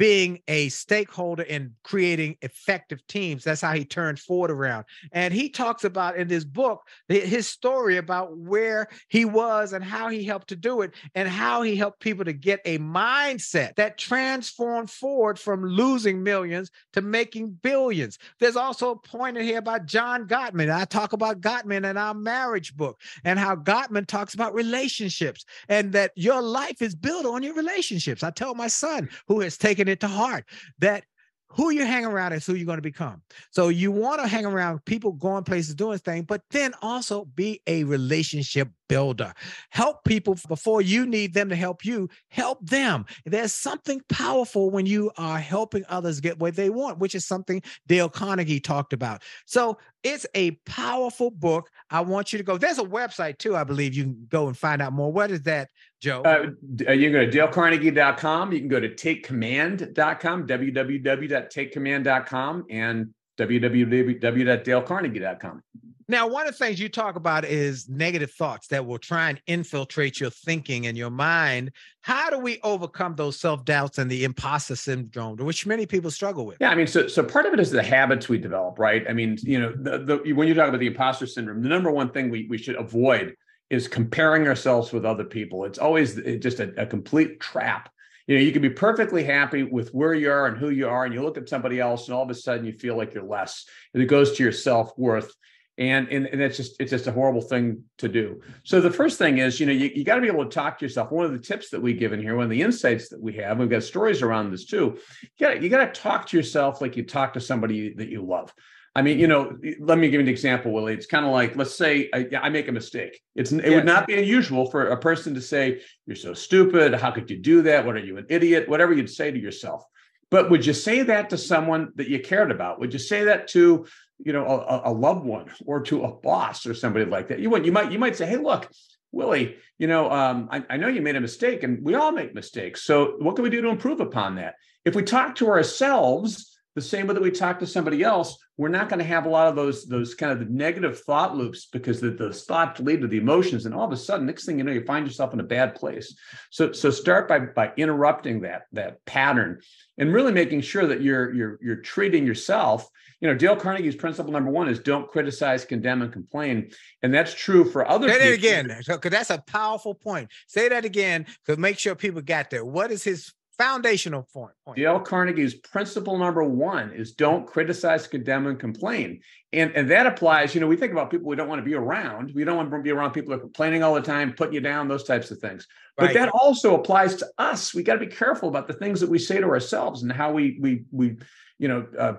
being 0.00 0.40
a 0.48 0.70
stakeholder 0.70 1.42
in 1.42 1.74
creating 1.84 2.34
effective 2.40 3.06
teams. 3.06 3.44
That's 3.44 3.60
how 3.60 3.74
he 3.74 3.84
turned 3.84 4.18
Ford 4.18 4.50
around. 4.50 4.86
And 5.12 5.34
he 5.34 5.50
talks 5.50 5.84
about 5.84 6.16
in 6.16 6.26
this 6.26 6.42
book 6.42 6.88
his 7.06 7.46
story 7.46 7.98
about 7.98 8.34
where 8.34 8.88
he 9.10 9.26
was 9.26 9.74
and 9.74 9.84
how 9.84 10.08
he 10.08 10.24
helped 10.24 10.48
to 10.48 10.56
do 10.56 10.80
it 10.80 10.94
and 11.14 11.28
how 11.28 11.60
he 11.60 11.76
helped 11.76 12.00
people 12.00 12.24
to 12.24 12.32
get 12.32 12.62
a 12.64 12.78
mindset 12.78 13.74
that 13.74 13.98
transformed 13.98 14.88
Ford 14.90 15.38
from 15.38 15.66
losing 15.66 16.22
millions 16.22 16.70
to 16.94 17.02
making 17.02 17.50
billions. 17.62 18.16
There's 18.38 18.56
also 18.56 18.92
a 18.92 18.98
point 18.98 19.36
in 19.36 19.44
here 19.44 19.58
about 19.58 19.84
John 19.84 20.26
Gottman. 20.26 20.74
I 20.74 20.86
talk 20.86 21.12
about 21.12 21.42
Gottman 21.42 21.84
in 21.84 21.98
our 21.98 22.14
marriage 22.14 22.74
book 22.74 22.98
and 23.22 23.38
how 23.38 23.54
Gottman 23.54 24.06
talks 24.06 24.32
about 24.32 24.54
relationships 24.54 25.44
and 25.68 25.92
that 25.92 26.12
your 26.16 26.40
life 26.40 26.80
is 26.80 26.94
built 26.94 27.26
on 27.26 27.42
your 27.42 27.52
relationships. 27.52 28.22
I 28.22 28.30
tell 28.30 28.54
my 28.54 28.68
son 28.68 29.10
who 29.28 29.40
has 29.40 29.58
taken 29.58 29.89
it 29.90 30.00
to 30.00 30.08
heart 30.08 30.44
that 30.78 31.04
who 31.52 31.70
you 31.70 31.84
hang 31.84 32.04
around 32.04 32.32
is 32.32 32.46
who 32.46 32.54
you're 32.54 32.66
going 32.66 32.78
to 32.78 32.82
become. 32.82 33.22
So 33.50 33.68
you 33.68 33.90
want 33.90 34.20
to 34.20 34.28
hang 34.28 34.46
around 34.46 34.84
people 34.84 35.12
going 35.12 35.42
places, 35.42 35.74
doing 35.74 35.98
things, 35.98 36.24
but 36.28 36.42
then 36.50 36.72
also 36.80 37.24
be 37.24 37.60
a 37.66 37.82
relationship 37.84 38.68
builder. 38.88 39.32
Help 39.70 40.04
people 40.04 40.36
before 40.48 40.80
you 40.80 41.06
need 41.06 41.34
them 41.34 41.48
to 41.48 41.56
help 41.56 41.84
you. 41.84 42.08
Help 42.28 42.64
them. 42.64 43.04
There's 43.26 43.52
something 43.52 44.00
powerful 44.08 44.70
when 44.70 44.86
you 44.86 45.10
are 45.16 45.38
helping 45.38 45.84
others 45.88 46.20
get 46.20 46.38
what 46.38 46.54
they 46.54 46.70
want, 46.70 46.98
which 46.98 47.16
is 47.16 47.26
something 47.26 47.62
Dale 47.88 48.08
Carnegie 48.08 48.60
talked 48.60 48.92
about. 48.92 49.22
So 49.44 49.76
it's 50.04 50.26
a 50.34 50.52
powerful 50.66 51.30
book. 51.30 51.68
I 51.90 52.00
want 52.00 52.32
you 52.32 52.38
to 52.38 52.44
go. 52.44 52.58
There's 52.58 52.78
a 52.78 52.84
website 52.84 53.38
too, 53.38 53.56
I 53.56 53.64
believe 53.64 53.94
you 53.94 54.04
can 54.04 54.26
go 54.28 54.46
and 54.46 54.56
find 54.56 54.80
out 54.80 54.92
more. 54.92 55.12
What 55.12 55.32
is 55.32 55.42
that, 55.42 55.70
Joe? 56.00 56.22
Uh, 56.22 56.46
uh 56.88 56.92
you 56.92 57.10
can 57.10 57.12
go 57.12 57.26
to 57.26 57.30
dalecarnegie.com. 57.30 58.52
You 58.52 58.58
can 58.58 58.68
go 58.68 58.80
to 58.80 58.88
takecommand.com, 58.88 60.46
www.takecommand.com, 60.46 62.64
and 62.70 63.14
www.dalecarnegie.com. 63.38 65.62
Now, 66.10 66.26
one 66.26 66.48
of 66.48 66.58
the 66.58 66.64
things 66.64 66.80
you 66.80 66.88
talk 66.88 67.14
about 67.14 67.44
is 67.44 67.88
negative 67.88 68.32
thoughts 68.32 68.66
that 68.68 68.84
will 68.84 68.98
try 68.98 69.28
and 69.28 69.40
infiltrate 69.46 70.18
your 70.18 70.30
thinking 70.30 70.88
and 70.88 70.98
your 70.98 71.10
mind. 71.10 71.70
How 72.00 72.30
do 72.30 72.40
we 72.40 72.58
overcome 72.64 73.14
those 73.14 73.38
self 73.38 73.64
doubts 73.64 73.98
and 73.98 74.10
the 74.10 74.24
imposter 74.24 74.74
syndrome, 74.74 75.36
which 75.36 75.66
many 75.66 75.86
people 75.86 76.10
struggle 76.10 76.46
with? 76.46 76.56
Yeah, 76.60 76.70
I 76.70 76.74
mean, 76.74 76.88
so 76.88 77.06
so 77.06 77.22
part 77.22 77.46
of 77.46 77.54
it 77.54 77.60
is 77.60 77.70
the 77.70 77.84
habits 77.84 78.28
we 78.28 78.38
develop, 78.38 78.80
right? 78.80 79.04
I 79.08 79.12
mean, 79.12 79.38
you 79.42 79.60
know, 79.60 79.72
the, 79.72 79.98
the 79.98 80.32
when 80.32 80.48
you 80.48 80.54
talk 80.54 80.68
about 80.68 80.80
the 80.80 80.88
imposter 80.88 81.28
syndrome, 81.28 81.62
the 81.62 81.68
number 81.68 81.92
one 81.92 82.10
thing 82.10 82.28
we 82.28 82.48
we 82.50 82.58
should 82.58 82.74
avoid 82.74 83.36
is 83.70 83.88
comparing 83.88 84.46
ourselves 84.46 84.92
with 84.92 85.06
other 85.06 85.24
people. 85.24 85.64
It's 85.64 85.78
always 85.78 86.18
eh, 86.18 86.36
just 86.36 86.60
a, 86.60 86.82
a 86.82 86.86
complete 86.86 87.40
trap 87.40 87.88
you 88.30 88.36
know 88.36 88.42
you 88.42 88.52
can 88.52 88.62
be 88.62 88.70
perfectly 88.70 89.24
happy 89.24 89.64
with 89.64 89.92
where 89.92 90.14
you 90.14 90.30
are 90.30 90.46
and 90.46 90.56
who 90.56 90.70
you 90.70 90.88
are 90.88 91.04
and 91.04 91.12
you 91.12 91.20
look 91.20 91.36
at 91.36 91.48
somebody 91.48 91.80
else 91.80 92.06
and 92.06 92.14
all 92.14 92.22
of 92.22 92.30
a 92.30 92.34
sudden 92.34 92.64
you 92.64 92.72
feel 92.72 92.96
like 92.96 93.12
you're 93.12 93.24
less 93.24 93.66
and 93.92 94.00
it 94.00 94.06
goes 94.06 94.36
to 94.36 94.42
your 94.44 94.52
self-worth 94.52 95.34
and 95.78 96.08
and, 96.08 96.26
and 96.26 96.40
it's 96.40 96.56
just 96.56 96.76
it's 96.80 96.90
just 96.90 97.06
a 97.06 97.12
horrible 97.12 97.40
thing 97.40 97.82
to 97.98 98.08
do 98.08 98.40
so 98.64 98.80
the 98.80 98.90
first 98.90 99.18
thing 99.18 99.38
is 99.38 99.58
you 99.58 99.66
know 99.66 99.72
you, 99.72 99.90
you 99.94 100.04
got 100.04 100.16
to 100.16 100.20
be 100.20 100.28
able 100.28 100.44
to 100.44 100.50
talk 100.50 100.78
to 100.78 100.84
yourself 100.84 101.10
one 101.10 101.24
of 101.24 101.32
the 101.32 101.38
tips 101.38 101.70
that 101.70 101.80
we 101.80 101.92
give 101.92 102.12
in 102.12 102.20
here 102.20 102.36
one 102.36 102.44
of 102.44 102.50
the 102.50 102.62
insights 102.62 103.08
that 103.08 103.20
we 103.20 103.32
have 103.32 103.58
we've 103.58 103.70
got 103.70 103.82
stories 103.82 104.22
around 104.22 104.50
this 104.50 104.64
too 104.64 104.98
you 105.22 105.28
got 105.38 105.62
you 105.62 105.68
got 105.68 105.92
to 105.92 106.00
talk 106.00 106.26
to 106.26 106.36
yourself 106.36 106.80
like 106.80 106.96
you 106.96 107.04
talk 107.04 107.32
to 107.32 107.40
somebody 107.40 107.94
that 107.94 108.08
you 108.08 108.24
love 108.24 108.52
I 108.94 109.02
mean, 109.02 109.20
you 109.20 109.28
know, 109.28 109.56
let 109.78 109.98
me 109.98 110.08
give 110.08 110.14
you 110.14 110.26
an 110.26 110.28
example, 110.28 110.72
Willie. 110.72 110.94
It's 110.94 111.06
kind 111.06 111.24
of 111.24 111.30
like, 111.30 111.54
let's 111.54 111.76
say 111.76 112.10
I, 112.12 112.26
I, 112.42 112.48
make 112.48 112.66
a 112.66 112.72
mistake. 112.72 113.20
It's 113.36 113.52
it 113.52 113.70
would 113.70 113.84
not 113.84 114.08
be 114.08 114.18
unusual 114.18 114.68
for 114.68 114.88
a 114.88 114.96
person 114.96 115.32
to 115.34 115.40
say, 115.40 115.80
"You're 116.06 116.16
so 116.16 116.34
stupid. 116.34 116.94
How 116.94 117.12
could 117.12 117.30
you 117.30 117.38
do 117.38 117.62
that? 117.62 117.86
What 117.86 117.94
are 117.94 118.00
you, 118.00 118.16
an 118.16 118.26
idiot?" 118.28 118.68
Whatever 118.68 118.92
you'd 118.92 119.08
say 119.08 119.30
to 119.30 119.38
yourself. 119.38 119.84
But 120.30 120.50
would 120.50 120.66
you 120.66 120.72
say 120.72 121.02
that 121.04 121.30
to 121.30 121.38
someone 121.38 121.92
that 121.96 122.08
you 122.08 122.18
cared 122.18 122.50
about? 122.50 122.80
Would 122.80 122.92
you 122.92 122.98
say 122.98 123.24
that 123.24 123.48
to 123.48 123.86
you 124.24 124.32
know 124.32 124.46
a, 124.46 124.90
a 124.90 124.92
loved 124.92 125.24
one 125.24 125.50
or 125.66 125.80
to 125.82 126.04
a 126.04 126.12
boss 126.12 126.66
or 126.66 126.74
somebody 126.74 127.04
like 127.04 127.28
that. 127.28 127.40
You 127.40 127.50
would 127.50 127.66
you 127.66 127.72
might 127.72 127.92
you 127.92 127.98
might 127.98 128.16
say 128.16 128.26
hey 128.26 128.36
look 128.36 128.70
willie 129.12 129.56
you 129.78 129.88
know 129.88 130.10
um, 130.10 130.48
I, 130.52 130.64
I 130.70 130.76
know 130.76 130.86
you 130.86 131.02
made 131.02 131.16
a 131.16 131.20
mistake 131.20 131.62
and 131.62 131.82
we 131.82 131.94
all 131.94 132.12
make 132.12 132.34
mistakes. 132.34 132.82
So 132.82 133.16
what 133.18 133.36
can 133.36 133.42
we 133.42 133.50
do 133.50 133.60
to 133.62 133.68
improve 133.68 134.00
upon 134.00 134.36
that? 134.36 134.54
If 134.84 134.94
we 134.94 135.02
talk 135.02 135.36
to 135.36 135.48
ourselves 135.48 136.49
the 136.74 136.82
same 136.82 137.06
way 137.06 137.14
that 137.14 137.22
we 137.22 137.30
talk 137.30 137.58
to 137.58 137.66
somebody 137.66 138.02
else 138.02 138.38
we're 138.60 138.68
not 138.68 138.90
going 138.90 138.98
to 138.98 139.06
have 139.06 139.24
a 139.24 139.28
lot 139.28 139.48
of 139.48 139.56
those 139.56 139.86
those 139.86 140.14
kind 140.14 140.30
of 140.30 140.50
negative 140.50 141.00
thought 141.00 141.34
loops 141.34 141.64
because 141.72 141.98
the, 141.98 142.10
those 142.10 142.44
thoughts 142.44 142.78
lead 142.78 143.00
to 143.00 143.06
the 143.06 143.16
emotions 143.16 143.64
and 143.64 143.74
all 143.74 143.86
of 143.86 143.92
a 143.92 143.96
sudden 143.96 144.26
next 144.26 144.44
thing 144.44 144.58
you 144.58 144.64
know 144.64 144.70
you 144.70 144.84
find 144.84 145.06
yourself 145.06 145.32
in 145.32 145.40
a 145.40 145.44
bad 145.44 145.74
place. 145.74 146.14
So 146.50 146.72
so 146.72 146.90
start 146.90 147.26
by 147.26 147.38
by 147.38 147.72
interrupting 147.78 148.42
that 148.42 148.64
that 148.72 149.02
pattern 149.06 149.62
and 149.96 150.12
really 150.12 150.30
making 150.30 150.60
sure 150.60 150.86
that 150.86 151.00
you're 151.00 151.32
you're 151.32 151.58
you're 151.62 151.76
treating 151.76 152.26
yourself. 152.26 152.86
You 153.22 153.28
know 153.28 153.34
dale 153.34 153.56
carnegie's 153.56 153.96
principle 153.96 154.30
number 154.30 154.50
one 154.50 154.68
is 154.68 154.78
don't 154.78 155.08
criticize 155.08 155.64
condemn 155.64 156.02
and 156.02 156.12
complain 156.12 156.70
and 157.02 157.14
that's 157.14 157.32
true 157.32 157.64
for 157.64 157.88
other 157.88 158.10
say 158.10 158.18
that 158.18 158.34
again 158.34 158.76
because 158.86 159.10
that's 159.10 159.30
a 159.30 159.38
powerful 159.38 159.94
point. 159.94 160.28
Say 160.48 160.68
that 160.68 160.84
again 160.84 161.24
to 161.46 161.56
make 161.56 161.78
sure 161.78 161.94
people 161.94 162.20
got 162.20 162.50
there. 162.50 162.64
What 162.64 162.90
is 162.90 163.02
his 163.02 163.32
foundational 163.60 164.26
point. 164.32 164.54
Dale 164.74 165.00
Carnegie's 165.00 165.54
principle 165.54 166.16
number 166.16 166.42
one 166.42 166.92
is 166.92 167.12
don't 167.12 167.46
criticize, 167.46 168.06
condemn, 168.06 168.46
and 168.46 168.58
complain. 168.58 169.20
And, 169.52 169.70
and 169.72 169.90
that 169.90 170.06
applies, 170.06 170.54
you 170.54 170.60
know, 170.60 170.66
we 170.66 170.76
think 170.76 170.92
about 170.92 171.10
people 171.10 171.28
we 171.28 171.36
don't 171.36 171.48
want 171.48 171.58
to 171.58 171.64
be 171.64 171.74
around. 171.74 172.32
We 172.34 172.44
don't 172.44 172.56
want 172.56 172.70
to 172.70 172.78
be 172.78 172.90
around 172.90 173.12
people 173.12 173.32
who 173.32 173.38
are 173.38 173.40
complaining 173.40 173.82
all 173.82 173.94
the 173.94 174.00
time, 174.00 174.32
putting 174.32 174.54
you 174.54 174.60
down, 174.60 174.88
those 174.88 175.04
types 175.04 175.30
of 175.30 175.38
things. 175.38 175.66
But 175.96 176.14
that 176.14 176.30
also 176.30 176.74
applies 176.74 177.16
to 177.16 177.26
us. 177.36 177.74
We 177.74 177.82
got 177.82 177.94
to 177.94 178.00
be 178.00 178.06
careful 178.06 178.48
about 178.48 178.66
the 178.66 178.72
things 178.72 179.00
that 179.00 179.10
we 179.10 179.18
say 179.18 179.38
to 179.38 179.46
ourselves 179.48 180.02
and 180.02 180.10
how 180.10 180.32
we 180.32 180.58
we 180.58 180.84
we, 180.90 181.18
you 181.58 181.68
know, 181.68 181.86
uh, 181.98 182.14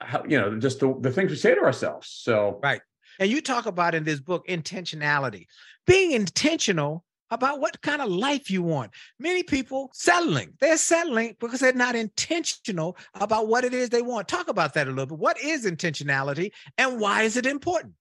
how, 0.00 0.24
you 0.24 0.40
know, 0.40 0.58
just 0.58 0.80
the, 0.80 0.96
the 1.00 1.10
things 1.10 1.30
we 1.30 1.36
say 1.36 1.54
to 1.54 1.60
ourselves. 1.60 2.08
So 2.08 2.58
right. 2.62 2.80
And 3.18 3.30
you 3.30 3.42
talk 3.42 3.66
about 3.66 3.94
in 3.94 4.04
this 4.04 4.20
book 4.20 4.46
intentionality. 4.48 5.46
Being 5.86 6.12
intentional 6.12 7.04
about 7.32 7.60
what 7.60 7.80
kind 7.80 8.02
of 8.02 8.10
life 8.10 8.50
you 8.50 8.62
want. 8.62 8.92
Many 9.18 9.42
people 9.42 9.90
settling. 9.94 10.52
They're 10.60 10.76
settling 10.76 11.34
because 11.40 11.60
they're 11.60 11.72
not 11.72 11.96
intentional 11.96 12.96
about 13.14 13.48
what 13.48 13.64
it 13.64 13.72
is 13.72 13.88
they 13.88 14.02
want. 14.02 14.28
Talk 14.28 14.48
about 14.48 14.74
that 14.74 14.86
a 14.86 14.90
little 14.90 15.06
bit. 15.06 15.18
What 15.18 15.40
is 15.40 15.64
intentionality 15.64 16.52
and 16.76 17.00
why 17.00 17.22
is 17.22 17.38
it 17.38 17.46
important? 17.46 17.94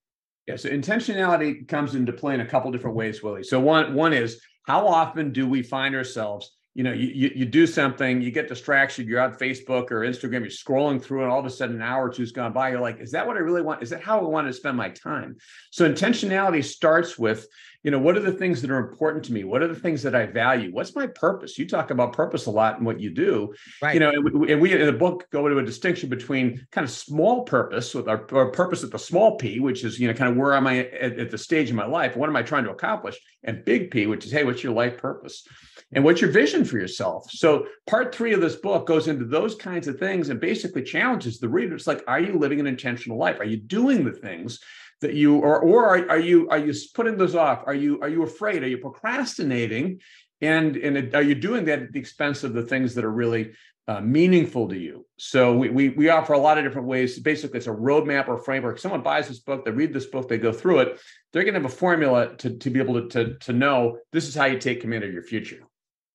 Yeah, 0.47 0.57
so 0.57 0.69
intentionality 0.69 1.65
comes 1.67 1.95
into 1.95 2.11
play 2.11 2.33
in 2.33 2.41
a 2.41 2.45
couple 2.45 2.71
different 2.71 2.97
ways, 2.97 3.23
Willie. 3.23 3.43
So 3.43 3.59
one 3.59 3.93
one 3.93 4.11
is 4.11 4.41
how 4.67 4.85
often 4.85 5.31
do 5.31 5.47
we 5.47 5.63
find 5.63 5.95
ourselves 5.95 6.51
you 6.73 6.83
know, 6.83 6.93
you, 6.93 7.09
you, 7.09 7.31
you 7.35 7.45
do 7.45 7.67
something, 7.67 8.21
you 8.21 8.31
get 8.31 8.47
distracted, 8.47 9.05
you're 9.05 9.19
on 9.19 9.33
Facebook 9.33 9.91
or 9.91 10.01
Instagram, 10.01 10.39
you're 10.39 10.45
scrolling 10.45 11.03
through, 11.03 11.23
and 11.23 11.31
all 11.31 11.39
of 11.39 11.45
a 11.45 11.49
sudden 11.49 11.75
an 11.75 11.81
hour 11.81 12.07
or 12.07 12.09
two's 12.09 12.31
gone 12.31 12.53
by. 12.53 12.69
You're 12.69 12.79
like, 12.79 13.01
is 13.01 13.11
that 13.11 13.27
what 13.27 13.35
I 13.35 13.39
really 13.39 13.61
want? 13.61 13.83
Is 13.83 13.89
that 13.89 14.01
how 14.01 14.19
I 14.19 14.23
want 14.23 14.47
to 14.47 14.53
spend 14.53 14.77
my 14.77 14.89
time? 14.89 15.35
So 15.71 15.89
intentionality 15.89 16.63
starts 16.63 17.19
with 17.19 17.45
you 17.83 17.89
know 17.89 17.99
what 17.99 18.15
are 18.15 18.21
the 18.21 18.31
things 18.31 18.61
that 18.61 18.69
are 18.69 18.77
important 18.77 19.25
to 19.25 19.33
me? 19.33 19.43
What 19.43 19.61
are 19.61 19.67
the 19.67 19.79
things 19.79 20.03
that 20.03 20.15
i 20.15 20.25
value? 20.25 20.71
What's 20.71 20.95
my 20.95 21.07
purpose? 21.07 21.57
You 21.57 21.67
talk 21.67 21.89
about 21.89 22.13
purpose 22.13 22.45
a 22.45 22.51
lot 22.51 22.79
in 22.79 22.85
what 22.85 22.99
you 22.99 23.09
do. 23.09 23.53
Right. 23.81 23.93
you 23.93 23.99
know 23.99 24.09
and 24.09 24.23
we, 24.23 24.51
and 24.51 24.61
we 24.61 24.73
in 24.73 24.85
the 24.85 24.93
book 24.93 25.27
go 25.31 25.47
into 25.47 25.59
a 25.59 25.65
distinction 25.65 26.09
between 26.09 26.65
kind 26.71 26.85
of 26.85 26.91
small 26.91 27.43
purpose 27.43 27.95
with 27.95 28.07
our, 28.07 28.27
our 28.33 28.51
purpose 28.51 28.83
at 28.83 28.91
the 28.91 28.99
small 28.99 29.37
p 29.37 29.59
which 29.59 29.83
is 29.83 29.99
you 29.99 30.07
know 30.07 30.13
kind 30.13 30.31
of 30.31 30.37
where 30.37 30.53
am 30.53 30.67
i 30.67 30.79
at, 30.79 31.17
at 31.17 31.31
the 31.31 31.37
stage 31.37 31.69
in 31.69 31.75
my 31.75 31.85
life? 31.85 32.15
What 32.15 32.29
am 32.29 32.35
i 32.35 32.43
trying 32.43 32.65
to 32.65 32.71
accomplish? 32.71 33.19
And 33.43 33.65
big 33.65 33.89
p 33.89 34.05
which 34.05 34.25
is 34.25 34.31
hey 34.31 34.43
what's 34.43 34.63
your 34.63 34.73
life 34.73 34.97
purpose? 34.97 35.47
And 35.93 36.03
what's 36.03 36.21
your 36.21 36.31
vision 36.31 36.63
for 36.63 36.77
yourself? 36.77 37.29
So 37.31 37.65
part 37.85 38.15
three 38.15 38.31
of 38.33 38.39
this 38.39 38.55
book 38.55 38.87
goes 38.87 39.07
into 39.07 39.25
those 39.25 39.55
kinds 39.55 39.87
of 39.87 39.99
things 39.99 40.29
and 40.29 40.39
basically 40.39 40.83
challenges 40.83 41.39
the 41.39 41.49
reader. 41.49 41.75
It's 41.75 41.87
like 41.87 42.03
are 42.07 42.19
you 42.19 42.37
living 42.37 42.59
an 42.59 42.67
intentional 42.67 43.17
life? 43.17 43.39
Are 43.39 43.45
you 43.45 43.57
doing 43.57 44.05
the 44.05 44.13
things 44.13 44.59
that 45.01 45.13
you 45.13 45.37
or 45.37 45.59
or 45.59 45.85
are, 45.85 46.09
are 46.09 46.19
you 46.19 46.49
are 46.49 46.57
you 46.57 46.73
putting 46.93 47.17
those 47.17 47.35
off? 47.35 47.63
Are 47.65 47.73
you 47.73 47.99
are 48.01 48.09
you 48.09 48.23
afraid? 48.23 48.63
Are 48.63 48.67
you 48.67 48.77
procrastinating? 48.77 49.99
And 50.41 50.77
and 50.77 51.13
are 51.13 51.21
you 51.21 51.35
doing 51.35 51.65
that 51.65 51.81
at 51.81 51.91
the 51.91 51.99
expense 51.99 52.43
of 52.43 52.53
the 52.53 52.63
things 52.63 52.95
that 52.95 53.05
are 53.05 53.11
really 53.11 53.51
uh, 53.87 54.01
meaningful 54.01 54.69
to 54.69 54.77
you? 54.77 55.05
So 55.17 55.55
we, 55.55 55.69
we 55.69 55.89
we 55.89 56.09
offer 56.09 56.33
a 56.33 56.39
lot 56.39 56.57
of 56.57 56.63
different 56.63 56.87
ways. 56.87 57.19
Basically 57.19 57.57
it's 57.57 57.67
a 57.67 57.71
roadmap 57.71 58.27
or 58.27 58.37
framework. 58.37 58.79
Someone 58.79 59.01
buys 59.01 59.27
this 59.27 59.39
book 59.39 59.65
they 59.65 59.71
read 59.71 59.93
this 59.93 60.05
book 60.05 60.27
they 60.29 60.37
go 60.37 60.51
through 60.51 60.79
it 60.79 60.99
they're 61.31 61.43
going 61.43 61.53
to 61.53 61.61
have 61.61 61.71
a 61.71 61.75
formula 61.75 62.35
to, 62.37 62.57
to 62.57 62.69
be 62.69 62.79
able 62.79 63.01
to, 63.01 63.07
to 63.07 63.37
to 63.39 63.53
know 63.53 63.97
this 64.11 64.27
is 64.27 64.35
how 64.35 64.45
you 64.45 64.59
take 64.59 64.81
command 64.81 65.03
of 65.03 65.13
your 65.13 65.23
future. 65.23 65.59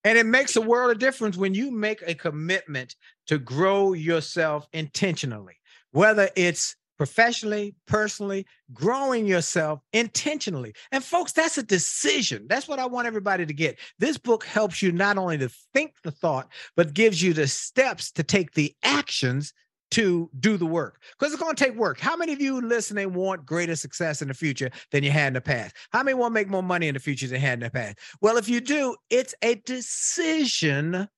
And 0.05 0.17
it 0.17 0.27
makes 0.27 0.55
a 0.55 0.61
world 0.61 0.93
of 0.93 0.99
difference 0.99 1.37
when 1.37 1.55
you 1.55 1.73
make 1.73 2.03
a 2.07 2.15
commitment 2.15 2.95
to 3.27 3.39
grow 3.39 3.93
yourself 3.93 4.69
intentionally, 4.73 5.57
whether 5.91 6.31
it's 6.37 6.77
professionally, 6.97 7.75
personally, 7.87 8.47
growing 8.73 9.27
yourself 9.27 9.81
intentionally. 9.93 10.75
And 10.93 11.05
folks, 11.05 11.33
that's 11.33 11.59
a 11.59 11.63
decision. 11.63 12.47
That's 12.49 12.69
what 12.69 12.79
I 12.79 12.87
want 12.87 13.07
everybody 13.07 13.47
to 13.47 13.55
get. 13.55 13.79
This 13.99 14.19
book 14.19 14.45
helps 14.45 14.83
you 14.83 14.93
not 14.93 15.19
only 15.19 15.39
to 15.39 15.49
think 15.75 15.95
the 16.03 16.11
thought, 16.11 16.49
but 16.77 16.95
gives 16.95 17.23
you 17.23 17.33
the 17.33 17.47
steps 17.47 18.11
to 18.13 18.23
take 18.23 18.53
the 18.53 18.75
actions 18.83 19.53
to 19.93 20.29
do 20.41 20.57
the 20.57 20.67
work 20.67 21.01
because 21.19 21.33
it's 21.33 21.41
going 21.41 21.55
to 21.55 21.65
take 21.65 21.77
work. 21.77 22.01
How 22.01 22.17
many 22.17 22.33
of 22.33 22.41
you 22.41 22.61
listening 22.61 23.13
want 23.13 23.47
greater 23.47 23.77
success 23.77 24.21
in 24.21 24.29
the 24.29 24.35
future 24.35 24.71
than 24.91 25.05
you 25.05 25.11
had 25.11 25.29
in 25.29 25.33
the 25.35 25.41
past? 25.41 25.77
How 25.93 26.03
many 26.03 26.15
want 26.15 26.33
to 26.33 26.35
make 26.35 26.49
more 26.49 26.63
money 26.63 26.89
in 26.89 26.95
the 26.95 27.01
future 27.01 27.27
than 27.29 27.41
you 27.41 27.47
had 27.47 27.61
in 27.61 27.65
the 27.65 27.71
past? 27.71 27.99
Well, 28.21 28.37
if 28.37 28.49
you 28.49 28.61
do, 28.61 28.97
it's 29.11 29.35
a 29.43 29.55
decision 29.55 31.09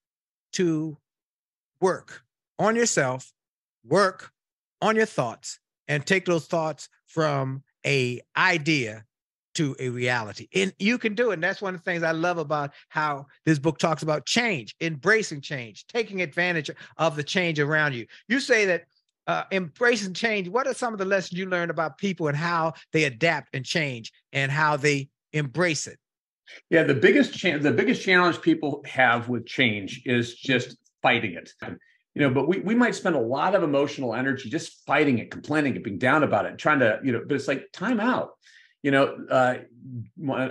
to 0.52 0.98
work 1.80 2.22
on 2.58 2.76
yourself, 2.76 3.32
work 3.84 4.32
on 4.82 4.96
your 4.96 5.06
thoughts, 5.06 5.58
and 5.88 6.06
take 6.06 6.26
those 6.26 6.46
thoughts 6.46 6.88
from 7.06 7.62
a 7.86 8.20
idea 8.36 9.04
to 9.54 9.74
a 9.80 9.88
reality. 9.88 10.46
And 10.54 10.72
you 10.78 10.98
can 10.98 11.14
do 11.14 11.30
it. 11.30 11.34
And 11.34 11.42
that's 11.42 11.60
one 11.60 11.74
of 11.74 11.80
the 11.80 11.90
things 11.90 12.04
I 12.04 12.12
love 12.12 12.38
about 12.38 12.72
how 12.90 13.26
this 13.44 13.58
book 13.58 13.78
talks 13.78 14.02
about 14.04 14.24
change, 14.24 14.76
embracing 14.80 15.40
change, 15.40 15.86
taking 15.88 16.22
advantage 16.22 16.70
of 16.96 17.16
the 17.16 17.24
change 17.24 17.58
around 17.58 17.94
you. 17.94 18.06
You 18.28 18.38
say 18.38 18.66
that 18.66 18.84
uh, 19.26 19.44
embracing 19.50 20.14
change. 20.14 20.48
What 20.48 20.66
are 20.66 20.74
some 20.74 20.92
of 20.92 20.98
the 20.98 21.04
lessons 21.04 21.38
you 21.38 21.46
learned 21.46 21.70
about 21.70 21.98
people 21.98 22.28
and 22.28 22.36
how 22.36 22.74
they 22.92 23.04
adapt 23.04 23.54
and 23.54 23.64
change 23.64 24.12
and 24.32 24.52
how 24.52 24.76
they 24.76 25.08
embrace 25.32 25.86
it? 25.86 25.98
Yeah, 26.70 26.84
the 26.84 26.94
biggest 26.94 27.34
cha- 27.34 27.58
the 27.58 27.72
biggest 27.72 28.02
challenge 28.02 28.40
people 28.40 28.82
have 28.86 29.28
with 29.28 29.44
change 29.44 30.02
is 30.06 30.34
just 30.34 30.78
fighting 31.02 31.34
it. 31.34 31.52
You 32.18 32.26
know, 32.26 32.34
but 32.34 32.48
we 32.48 32.58
we 32.58 32.74
might 32.74 32.96
spend 32.96 33.14
a 33.14 33.20
lot 33.20 33.54
of 33.54 33.62
emotional 33.62 34.12
energy 34.12 34.50
just 34.50 34.84
fighting 34.84 35.18
it, 35.18 35.30
complaining 35.30 35.76
it, 35.76 35.84
being 35.84 35.98
down 35.98 36.24
about 36.24 36.46
it, 36.46 36.58
trying 36.58 36.80
to, 36.80 36.98
you 37.04 37.12
know, 37.12 37.22
but 37.24 37.36
it's 37.36 37.46
like 37.46 37.70
time 37.72 38.00
out. 38.00 38.30
You 38.82 38.90
know, 38.90 39.16
uh, 39.30 39.58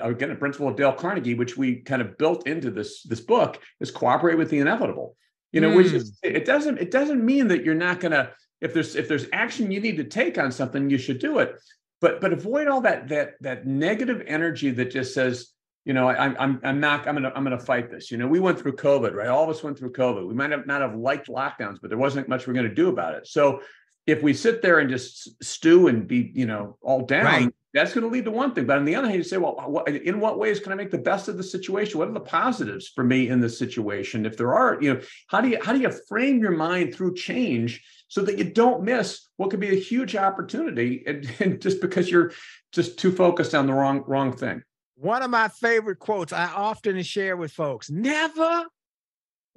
again, 0.02 0.32
a 0.32 0.36
principle 0.36 0.70
of 0.70 0.78
Dale 0.78 0.94
Carnegie, 0.94 1.34
which 1.34 1.58
we 1.58 1.82
kind 1.82 2.02
of 2.02 2.18
built 2.18 2.48
into 2.48 2.72
this 2.72 3.04
this 3.04 3.20
book, 3.20 3.62
is 3.82 3.92
cooperate 3.92 4.38
with 4.38 4.50
the 4.50 4.60
inevitable. 4.60 5.18
You 5.52 5.60
know, 5.60 5.76
which 5.76 5.92
is 5.92 6.18
it 6.24 6.46
doesn't 6.46 6.78
it 6.78 6.90
doesn't 6.90 7.26
mean 7.26 7.50
that 7.50 7.66
you're 7.66 7.76
not 7.76 8.00
gonna 8.00 8.32
if 8.62 8.74
there's 8.74 8.96
if 8.96 9.10
there's 9.10 9.26
action 9.34 9.70
you 9.70 9.82
need 9.82 9.98
to 9.98 10.06
take 10.06 10.38
on 10.38 10.54
something, 10.54 10.90
you 10.90 10.98
should 10.98 11.20
do 11.20 11.40
it. 11.40 11.56
But 12.00 12.22
but 12.22 12.32
avoid 12.32 12.70
all 12.70 12.82
that 12.82 13.10
that 13.10 13.34
that 13.42 13.68
negative 13.68 14.24
energy 14.26 14.72
that 14.72 14.92
just 14.92 15.14
says, 15.14 15.50
you 15.88 15.94
know, 15.94 16.10
I, 16.10 16.26
I'm 16.38 16.60
I'm 16.64 16.82
not 16.82 17.08
I'm 17.08 17.16
gonna 17.16 17.32
I'm 17.34 17.46
gonna 17.46 17.58
fight 17.58 17.90
this. 17.90 18.12
You 18.12 18.18
know, 18.18 18.28
we 18.28 18.42
went 18.42 18.60
through 18.60 18.76
COVID, 18.76 19.14
right? 19.14 19.30
All 19.30 19.46
of 19.46 19.50
us 19.50 19.64
went 19.64 19.80
through 19.80 19.94
COVID. 19.94 20.28
We 20.28 20.34
might 20.34 20.52
have 20.52 20.68
not 20.68 20.82
have 20.82 20.96
liked 20.96 21.30
lockdowns, 21.30 21.78
but 21.82 21.90
there 21.90 21.98
wasn't 21.98 22.28
much 22.28 22.46
we're 22.46 22.54
going 22.54 22.68
to 22.68 22.76
do 22.76 22.90
about 22.90 23.16
it. 23.16 23.26
So 23.26 23.62
if 24.06 24.22
we 24.22 24.34
sit 24.34 24.62
there 24.62 24.80
and 24.80 24.90
just 24.90 25.42
stew 25.42 25.88
and 25.88 26.06
be, 26.06 26.30
you 26.36 26.46
know, 26.46 26.78
all 26.82 27.06
down, 27.06 27.24
Right. 27.24 27.50
that's 27.74 27.94
going 27.94 28.04
to 28.06 28.10
lead 28.10 28.26
to 28.26 28.32
one 28.32 28.54
thing. 28.54 28.66
But 28.66 28.80
on 28.80 28.84
the 28.84 28.96
other 28.96 29.08
hand, 29.08 29.18
you 29.18 29.24
say, 29.24 29.38
well, 29.38 29.56
what, 29.66 29.88
in 29.88 30.20
what 30.20 30.38
ways 30.38 30.60
can 30.60 30.74
I 30.74 30.76
make 30.76 30.92
the 30.92 30.98
best 30.98 31.30
of 31.30 31.38
the 31.38 31.44
situation? 31.44 32.00
What 32.00 32.10
are 32.10 32.14
the 32.14 32.20
positives 32.20 32.90
for 32.90 33.06
me 33.06 33.30
in 33.30 33.40
this 33.40 33.58
situation? 33.58 34.26
If 34.26 34.36
there 34.36 34.54
are, 34.54 34.78
you 34.82 34.94
know, 34.94 35.02
how 35.28 35.40
do 35.40 35.48
you 35.48 35.58
how 35.64 35.72
do 35.72 35.80
you 35.80 35.92
frame 36.10 36.40
your 36.42 36.52
mind 36.52 36.96
through 36.96 37.16
change 37.16 37.82
so 38.10 38.22
that 38.24 38.38
you 38.38 38.44
don't 38.44 38.84
miss 38.84 39.30
what 39.38 39.52
could 39.52 39.62
be 39.62 39.70
a 39.70 39.80
huge 39.80 40.18
opportunity, 40.18 41.06
and, 41.08 41.32
and 41.40 41.62
just 41.62 41.80
because 41.80 42.12
you're 42.12 42.34
just 42.74 43.00
too 43.00 43.12
focused 43.14 43.56
on 43.56 43.68
the 43.68 43.74
wrong 43.74 44.04
wrong 44.06 44.34
thing. 44.36 44.64
One 45.00 45.22
of 45.22 45.30
my 45.30 45.48
favorite 45.48 46.00
quotes 46.00 46.34
I 46.34 46.46
often 46.46 47.02
share 47.04 47.38
with 47.38 47.52
folks 47.52 47.90
never 47.90 48.66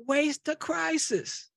waste 0.07 0.49
a 0.49 0.57
crisis. 0.57 1.49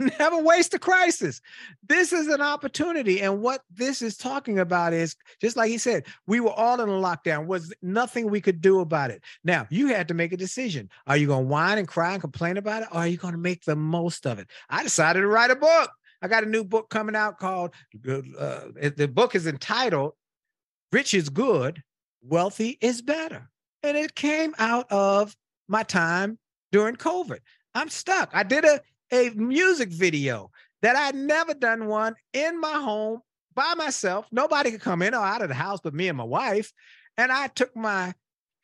Never 0.18 0.42
waste 0.42 0.74
a 0.74 0.78
crisis. 0.80 1.40
This 1.88 2.12
is 2.12 2.26
an 2.26 2.40
opportunity. 2.40 3.22
And 3.22 3.40
what 3.40 3.62
this 3.72 4.02
is 4.02 4.16
talking 4.16 4.58
about 4.58 4.92
is 4.92 5.14
just 5.40 5.56
like 5.56 5.70
he 5.70 5.78
said, 5.78 6.06
we 6.26 6.40
were 6.40 6.50
all 6.50 6.80
in 6.80 6.88
a 6.88 6.92
lockdown, 6.92 7.46
was 7.46 7.72
nothing 7.80 8.28
we 8.28 8.40
could 8.40 8.60
do 8.60 8.80
about 8.80 9.12
it. 9.12 9.22
Now, 9.44 9.68
you 9.70 9.86
had 9.86 10.08
to 10.08 10.14
make 10.14 10.32
a 10.32 10.36
decision. 10.36 10.90
Are 11.06 11.16
you 11.16 11.28
going 11.28 11.44
to 11.44 11.48
whine 11.48 11.78
and 11.78 11.86
cry 11.86 12.12
and 12.12 12.20
complain 12.20 12.56
about 12.56 12.82
it? 12.82 12.88
Or 12.90 12.98
are 12.98 13.06
you 13.06 13.16
going 13.16 13.34
to 13.34 13.38
make 13.38 13.64
the 13.64 13.76
most 13.76 14.26
of 14.26 14.40
it? 14.40 14.48
I 14.68 14.82
decided 14.82 15.20
to 15.20 15.28
write 15.28 15.52
a 15.52 15.56
book. 15.56 15.90
I 16.20 16.26
got 16.26 16.42
a 16.42 16.48
new 16.48 16.64
book 16.64 16.90
coming 16.90 17.14
out 17.14 17.38
called, 17.38 17.72
uh, 18.04 18.60
the 18.96 19.10
book 19.12 19.36
is 19.36 19.46
entitled 19.46 20.14
Rich 20.90 21.14
is 21.14 21.28
Good, 21.28 21.82
Wealthy 22.26 22.78
is 22.80 23.02
Better. 23.02 23.48
And 23.82 23.96
it 23.96 24.14
came 24.14 24.54
out 24.58 24.90
of 24.90 25.36
my 25.68 25.82
time 25.82 26.38
during 26.72 26.96
COVID. 26.96 27.38
I'm 27.74 27.88
stuck. 27.88 28.30
I 28.32 28.42
did 28.42 28.64
a, 28.64 28.80
a 29.12 29.30
music 29.30 29.90
video 29.90 30.50
that 30.82 30.96
I'd 30.96 31.14
never 31.14 31.54
done 31.54 31.86
one 31.86 32.14
in 32.32 32.60
my 32.60 32.72
home 32.72 33.20
by 33.54 33.74
myself. 33.74 34.26
Nobody 34.32 34.70
could 34.70 34.80
come 34.80 35.02
in 35.02 35.14
or 35.14 35.24
out 35.24 35.42
of 35.42 35.48
the 35.48 35.54
house 35.54 35.80
but 35.82 35.94
me 35.94 36.08
and 36.08 36.16
my 36.16 36.24
wife. 36.24 36.72
And 37.16 37.30
I 37.30 37.48
took 37.48 37.76
my 37.76 38.14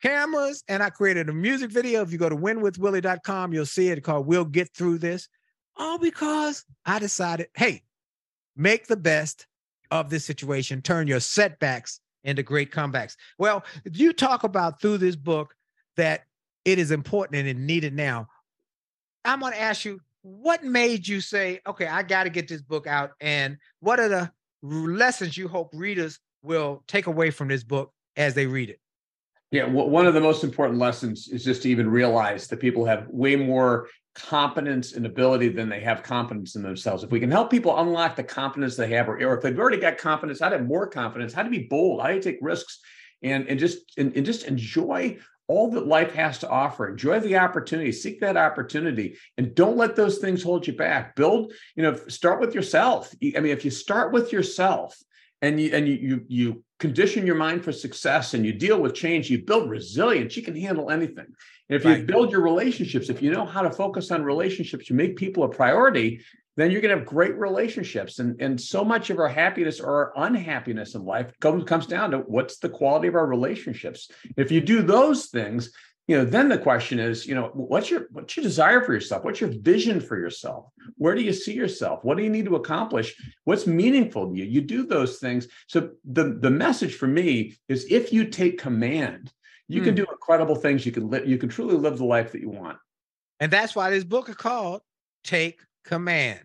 cameras 0.01 0.63
and 0.67 0.81
I 0.81 0.89
created 0.89 1.29
a 1.29 1.33
music 1.33 1.71
video. 1.71 2.01
If 2.01 2.11
you 2.11 2.17
go 2.17 2.29
to 2.29 2.35
winwithwillie.com, 2.35 3.53
you'll 3.53 3.65
see 3.65 3.89
it 3.89 4.03
called 4.03 4.25
We'll 4.25 4.45
Get 4.45 4.73
Through 4.73 4.97
This. 4.97 5.27
All 5.77 5.99
because 5.99 6.65
I 6.85 6.99
decided, 6.99 7.47
hey, 7.55 7.83
make 8.55 8.87
the 8.87 8.97
best 8.97 9.45
of 9.89 10.09
this 10.09 10.25
situation, 10.25 10.81
turn 10.81 11.07
your 11.07 11.19
setbacks 11.19 11.99
into 12.23 12.43
great 12.43 12.71
comebacks. 12.71 13.15
Well, 13.37 13.63
you 13.91 14.13
talk 14.13 14.43
about 14.43 14.81
through 14.81 14.99
this 14.99 15.15
book 15.15 15.55
that 15.97 16.25
it 16.65 16.79
is 16.79 16.91
important 16.91 17.39
and 17.39 17.47
it 17.47 17.57
needed 17.57 17.93
now. 17.93 18.27
I'm 19.25 19.39
going 19.39 19.53
to 19.53 19.61
ask 19.61 19.85
you, 19.85 19.99
what 20.23 20.63
made 20.63 21.07
you 21.07 21.21
say, 21.21 21.61
okay, 21.65 21.87
I 21.87 22.03
got 22.03 22.23
to 22.25 22.29
get 22.29 22.47
this 22.47 22.61
book 22.61 22.85
out? 22.87 23.11
And 23.19 23.57
what 23.79 23.99
are 23.99 24.09
the 24.09 24.31
lessons 24.61 25.37
you 25.37 25.47
hope 25.47 25.71
readers 25.73 26.19
will 26.43 26.83
take 26.87 27.07
away 27.07 27.31
from 27.31 27.47
this 27.47 27.63
book 27.63 27.91
as 28.15 28.35
they 28.35 28.45
read 28.45 28.69
it? 28.69 28.79
Yeah, 29.51 29.65
one 29.65 30.07
of 30.07 30.13
the 30.13 30.21
most 30.21 30.43
important 30.45 30.79
lessons 30.79 31.27
is 31.27 31.43
just 31.43 31.63
to 31.63 31.69
even 31.69 31.89
realize 31.89 32.47
that 32.47 32.61
people 32.61 32.85
have 32.85 33.07
way 33.09 33.35
more 33.35 33.89
competence 34.13 34.93
and 34.93 35.05
ability 35.05 35.49
than 35.49 35.69
they 35.69 35.79
have 35.79 36.03
confidence 36.03 36.55
in 36.55 36.63
themselves. 36.63 37.03
If 37.03 37.11
we 37.11 37.19
can 37.19 37.31
help 37.31 37.49
people 37.49 37.79
unlock 37.79 38.15
the 38.15 38.23
confidence 38.23 38.75
they 38.75 38.89
have, 38.89 39.07
or, 39.07 39.15
or 39.23 39.37
if 39.37 39.41
they've 39.41 39.57
already 39.57 39.77
got 39.77 39.97
confidence, 39.97 40.39
how 40.39 40.49
to 40.49 40.57
have 40.57 40.67
more 40.67 40.87
confidence, 40.87 41.33
how 41.33 41.43
to 41.43 41.49
be 41.49 41.67
bold, 41.69 42.01
how 42.01 42.07
to 42.07 42.21
take 42.21 42.39
risks, 42.41 42.79
and 43.23 43.47
and 43.47 43.59
just 43.59 43.79
and, 43.97 44.15
and 44.15 44.25
just 44.25 44.45
enjoy 44.45 45.17
all 45.47 45.69
that 45.71 45.85
life 45.85 46.13
has 46.13 46.37
to 46.39 46.49
offer. 46.49 46.87
Enjoy 46.89 47.19
the 47.19 47.37
opportunity, 47.37 47.91
seek 47.91 48.21
that 48.21 48.37
opportunity, 48.37 49.17
and 49.37 49.53
don't 49.53 49.77
let 49.77 49.95
those 49.95 50.17
things 50.19 50.41
hold 50.41 50.65
you 50.65 50.73
back. 50.73 51.15
Build, 51.15 51.53
you 51.75 51.83
know, 51.83 51.95
start 52.07 52.39
with 52.39 52.55
yourself. 52.55 53.13
I 53.21 53.39
mean, 53.39 53.51
if 53.51 53.65
you 53.65 53.71
start 53.71 54.13
with 54.13 54.31
yourself 54.31 54.97
and 55.41 55.59
you 55.59 55.71
and 55.73 55.87
you 55.87 55.93
you, 55.95 56.25
you 56.27 56.63
condition 56.79 57.25
your 57.25 57.35
mind 57.35 57.63
for 57.63 57.71
success 57.71 58.33
and 58.33 58.45
you 58.45 58.53
deal 58.53 58.81
with 58.81 58.95
change, 58.95 59.29
you 59.29 59.43
build 59.43 59.69
resilience, 59.69 60.35
you 60.35 60.43
can 60.43 60.55
handle 60.55 60.89
anything. 60.89 61.27
And 61.71 61.79
if 61.79 61.85
you 61.85 62.03
build 62.03 62.33
your 62.33 62.41
relationships, 62.41 63.09
if 63.09 63.21
you 63.21 63.31
know 63.31 63.45
how 63.45 63.61
to 63.61 63.71
focus 63.71 64.11
on 64.11 64.23
relationships, 64.23 64.89
you 64.89 64.95
make 64.95 65.15
people 65.15 65.45
a 65.45 65.49
priority, 65.49 66.21
then 66.57 66.69
you're 66.69 66.81
going 66.81 66.93
to 66.93 66.97
have 66.97 67.07
great 67.07 67.37
relationships. 67.37 68.19
And, 68.19 68.41
and 68.41 68.59
so 68.59 68.83
much 68.83 69.09
of 69.09 69.19
our 69.19 69.29
happiness 69.29 69.79
or 69.79 69.89
our 69.89 70.27
unhappiness 70.27 70.95
in 70.95 71.05
life 71.05 71.31
comes, 71.39 71.63
comes 71.63 71.85
down 71.87 72.11
to 72.11 72.17
what's 72.17 72.57
the 72.57 72.67
quality 72.67 73.07
of 73.07 73.15
our 73.15 73.25
relationships. 73.25 74.11
If 74.35 74.51
you 74.51 74.59
do 74.59 74.81
those 74.81 75.27
things, 75.27 75.71
you 76.09 76.17
know, 76.17 76.25
then 76.25 76.49
the 76.49 76.57
question 76.57 76.99
is, 76.99 77.25
you 77.25 77.35
know, 77.35 77.51
what's 77.53 77.89
your 77.89 78.07
what's 78.11 78.35
your 78.35 78.43
desire 78.43 78.83
for 78.83 78.91
yourself? 78.91 79.23
What's 79.23 79.39
your 79.39 79.51
vision 79.61 80.01
for 80.01 80.19
yourself? 80.19 80.65
Where 80.97 81.15
do 81.15 81.21
you 81.21 81.31
see 81.31 81.53
yourself? 81.53 82.03
What 82.03 82.17
do 82.17 82.23
you 82.23 82.29
need 82.29 82.45
to 82.45 82.57
accomplish? 82.57 83.15
What's 83.45 83.65
meaningful 83.65 84.29
to 84.29 84.37
you? 84.37 84.43
You 84.43 84.59
do 84.59 84.85
those 84.85 85.19
things. 85.19 85.47
So 85.67 85.91
the 86.03 86.37
the 86.41 86.49
message 86.49 86.95
for 86.95 87.07
me 87.07 87.55
is 87.69 87.85
if 87.89 88.11
you 88.11 88.25
take 88.25 88.59
command, 88.59 89.31
you 89.71 89.81
can 89.81 89.91
Hmm. 89.91 90.03
do 90.03 90.07
incredible 90.11 90.55
things. 90.55 90.85
You 90.85 90.91
can 90.91 91.09
live, 91.09 91.27
you 91.27 91.37
can 91.37 91.49
truly 91.49 91.75
live 91.75 91.97
the 91.97 92.05
life 92.05 92.31
that 92.33 92.41
you 92.41 92.49
want. 92.49 92.77
And 93.39 93.51
that's 93.51 93.75
why 93.75 93.89
this 93.89 94.03
book 94.03 94.29
is 94.29 94.35
called 94.35 94.81
Take 95.23 95.59
Command 95.85 96.41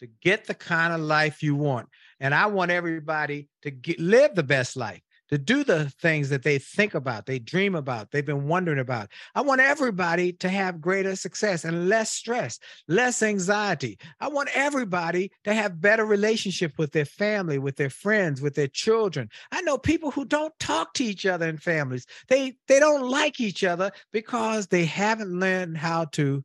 to 0.00 0.06
get 0.22 0.46
the 0.46 0.54
kind 0.54 0.92
of 0.92 1.00
life 1.00 1.42
you 1.42 1.54
want. 1.54 1.88
And 2.20 2.34
I 2.34 2.46
want 2.46 2.70
everybody 2.70 3.48
to 3.62 3.70
get, 3.70 3.98
live 3.98 4.34
the 4.34 4.42
best 4.42 4.76
life, 4.76 5.00
to 5.28 5.38
do 5.38 5.64
the 5.64 5.90
things 6.00 6.28
that 6.30 6.42
they 6.42 6.58
think 6.58 6.94
about, 6.94 7.26
they 7.26 7.38
dream 7.38 7.74
about, 7.74 8.10
they've 8.10 8.24
been 8.24 8.46
wondering 8.46 8.78
about. 8.78 9.10
I 9.34 9.40
want 9.40 9.60
everybody 9.60 10.32
to 10.34 10.48
have 10.48 10.80
greater 10.80 11.16
success 11.16 11.64
and 11.64 11.88
less 11.88 12.10
stress, 12.10 12.58
less 12.88 13.22
anxiety. 13.22 13.98
I 14.20 14.28
want 14.28 14.50
everybody 14.54 15.30
to 15.44 15.54
have 15.54 15.80
better 15.80 16.04
relationship 16.04 16.72
with 16.78 16.92
their 16.92 17.04
family, 17.04 17.58
with 17.58 17.76
their 17.76 17.90
friends, 17.90 18.40
with 18.40 18.54
their 18.54 18.68
children. 18.68 19.28
I 19.52 19.62
know 19.62 19.78
people 19.78 20.10
who 20.10 20.24
don't 20.24 20.56
talk 20.58 20.94
to 20.94 21.04
each 21.04 21.26
other 21.26 21.48
in 21.48 21.58
families. 21.58 22.06
They 22.28 22.56
they 22.68 22.80
don't 22.80 23.08
like 23.08 23.40
each 23.40 23.64
other 23.64 23.90
because 24.12 24.68
they 24.68 24.84
haven't 24.84 25.38
learned 25.38 25.76
how 25.76 26.06
to 26.12 26.44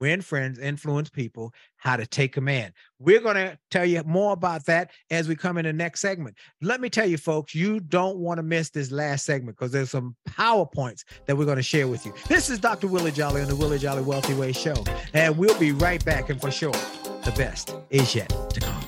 win 0.00 0.20
friends, 0.20 0.58
influence 0.58 1.10
people, 1.10 1.52
how 1.76 1.96
to 1.96 2.06
take 2.06 2.32
command. 2.32 2.72
We're 2.98 3.20
going 3.20 3.36
to 3.36 3.58
tell 3.70 3.84
you 3.84 4.02
more 4.04 4.32
about 4.32 4.66
that 4.66 4.90
as 5.10 5.28
we 5.28 5.36
come 5.36 5.58
in 5.58 5.64
the 5.64 5.72
next 5.72 6.00
segment. 6.00 6.36
Let 6.60 6.80
me 6.80 6.90
tell 6.90 7.06
you, 7.06 7.18
folks, 7.18 7.54
you 7.54 7.80
don't 7.80 8.18
want 8.18 8.38
to 8.38 8.42
miss 8.42 8.70
this 8.70 8.90
last 8.90 9.24
segment 9.24 9.56
because 9.56 9.72
there's 9.72 9.90
some 9.90 10.16
PowerPoints 10.28 11.04
that 11.26 11.36
we're 11.36 11.44
going 11.44 11.56
to 11.56 11.62
share 11.62 11.88
with 11.88 12.04
you. 12.04 12.12
This 12.28 12.50
is 12.50 12.58
Dr. 12.58 12.88
Willie 12.88 13.12
Jolley 13.12 13.40
on 13.40 13.48
the 13.48 13.56
Willie 13.56 13.78
Jolley 13.78 14.02
Wealthy 14.02 14.34
Way 14.34 14.52
Show, 14.52 14.84
and 15.14 15.36
we'll 15.36 15.58
be 15.58 15.72
right 15.72 16.04
back. 16.04 16.30
And 16.30 16.40
for 16.40 16.50
sure, 16.50 16.72
the 16.72 17.32
best 17.36 17.74
is 17.90 18.14
yet 18.14 18.28
to 18.50 18.60
come. 18.60 18.87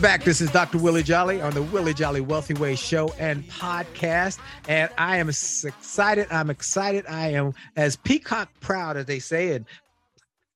Back. 0.00 0.22
This 0.22 0.40
is 0.40 0.52
Dr. 0.52 0.78
Willie 0.78 1.02
Jolley 1.02 1.40
on 1.40 1.52
the 1.54 1.62
Willie 1.62 1.92
Jolley 1.92 2.20
Wealthy 2.20 2.54
Way 2.54 2.76
show 2.76 3.12
and 3.18 3.42
podcast. 3.48 4.38
And 4.68 4.88
I 4.96 5.16
am 5.16 5.28
excited. 5.28 6.28
I'm 6.30 6.50
excited. 6.50 7.04
I 7.08 7.30
am 7.30 7.52
as 7.74 7.96
peacock 7.96 8.48
proud, 8.60 8.96
as 8.96 9.06
they 9.06 9.18
say, 9.18 9.56
and 9.56 9.64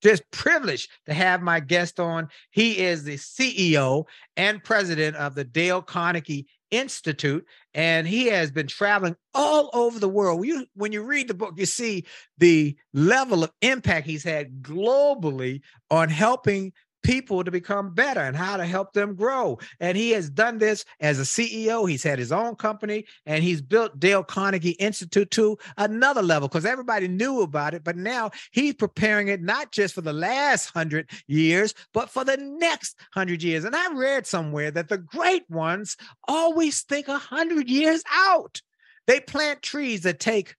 just 0.01 0.23
privileged 0.31 0.89
to 1.07 1.13
have 1.13 1.41
my 1.41 1.59
guest 1.59 1.99
on. 1.99 2.29
He 2.51 2.79
is 2.79 3.03
the 3.03 3.15
CEO 3.15 4.05
and 4.37 4.63
president 4.63 5.17
of 5.17 5.35
the 5.35 5.43
Dale 5.43 5.81
Carnegie 5.81 6.47
Institute, 6.71 7.45
and 7.73 8.07
he 8.07 8.27
has 8.27 8.49
been 8.49 8.67
traveling 8.67 9.17
all 9.33 9.69
over 9.73 9.99
the 9.99 10.07
world. 10.07 10.45
You, 10.45 10.67
when 10.75 10.93
you 10.93 11.03
read 11.03 11.27
the 11.27 11.33
book, 11.33 11.55
you 11.57 11.65
see 11.65 12.05
the 12.37 12.77
level 12.93 13.43
of 13.43 13.51
impact 13.61 14.07
he's 14.07 14.23
had 14.23 14.61
globally 14.61 15.61
on 15.91 16.07
helping 16.07 16.71
people 17.03 17.43
to 17.43 17.51
become 17.51 17.93
better 17.93 18.21
and 18.21 18.35
how 18.35 18.57
to 18.57 18.65
help 18.65 18.93
them 18.93 19.15
grow. 19.15 19.59
And 19.79 19.97
he 19.97 20.11
has 20.11 20.29
done 20.29 20.57
this 20.57 20.85
as 20.99 21.19
a 21.19 21.23
CEO. 21.23 21.87
He's 21.87 22.03
had 22.03 22.17
his 22.17 22.31
own 22.31 22.55
company 22.55 23.05
and 23.25 23.43
he's 23.43 23.61
built 23.61 23.99
Dale 23.99 24.23
Carnegie 24.23 24.71
Institute 24.71 25.29
to 25.31 25.57
another 25.77 26.21
level 26.21 26.47
because 26.47 26.65
everybody 26.65 27.07
knew 27.07 27.41
about 27.41 27.73
it. 27.73 27.83
But 27.83 27.97
now 27.97 28.31
he's 28.51 28.73
preparing 28.73 29.27
it 29.27 29.41
not 29.41 29.71
just 29.71 29.93
for 29.93 30.01
the 30.01 30.13
last 30.13 30.71
hundred 30.71 31.09
years, 31.27 31.73
but 31.93 32.09
for 32.09 32.23
the 32.23 32.37
next 32.37 32.95
hundred 33.13 33.43
years. 33.43 33.65
And 33.65 33.75
I 33.75 33.93
read 33.93 34.25
somewhere 34.25 34.71
that 34.71 34.89
the 34.89 34.97
great 34.97 35.49
ones 35.49 35.97
always 36.27 36.81
think 36.81 37.07
a 37.07 37.17
hundred 37.17 37.69
years 37.69 38.03
out. 38.11 38.61
They 39.05 39.19
plant 39.19 39.61
trees 39.61 40.01
that 40.01 40.19
take 40.19 40.55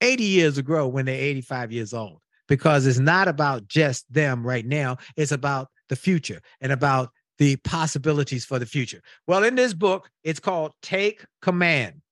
80 0.00 0.24
years 0.24 0.54
to 0.56 0.62
grow 0.62 0.86
when 0.86 1.06
they're 1.06 1.14
85 1.14 1.72
years 1.72 1.94
old 1.94 2.20
because 2.48 2.86
it's 2.86 2.98
not 2.98 3.28
about 3.28 3.68
just 3.68 4.12
them 4.12 4.46
right 4.46 4.66
now. 4.66 4.96
It's 5.16 5.32
about 5.32 5.68
the 5.88 5.96
future 5.96 6.40
and 6.60 6.72
about 6.72 7.10
the 7.38 7.56
possibilities 7.56 8.44
for 8.44 8.58
the 8.58 8.66
future. 8.66 9.00
Well, 9.26 9.44
in 9.44 9.54
this 9.54 9.74
book, 9.74 10.08
it's 10.22 10.40
called 10.40 10.72
Take 10.82 11.24
Command. 11.42 12.02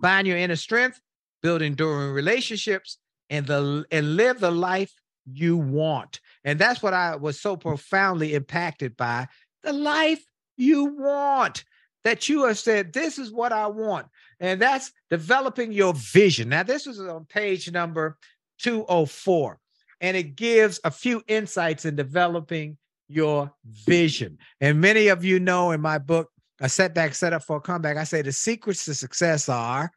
Find 0.00 0.26
your 0.26 0.36
inner 0.36 0.56
strength, 0.56 1.00
build 1.42 1.62
enduring 1.62 2.12
relationships, 2.12 2.98
and 3.30 3.46
the 3.46 3.84
and 3.90 4.16
live 4.16 4.40
the 4.40 4.50
life 4.50 4.92
you 5.26 5.56
want. 5.56 6.20
And 6.44 6.58
that's 6.58 6.82
what 6.82 6.94
I 6.94 7.16
was 7.16 7.40
so 7.40 7.56
profoundly 7.56 8.34
impacted 8.34 8.96
by. 8.96 9.28
The 9.62 9.72
life 9.72 10.24
you 10.56 10.84
want. 10.84 11.64
That 12.04 12.28
you 12.28 12.44
have 12.44 12.58
said, 12.58 12.92
this 12.92 13.18
is 13.18 13.32
what 13.32 13.50
I 13.50 13.66
want. 13.66 14.08
And 14.38 14.60
that's 14.60 14.92
developing 15.08 15.72
your 15.72 15.94
vision. 15.94 16.50
Now, 16.50 16.62
this 16.62 16.86
is 16.86 17.00
on 17.00 17.24
page 17.24 17.72
number 17.72 18.18
204 18.58 19.58
and 20.04 20.18
it 20.18 20.36
gives 20.36 20.78
a 20.84 20.90
few 20.90 21.22
insights 21.28 21.86
in 21.86 21.96
developing 21.96 22.76
your 23.08 23.50
vision. 23.64 24.36
And 24.60 24.78
many 24.78 25.08
of 25.08 25.24
you 25.24 25.40
know 25.40 25.70
in 25.70 25.80
my 25.80 25.96
book, 25.96 26.28
A 26.60 26.68
Setback 26.68 27.14
Set 27.14 27.32
Up 27.32 27.42
for 27.42 27.56
a 27.56 27.60
Comeback, 27.60 27.96
I 27.96 28.04
say 28.04 28.20
the 28.20 28.30
secrets 28.30 28.84
to 28.84 28.94
success 28.94 29.48
are 29.48 29.90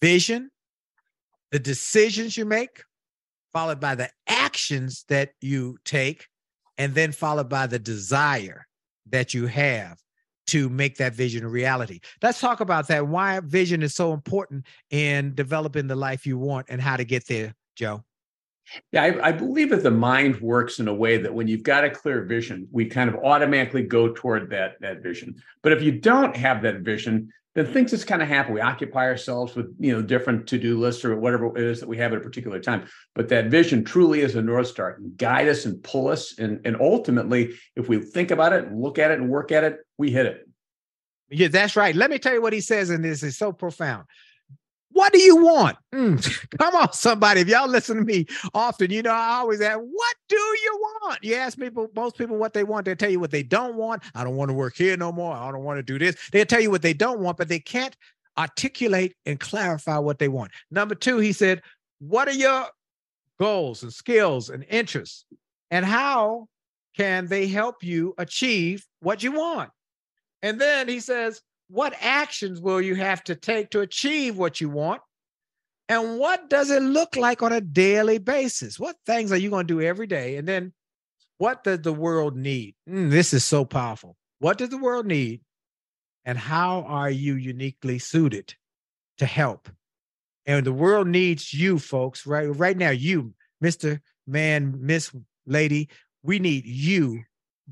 vision, 0.00 0.48
the 1.50 1.58
decisions 1.58 2.36
you 2.36 2.44
make, 2.44 2.84
followed 3.52 3.80
by 3.80 3.96
the 3.96 4.10
actions 4.28 5.04
that 5.08 5.30
you 5.40 5.76
take, 5.84 6.28
and 6.78 6.94
then 6.94 7.10
followed 7.10 7.48
by 7.48 7.66
the 7.66 7.80
desire 7.80 8.64
that 9.06 9.34
you 9.34 9.48
have 9.48 9.98
to 10.46 10.68
make 10.68 10.98
that 10.98 11.14
vision 11.14 11.44
a 11.44 11.48
reality. 11.48 11.98
Let's 12.22 12.40
talk 12.40 12.60
about 12.60 12.86
that. 12.86 13.08
Why 13.08 13.40
vision 13.40 13.82
is 13.82 13.92
so 13.92 14.12
important 14.12 14.66
in 14.90 15.34
developing 15.34 15.88
the 15.88 15.96
life 15.96 16.26
you 16.26 16.38
want 16.38 16.66
and 16.68 16.80
how 16.80 16.96
to 16.96 17.04
get 17.04 17.26
there, 17.26 17.56
Joe. 17.74 18.04
Yeah, 18.92 19.02
I, 19.02 19.28
I, 19.28 19.32
believe 19.32 19.70
that 19.70 19.82
the 19.82 19.90
mind 19.90 20.40
works 20.40 20.78
in 20.78 20.88
a 20.88 20.94
way 20.94 21.16
that 21.18 21.34
when 21.34 21.48
you've 21.48 21.62
got 21.62 21.84
a 21.84 21.90
clear 21.90 22.24
vision, 22.24 22.68
we 22.70 22.86
kind 22.86 23.10
of 23.10 23.16
automatically 23.16 23.82
go 23.82 24.12
toward 24.12 24.50
that 24.50 24.80
that 24.80 25.02
vision. 25.02 25.34
But 25.62 25.72
if 25.72 25.82
you 25.82 25.92
don't 25.92 26.36
have 26.36 26.62
that 26.62 26.80
vision, 26.80 27.32
then 27.54 27.66
things 27.66 27.90
just 27.90 28.06
kind 28.06 28.22
of 28.22 28.28
happen. 28.28 28.54
We 28.54 28.60
occupy 28.60 29.06
ourselves 29.06 29.56
with 29.56 29.74
you 29.78 29.92
know 29.92 30.02
different 30.02 30.46
to 30.48 30.58
do 30.58 30.78
lists 30.78 31.04
or 31.04 31.16
whatever 31.16 31.56
it 31.56 31.64
is 31.64 31.80
that 31.80 31.88
we 31.88 31.96
have 31.98 32.12
at 32.12 32.18
a 32.18 32.22
particular 32.22 32.60
time. 32.60 32.86
But 33.14 33.28
that 33.28 33.46
vision 33.46 33.84
truly 33.84 34.20
is 34.20 34.36
a 34.36 34.42
north 34.42 34.68
star, 34.68 34.90
and 34.90 35.16
guide 35.16 35.48
us 35.48 35.64
and 35.64 35.82
pull 35.82 36.08
us, 36.08 36.38
and 36.38 36.60
and 36.64 36.76
ultimately, 36.80 37.54
if 37.76 37.88
we 37.88 38.00
think 38.00 38.30
about 38.30 38.52
it 38.52 38.66
and 38.66 38.80
look 38.80 38.98
at 38.98 39.10
it 39.10 39.18
and 39.18 39.28
work 39.28 39.50
at 39.50 39.64
it, 39.64 39.78
we 39.98 40.10
hit 40.10 40.26
it. 40.26 40.46
Yeah, 41.30 41.48
that's 41.48 41.76
right. 41.76 41.94
Let 41.94 42.10
me 42.10 42.18
tell 42.18 42.34
you 42.34 42.42
what 42.42 42.52
he 42.52 42.60
says 42.60 42.90
in 42.90 43.02
this. 43.02 43.22
is 43.22 43.36
so 43.36 43.52
profound. 43.52 44.04
What 45.00 45.14
do 45.14 45.18
you 45.18 45.36
want? 45.36 45.78
Mm, 45.94 46.48
come 46.58 46.76
on, 46.76 46.92
somebody. 46.92 47.40
If 47.40 47.48
y'all 47.48 47.66
listen 47.66 47.96
to 47.96 48.04
me 48.04 48.26
often, 48.52 48.90
you 48.90 49.00
know, 49.00 49.12
I 49.12 49.38
always 49.38 49.62
ask, 49.62 49.78
what 49.78 50.16
do 50.28 50.36
you 50.36 50.78
want? 51.00 51.24
You 51.24 51.36
ask 51.36 51.58
people, 51.58 51.88
most 51.96 52.18
people 52.18 52.36
what 52.36 52.52
they 52.52 52.64
want, 52.64 52.84
they 52.84 52.94
tell 52.94 53.10
you 53.10 53.18
what 53.18 53.30
they 53.30 53.42
don't 53.42 53.76
want. 53.76 54.02
I 54.14 54.24
don't 54.24 54.36
want 54.36 54.50
to 54.50 54.52
work 54.52 54.76
here 54.76 54.98
no 54.98 55.10
more. 55.10 55.34
I 55.34 55.50
don't 55.52 55.64
want 55.64 55.78
to 55.78 55.82
do 55.82 55.98
this. 55.98 56.16
They'll 56.32 56.44
tell 56.44 56.60
you 56.60 56.70
what 56.70 56.82
they 56.82 56.92
don't 56.92 57.20
want, 57.20 57.38
but 57.38 57.48
they 57.48 57.60
can't 57.60 57.96
articulate 58.36 59.16
and 59.24 59.40
clarify 59.40 59.96
what 59.96 60.18
they 60.18 60.28
want. 60.28 60.50
Number 60.70 60.94
two, 60.94 61.16
he 61.16 61.32
said, 61.32 61.62
What 62.00 62.28
are 62.28 62.34
your 62.34 62.66
goals 63.38 63.82
and 63.82 63.94
skills 63.94 64.50
and 64.50 64.66
interests? 64.68 65.24
And 65.70 65.86
how 65.86 66.46
can 66.94 67.26
they 67.26 67.46
help 67.46 67.82
you 67.82 68.12
achieve 68.18 68.86
what 69.00 69.22
you 69.22 69.32
want? 69.32 69.70
And 70.42 70.60
then 70.60 70.88
he 70.88 71.00
says, 71.00 71.40
what 71.70 71.94
actions 72.00 72.60
will 72.60 72.80
you 72.80 72.96
have 72.96 73.22
to 73.24 73.36
take 73.36 73.70
to 73.70 73.80
achieve 73.80 74.36
what 74.36 74.60
you 74.60 74.68
want? 74.68 75.00
And 75.88 76.18
what 76.18 76.50
does 76.50 76.70
it 76.70 76.82
look 76.82 77.16
like 77.16 77.42
on 77.42 77.52
a 77.52 77.60
daily 77.60 78.18
basis? 78.18 78.78
What 78.78 78.96
things 79.06 79.32
are 79.32 79.36
you 79.36 79.50
going 79.50 79.66
to 79.66 79.74
do 79.74 79.80
every 79.80 80.06
day? 80.06 80.36
And 80.36 80.46
then 80.46 80.72
what 81.38 81.64
does 81.64 81.80
the 81.80 81.92
world 81.92 82.36
need? 82.36 82.74
Mm, 82.88 83.10
this 83.10 83.32
is 83.32 83.44
so 83.44 83.64
powerful. 83.64 84.16
What 84.40 84.58
does 84.58 84.68
the 84.68 84.78
world 84.78 85.06
need? 85.06 85.42
And 86.24 86.36
how 86.36 86.82
are 86.82 87.10
you 87.10 87.34
uniquely 87.34 87.98
suited 87.98 88.54
to 89.18 89.26
help? 89.26 89.68
And 90.46 90.66
the 90.66 90.72
world 90.72 91.06
needs 91.06 91.54
you, 91.54 91.78
folks, 91.78 92.26
right? 92.26 92.46
Right 92.46 92.76
now, 92.76 92.90
you, 92.90 93.32
Mr. 93.62 94.00
Man, 94.26 94.74
Miss 94.80 95.12
Lady, 95.46 95.88
we 96.22 96.38
need 96.38 96.66
you 96.66 97.22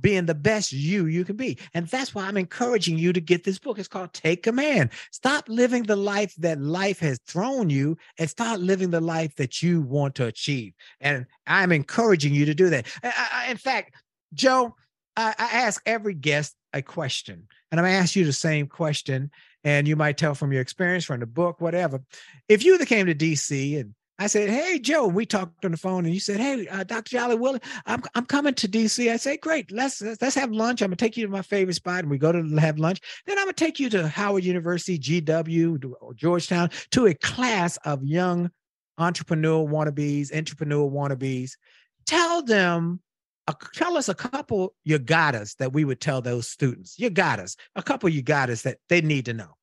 being 0.00 0.26
the 0.26 0.34
best 0.34 0.72
you 0.72 1.06
you 1.06 1.24
can 1.24 1.36
be. 1.36 1.58
And 1.74 1.86
that's 1.86 2.14
why 2.14 2.26
I'm 2.26 2.36
encouraging 2.36 2.98
you 2.98 3.12
to 3.12 3.20
get 3.20 3.44
this 3.44 3.58
book. 3.58 3.78
It's 3.78 3.88
called 3.88 4.12
Take 4.12 4.42
Command. 4.42 4.90
Stop 5.12 5.44
living 5.48 5.84
the 5.84 5.96
life 5.96 6.34
that 6.38 6.60
life 6.60 6.98
has 7.00 7.18
thrown 7.26 7.70
you 7.70 7.96
and 8.18 8.28
start 8.28 8.60
living 8.60 8.90
the 8.90 9.00
life 9.00 9.34
that 9.36 9.62
you 9.62 9.80
want 9.82 10.14
to 10.16 10.26
achieve. 10.26 10.72
And 11.00 11.26
I'm 11.46 11.72
encouraging 11.72 12.34
you 12.34 12.46
to 12.46 12.54
do 12.54 12.70
that. 12.70 12.86
I, 13.02 13.28
I, 13.32 13.50
in 13.50 13.56
fact, 13.56 13.94
Joe, 14.34 14.74
I, 15.16 15.34
I 15.38 15.44
ask 15.58 15.82
every 15.86 16.14
guest 16.14 16.54
a 16.72 16.82
question, 16.82 17.48
and 17.70 17.80
I'm 17.80 17.84
going 17.84 17.94
to 17.94 17.98
ask 17.98 18.14
you 18.14 18.24
the 18.24 18.32
same 18.32 18.66
question. 18.66 19.30
And 19.64 19.88
you 19.88 19.96
might 19.96 20.16
tell 20.16 20.34
from 20.34 20.52
your 20.52 20.62
experience, 20.62 21.04
from 21.04 21.20
the 21.20 21.26
book, 21.26 21.60
whatever. 21.60 22.00
If 22.48 22.64
you 22.64 22.78
came 22.86 23.06
to 23.06 23.14
DC 23.14 23.78
and 23.78 23.94
I 24.18 24.26
said, 24.26 24.50
"Hey, 24.50 24.78
Joe." 24.80 25.06
We 25.06 25.24
talked 25.26 25.64
on 25.64 25.70
the 25.70 25.76
phone, 25.76 26.04
and 26.04 26.12
you 26.12 26.20
said, 26.20 26.40
"Hey, 26.40 26.66
uh, 26.66 26.82
Dr. 26.82 27.10
Jolley 27.10 27.36
Willie, 27.36 27.60
I'm 27.86 28.02
I'm 28.14 28.26
coming 28.26 28.54
to 28.54 28.68
DC." 28.68 29.10
I 29.10 29.16
say, 29.16 29.36
"Great, 29.36 29.70
let's 29.70 30.00
let's 30.00 30.34
have 30.34 30.50
lunch. 30.50 30.82
I'm 30.82 30.88
gonna 30.88 30.96
take 30.96 31.16
you 31.16 31.24
to 31.26 31.32
my 31.32 31.42
favorite 31.42 31.74
spot, 31.74 32.00
and 32.00 32.10
we 32.10 32.18
go 32.18 32.32
to 32.32 32.42
have 32.56 32.78
lunch. 32.78 33.00
Then 33.26 33.38
I'm 33.38 33.44
gonna 33.44 33.52
take 33.52 33.78
you 33.78 33.88
to 33.90 34.08
Howard 34.08 34.44
University, 34.44 34.98
GW, 34.98 36.14
Georgetown, 36.16 36.70
to 36.90 37.06
a 37.06 37.14
class 37.14 37.76
of 37.84 38.02
young 38.02 38.50
entrepreneur 38.98 39.64
wannabes, 39.66 40.34
entrepreneur 40.36 40.90
wannabes. 40.90 41.52
Tell 42.06 42.42
them." 42.42 43.00
Uh, 43.46 43.54
tell 43.72 43.96
us 43.96 44.10
a 44.10 44.14
couple 44.14 44.74
you 44.84 44.98
got 44.98 45.34
us 45.34 45.54
that 45.54 45.72
we 45.72 45.82
would 45.82 46.02
tell 46.02 46.20
those 46.20 46.46
students. 46.46 46.98
You 46.98 47.08
got 47.08 47.40
us 47.40 47.56
a 47.76 47.82
couple 47.82 48.10
you 48.10 48.20
got 48.20 48.50
us 48.50 48.60
that 48.60 48.76
they 48.90 49.00
need 49.00 49.24
to 49.24 49.32
know. 49.32 49.54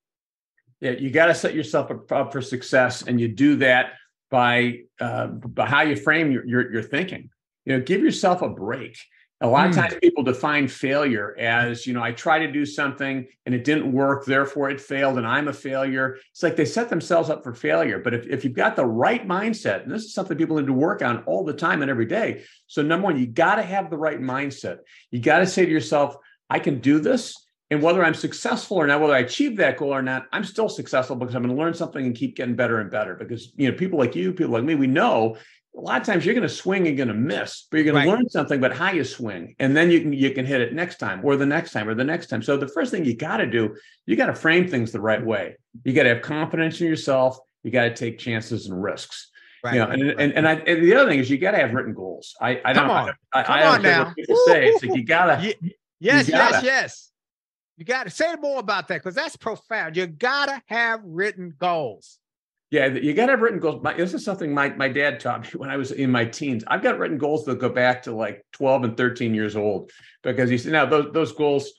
Yeah, 0.80 0.90
you 0.90 1.08
got 1.08 1.26
to 1.26 1.34
set 1.36 1.54
yourself 1.54 1.92
up 2.10 2.32
for 2.32 2.42
success, 2.42 3.02
and 3.02 3.20
you 3.20 3.28
do 3.28 3.54
that 3.56 3.92
by 4.30 4.80
uh, 5.00 5.26
by 5.28 5.66
how 5.66 5.82
you 5.82 5.96
frame 5.96 6.30
your, 6.30 6.46
your, 6.46 6.72
your 6.72 6.82
thinking. 6.82 7.30
You 7.64 7.76
know, 7.76 7.82
give 7.82 8.02
yourself 8.02 8.42
a 8.42 8.48
break. 8.48 8.96
A 9.42 9.46
lot 9.46 9.66
mm. 9.66 9.68
of 9.68 9.74
hmm. 9.74 9.80
times 9.82 9.94
people 10.00 10.22
define 10.22 10.66
failure 10.66 11.36
as, 11.38 11.86
you 11.86 11.92
know, 11.92 12.02
I 12.02 12.12
try 12.12 12.38
to 12.38 12.50
do 12.50 12.64
something 12.64 13.26
and 13.44 13.54
it 13.54 13.64
didn't 13.64 13.92
work, 13.92 14.24
therefore 14.24 14.70
it 14.70 14.80
failed 14.80 15.18
and 15.18 15.26
I'm 15.26 15.48
a 15.48 15.52
failure. 15.52 16.16
It's 16.30 16.42
like 16.42 16.56
they 16.56 16.64
set 16.64 16.88
themselves 16.88 17.28
up 17.28 17.44
for 17.44 17.52
failure. 17.52 17.98
But 17.98 18.14
if, 18.14 18.26
if 18.28 18.44
you've 18.44 18.54
got 18.54 18.76
the 18.76 18.86
right 18.86 19.28
mindset, 19.28 19.82
and 19.82 19.92
this 19.92 20.04
is 20.04 20.14
something 20.14 20.38
people 20.38 20.56
need 20.56 20.68
to 20.68 20.72
work 20.72 21.02
on 21.02 21.22
all 21.24 21.44
the 21.44 21.52
time 21.52 21.82
and 21.82 21.90
every 21.90 22.06
day. 22.06 22.44
So 22.66 22.80
number 22.80 23.04
one, 23.04 23.18
you 23.18 23.26
got 23.26 23.56
to 23.56 23.62
have 23.62 23.90
the 23.90 23.98
right 23.98 24.20
mindset. 24.20 24.78
You 25.10 25.20
got 25.20 25.40
to 25.40 25.46
say 25.46 25.66
to 25.66 25.72
yourself, 25.72 26.16
I 26.48 26.58
can 26.58 26.78
do 26.78 26.98
this. 26.98 27.45
And 27.70 27.82
whether 27.82 28.04
I'm 28.04 28.14
successful 28.14 28.76
or 28.76 28.86
not, 28.86 29.00
whether 29.00 29.14
I 29.14 29.20
achieve 29.20 29.56
that 29.56 29.76
goal 29.76 29.92
or 29.92 30.02
not, 30.02 30.26
I'm 30.32 30.44
still 30.44 30.68
successful 30.68 31.16
because 31.16 31.34
I'm 31.34 31.42
going 31.42 31.54
to 31.54 31.60
learn 31.60 31.74
something 31.74 32.04
and 32.04 32.14
keep 32.14 32.36
getting 32.36 32.54
better 32.54 32.78
and 32.78 32.90
better. 32.90 33.16
Because 33.16 33.52
you 33.56 33.68
know, 33.68 33.76
people 33.76 33.98
like 33.98 34.14
you, 34.14 34.32
people 34.32 34.52
like 34.52 34.62
me, 34.62 34.76
we 34.76 34.86
know 34.86 35.36
a 35.76 35.80
lot 35.80 36.00
of 36.00 36.06
times 36.06 36.24
you're 36.24 36.34
going 36.34 36.46
to 36.46 36.48
swing 36.48 36.86
and 36.88 36.96
going 36.96 37.08
to 37.08 37.14
miss, 37.14 37.66
but 37.70 37.78
you're 37.78 37.84
going 37.84 37.96
right. 37.96 38.04
to 38.04 38.10
learn 38.10 38.28
something 38.30 38.58
about 38.58 38.74
how 38.74 38.92
you 38.92 39.04
swing, 39.04 39.54
and 39.58 39.76
then 39.76 39.90
you 39.90 40.00
can 40.00 40.12
you 40.12 40.30
can 40.30 40.46
hit 40.46 40.60
it 40.60 40.72
next 40.72 40.98
time, 40.98 41.20
or 41.22 41.36
the 41.36 41.44
next 41.44 41.72
time, 41.72 41.88
or 41.88 41.94
the 41.94 42.04
next 42.04 42.28
time. 42.28 42.42
So 42.42 42.56
the 42.56 42.68
first 42.68 42.90
thing 42.90 43.04
you 43.04 43.16
got 43.16 43.38
to 43.38 43.46
do, 43.46 43.76
you 44.06 44.16
got 44.16 44.26
to 44.26 44.34
frame 44.34 44.68
things 44.68 44.92
the 44.92 45.00
right 45.00 45.24
way. 45.24 45.56
You 45.84 45.92
got 45.92 46.04
to 46.04 46.10
have 46.10 46.22
confidence 46.22 46.80
in 46.80 46.86
yourself. 46.86 47.38
You 47.62 47.70
got 47.70 47.82
to 47.82 47.94
take 47.94 48.18
chances 48.18 48.66
and 48.66 48.80
risks. 48.80 49.30
Right. 49.64 49.74
You 49.74 49.80
know, 49.80 49.90
and, 49.90 50.02
and, 50.20 50.32
and, 50.34 50.48
I, 50.48 50.52
and 50.54 50.82
the 50.82 50.94
other 50.94 51.10
thing 51.10 51.18
is 51.18 51.28
you 51.28 51.38
got 51.38 51.50
to 51.50 51.58
have 51.58 51.72
written 51.72 51.92
goals. 51.92 52.36
I, 52.40 52.60
I 52.64 52.72
don't, 52.72 52.88
on. 52.88 53.12
I, 53.32 53.42
Come 53.42 53.54
I, 53.54 53.62
I 53.62 53.66
on 53.74 53.82
now. 53.82 54.14
people 54.14 54.36
say. 54.46 54.68
It's 54.68 54.84
like 54.84 54.96
you 54.96 55.04
gotta. 55.04 55.54
yes, 55.98 56.28
you 56.28 56.32
gotta, 56.32 56.54
yes, 56.54 56.64
yes. 56.64 57.12
You 57.76 57.84
got 57.84 58.04
to 58.04 58.10
say 58.10 58.34
more 58.36 58.58
about 58.58 58.88
that 58.88 58.96
because 59.02 59.14
that's 59.14 59.36
profound. 59.36 59.96
You 59.96 60.06
got 60.06 60.46
to 60.46 60.62
have 60.66 61.00
written 61.04 61.54
goals. 61.58 62.18
Yeah, 62.70 62.86
you 62.86 63.14
got 63.14 63.26
to 63.26 63.32
have 63.32 63.42
written 63.42 63.60
goals. 63.60 63.82
My, 63.82 63.92
this 63.94 64.12
is 64.12 64.24
something 64.24 64.52
my, 64.52 64.70
my 64.70 64.88
dad 64.88 65.20
taught 65.20 65.42
me 65.42 65.48
when 65.58 65.70
I 65.70 65.76
was 65.76 65.92
in 65.92 66.10
my 66.10 66.24
teens. 66.24 66.64
I've 66.66 66.82
got 66.82 66.98
written 66.98 67.18
goals 67.18 67.44
that 67.44 67.58
go 67.58 67.68
back 67.68 68.02
to 68.04 68.12
like 68.12 68.44
12 68.52 68.84
and 68.84 68.96
13 68.96 69.34
years 69.34 69.56
old 69.56 69.90
because 70.22 70.50
he 70.50 70.58
said, 70.58 70.72
now 70.72 70.86
those, 70.86 71.12
those 71.12 71.32
goals, 71.32 71.70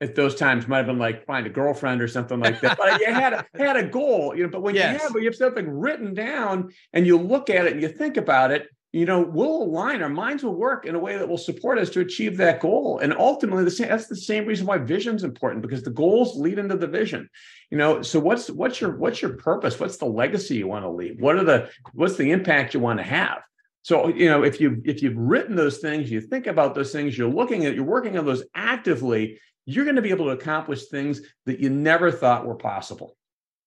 at 0.00 0.16
those 0.16 0.34
times 0.34 0.66
might 0.66 0.78
have 0.78 0.86
been 0.86 0.98
like 0.98 1.24
find 1.26 1.46
a 1.46 1.50
girlfriend 1.50 2.02
or 2.02 2.08
something 2.08 2.40
like 2.40 2.60
that. 2.60 2.76
But 2.76 3.00
you 3.00 3.06
had 3.06 3.32
a, 3.34 3.46
had 3.56 3.76
a 3.76 3.84
goal, 3.86 4.34
you 4.36 4.42
know. 4.42 4.48
But 4.48 4.62
when 4.62 4.74
Yes. 4.74 5.00
you 5.00 5.06
have 5.06 5.16
you 5.16 5.24
have 5.26 5.36
something 5.36 5.68
written 5.68 6.12
down 6.12 6.72
and 6.92 7.06
you 7.06 7.16
look 7.18 7.50
at 7.50 7.66
it 7.66 7.74
and 7.74 7.80
you 7.82 7.88
think 7.88 8.16
about 8.16 8.50
it, 8.50 8.66
you 8.92 9.06
know, 9.06 9.22
we'll 9.22 9.62
align 9.62 10.02
our 10.02 10.10
minds 10.10 10.42
will 10.42 10.54
work 10.54 10.84
in 10.84 10.94
a 10.94 10.98
way 10.98 11.16
that 11.16 11.26
will 11.26 11.38
support 11.38 11.78
us 11.78 11.88
to 11.90 12.00
achieve 12.00 12.36
that 12.36 12.60
goal. 12.60 12.98
And 12.98 13.14
ultimately, 13.14 13.64
the 13.64 13.70
same 13.70 13.88
that's 13.88 14.06
the 14.06 14.14
same 14.14 14.44
reason 14.44 14.66
why 14.66 14.76
vision's 14.76 15.24
important 15.24 15.62
because 15.62 15.82
the 15.82 15.90
goals 15.90 16.36
lead 16.36 16.58
into 16.58 16.76
the 16.76 16.86
vision. 16.86 17.28
You 17.70 17.78
know, 17.78 18.02
so 18.02 18.20
what's 18.20 18.50
what's 18.50 18.82
your 18.82 18.98
what's 18.98 19.22
your 19.22 19.32
purpose? 19.32 19.80
What's 19.80 19.96
the 19.96 20.04
legacy 20.04 20.56
you 20.56 20.68
want 20.68 20.84
to 20.84 20.90
leave? 20.90 21.18
What 21.20 21.36
are 21.36 21.44
the 21.44 21.70
what's 21.94 22.16
the 22.16 22.30
impact 22.30 22.74
you 22.74 22.80
want 22.80 22.98
to 22.98 23.04
have? 23.04 23.38
So 23.80 24.08
you 24.08 24.28
know, 24.28 24.44
if 24.44 24.60
you 24.60 24.82
if 24.84 25.02
you've 25.02 25.16
written 25.16 25.56
those 25.56 25.78
things, 25.78 26.10
you 26.10 26.20
think 26.20 26.46
about 26.46 26.74
those 26.74 26.92
things, 26.92 27.16
you're 27.16 27.30
looking 27.30 27.64
at, 27.64 27.74
you're 27.74 27.84
working 27.84 28.18
on 28.18 28.26
those 28.26 28.44
actively, 28.54 29.40
you're 29.64 29.86
going 29.86 29.96
to 29.96 30.02
be 30.02 30.10
able 30.10 30.26
to 30.26 30.32
accomplish 30.32 30.88
things 30.88 31.22
that 31.46 31.60
you 31.60 31.70
never 31.70 32.12
thought 32.12 32.46
were 32.46 32.56
possible. 32.56 33.16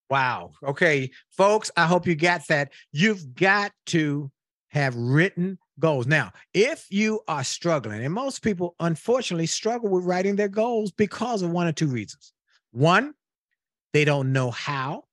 Wow. 0.07 0.51
Okay, 0.63 1.09
folks, 1.35 1.71
I 1.75 1.87
hope 1.87 2.05
you 2.05 2.13
got 2.13 2.47
that. 2.49 2.73
You've 2.91 3.33
got 3.33 3.71
to 3.87 4.29
have 4.75 4.95
written 4.95 5.57
goals. 5.79 6.05
Now, 6.05 6.31
if 6.53 6.85
you 6.89 7.21
are 7.27 7.43
struggling, 7.43 8.03
and 8.03 8.13
most 8.13 8.43
people 8.43 8.75
unfortunately 8.79 9.47
struggle 9.47 9.89
with 9.89 10.03
writing 10.03 10.35
their 10.35 10.49
goals 10.49 10.91
because 10.91 11.41
of 11.41 11.49
one 11.49 11.65
or 11.65 11.71
two 11.71 11.87
reasons. 11.87 12.33
One, 12.71 13.15
they 13.93 14.05
don't 14.05 14.33
know 14.33 14.51
how, 14.51 15.05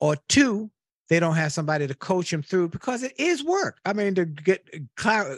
or 0.00 0.16
two, 0.28 0.70
they 1.08 1.18
don't 1.18 1.36
have 1.36 1.52
somebody 1.52 1.86
to 1.86 1.94
coach 1.94 2.30
them 2.30 2.42
through 2.42 2.68
because 2.68 3.02
it 3.02 3.14
is 3.18 3.42
work. 3.42 3.78
I 3.86 3.94
mean, 3.94 4.14
to 4.16 4.26
get 4.26 4.68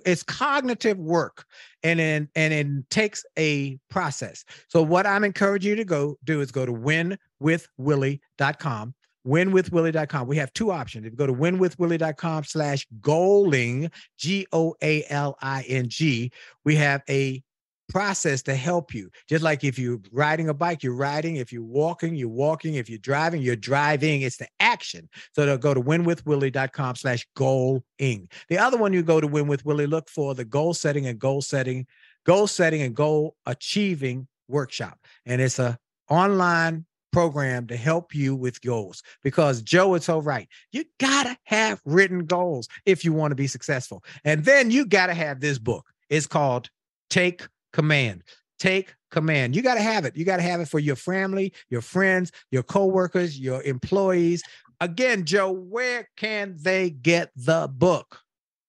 it's 0.05 0.24
cognitive 0.24 0.99
work, 0.99 1.45
and 1.83 2.01
then 2.01 2.29
and 2.35 2.53
it 2.53 2.91
takes 2.91 3.24
a 3.39 3.79
process. 3.91 4.45
So 4.68 4.83
what 4.83 5.07
I'm 5.07 5.24
encouraging 5.24 5.70
you 5.70 5.76
to 5.76 5.85
go 5.85 6.18
do 6.24 6.41
is 6.41 6.51
go 6.51 6.66
to 6.66 6.72
winwithwillie.com. 6.72 8.95
Winwithwillie.com. 9.29 10.26
We 10.26 10.37
have 10.39 10.53
two 10.55 10.70
options. 10.70 11.05
If 11.05 11.12
you 11.12 11.18
go 11.18 11.26
to 11.26 11.35
winwithwillie.com 11.35 12.45
slash 12.45 12.87
goaling, 13.01 13.93
G 14.16 14.47
O 14.53 14.74
A 14.83 15.05
L 15.11 15.37
I 15.43 15.64
N 15.68 15.89
G, 15.89 16.33
we 16.64 16.76
have 16.76 17.03
a 17.09 17.43
process 17.89 18.43
to 18.43 18.55
help 18.55 18.95
you. 18.95 19.11
Just 19.29 19.43
like 19.43 19.64
if 19.64 19.79
you're 19.79 20.01
riding 20.12 20.49
a 20.49 20.55
bike, 20.55 20.83
you're 20.83 20.95
riding. 20.95 21.37
If 21.37 21.53
you're 21.53 21.62
walking, 21.62 22.14
you're 22.14 22.29
walking. 22.29 22.74
If 22.74 22.89
you're 22.89 22.99
driving, 22.99 23.43
you're 23.43 23.57
driving. 23.57 24.22
It's 24.22 24.37
the 24.37 24.49
action. 24.61 25.09
So 25.35 25.45
they'll 25.45 25.59
go 25.59 25.74
to 25.74 25.83
winwithwillie.com 25.83 26.97
slash 26.97 27.26
goaling. 27.37 28.31
The 28.49 28.59
other 28.59 28.76
one 28.76 28.93
you 28.93 29.03
go 29.03 29.20
to 29.20 29.26
Win 29.26 29.47
with 29.47 29.64
Willie, 29.64 29.87
look 29.87 30.09
for 30.09 30.35
the 30.35 30.45
goal 30.45 30.74
setting 30.74 31.07
and 31.07 31.18
goal 31.18 31.43
setting, 31.43 31.87
goal 32.24 32.47
setting 32.47 32.83
and 32.83 32.95
goal 32.95 33.37
achieving 33.47 34.29
workshop. 34.49 34.99
And 35.26 35.41
it's 35.41 35.59
a 35.59 35.79
online 36.09 36.87
program 37.13 37.67
to 37.69 37.77
help 37.77 38.15
you 38.15 38.35
with 38.35 38.61
goals 38.63 39.03
because 39.23 39.63
Joe 39.63 39.95
is 39.95 40.05
so 40.05 40.21
right. 40.21 40.49
You 40.73 40.85
gotta 40.99 41.37
have 41.45 41.81
written 41.85 42.27
goals 42.27 42.69
if 42.87 43.05
you 43.05 43.13
want 43.13 43.33
to 43.33 43.37
be 43.37 43.47
successful. 43.47 44.05
And 44.25 44.45
then 44.45 44.71
you 44.71 44.87
gotta 44.87 45.15
have 45.15 45.41
this 45.41 45.59
book. 45.59 45.87
It's 46.11 46.27
called 46.27 46.71
Take 47.11 47.47
Command. 47.73 48.25
Take 48.59 48.95
command. 49.11 49.55
You 49.57 49.63
got 49.63 49.75
to 49.75 49.83
have 49.83 50.05
it. 50.05 50.17
You 50.17 50.25
got 50.25 50.37
to 50.37 50.43
have 50.43 50.61
it 50.61 50.69
for 50.69 50.79
your 50.79 50.97
family, 50.97 51.53
your 51.71 51.81
friends, 51.81 52.33
your 52.51 52.63
coworkers, 52.63 53.39
your 53.39 53.63
employees. 53.63 54.43
Again, 54.81 55.25
Joe, 55.25 55.51
where 55.51 56.09
can 56.17 56.57
they 56.61 56.91
get 56.91 57.31
the 57.37 57.69
book? 57.69 58.21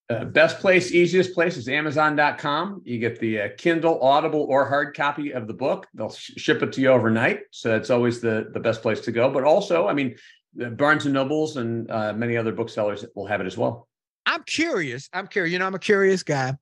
Uh, 0.10 0.26
best 0.26 0.60
place, 0.60 0.91
easiest 0.91 1.36
place 1.36 1.55
is 1.55 1.70
Amazon.com. 1.70 2.82
You 2.84 2.97
get 2.97 3.20
the 3.20 3.41
uh, 3.41 3.49
Kindle, 3.57 4.01
Audible, 4.01 4.47
or 4.49 4.68
hard 4.68 4.95
copy 4.97 5.32
of 5.34 5.45
the 5.45 5.53
book. 5.53 5.86
They'll 5.93 6.10
sh- 6.10 6.32
ship 6.36 6.64
it 6.64 6.74
to 6.74 6.82
you 6.82 6.88
overnight, 6.88 7.41
so 7.51 7.70
that's 7.70 7.91
always 7.91 8.20
the 8.20 8.49
the 8.51 8.60
best 8.60 8.82
place 8.82 9.01
to 9.01 9.12
go. 9.12 9.30
But 9.30 9.43
also, 9.43 9.88
I 9.88 9.93
mean, 9.93 10.16
Barnes 10.55 11.05
and 11.05 11.14
Nobles 11.14 11.57
and 11.57 11.91
uh, 11.91 12.14
many 12.14 12.38
other 12.38 12.51
booksellers 12.51 13.05
will 13.16 13.28
have 13.28 13.39
it 13.39 13.45
as 13.45 13.55
well. 13.55 13.88
I'm 14.26 14.43
curious. 14.43 15.10
I'm 15.14 15.28
curious. 15.28 15.53
You 15.53 15.60
know, 15.60 15.68
I'm 15.68 15.76
a 15.76 15.80
curious 15.80 16.24
guy. 16.24 16.55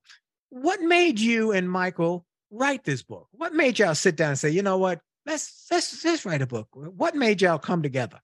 What 0.50 0.82
made 0.82 1.18
you 1.18 1.52
and 1.52 1.70
Michael 1.70 2.26
write 2.50 2.84
this 2.84 3.02
book? 3.02 3.28
What 3.32 3.54
made 3.54 3.78
y'all 3.78 3.94
sit 3.94 4.16
down 4.16 4.30
and 4.30 4.38
say, 4.38 4.50
you 4.50 4.62
know 4.62 4.76
what? 4.76 5.00
Let's 5.24 5.66
let's 5.70 6.04
let's 6.04 6.26
write 6.26 6.42
a 6.42 6.46
book. 6.46 6.68
What 6.72 7.14
made 7.14 7.40
y'all 7.40 7.58
come 7.58 7.82
together? 7.82 8.20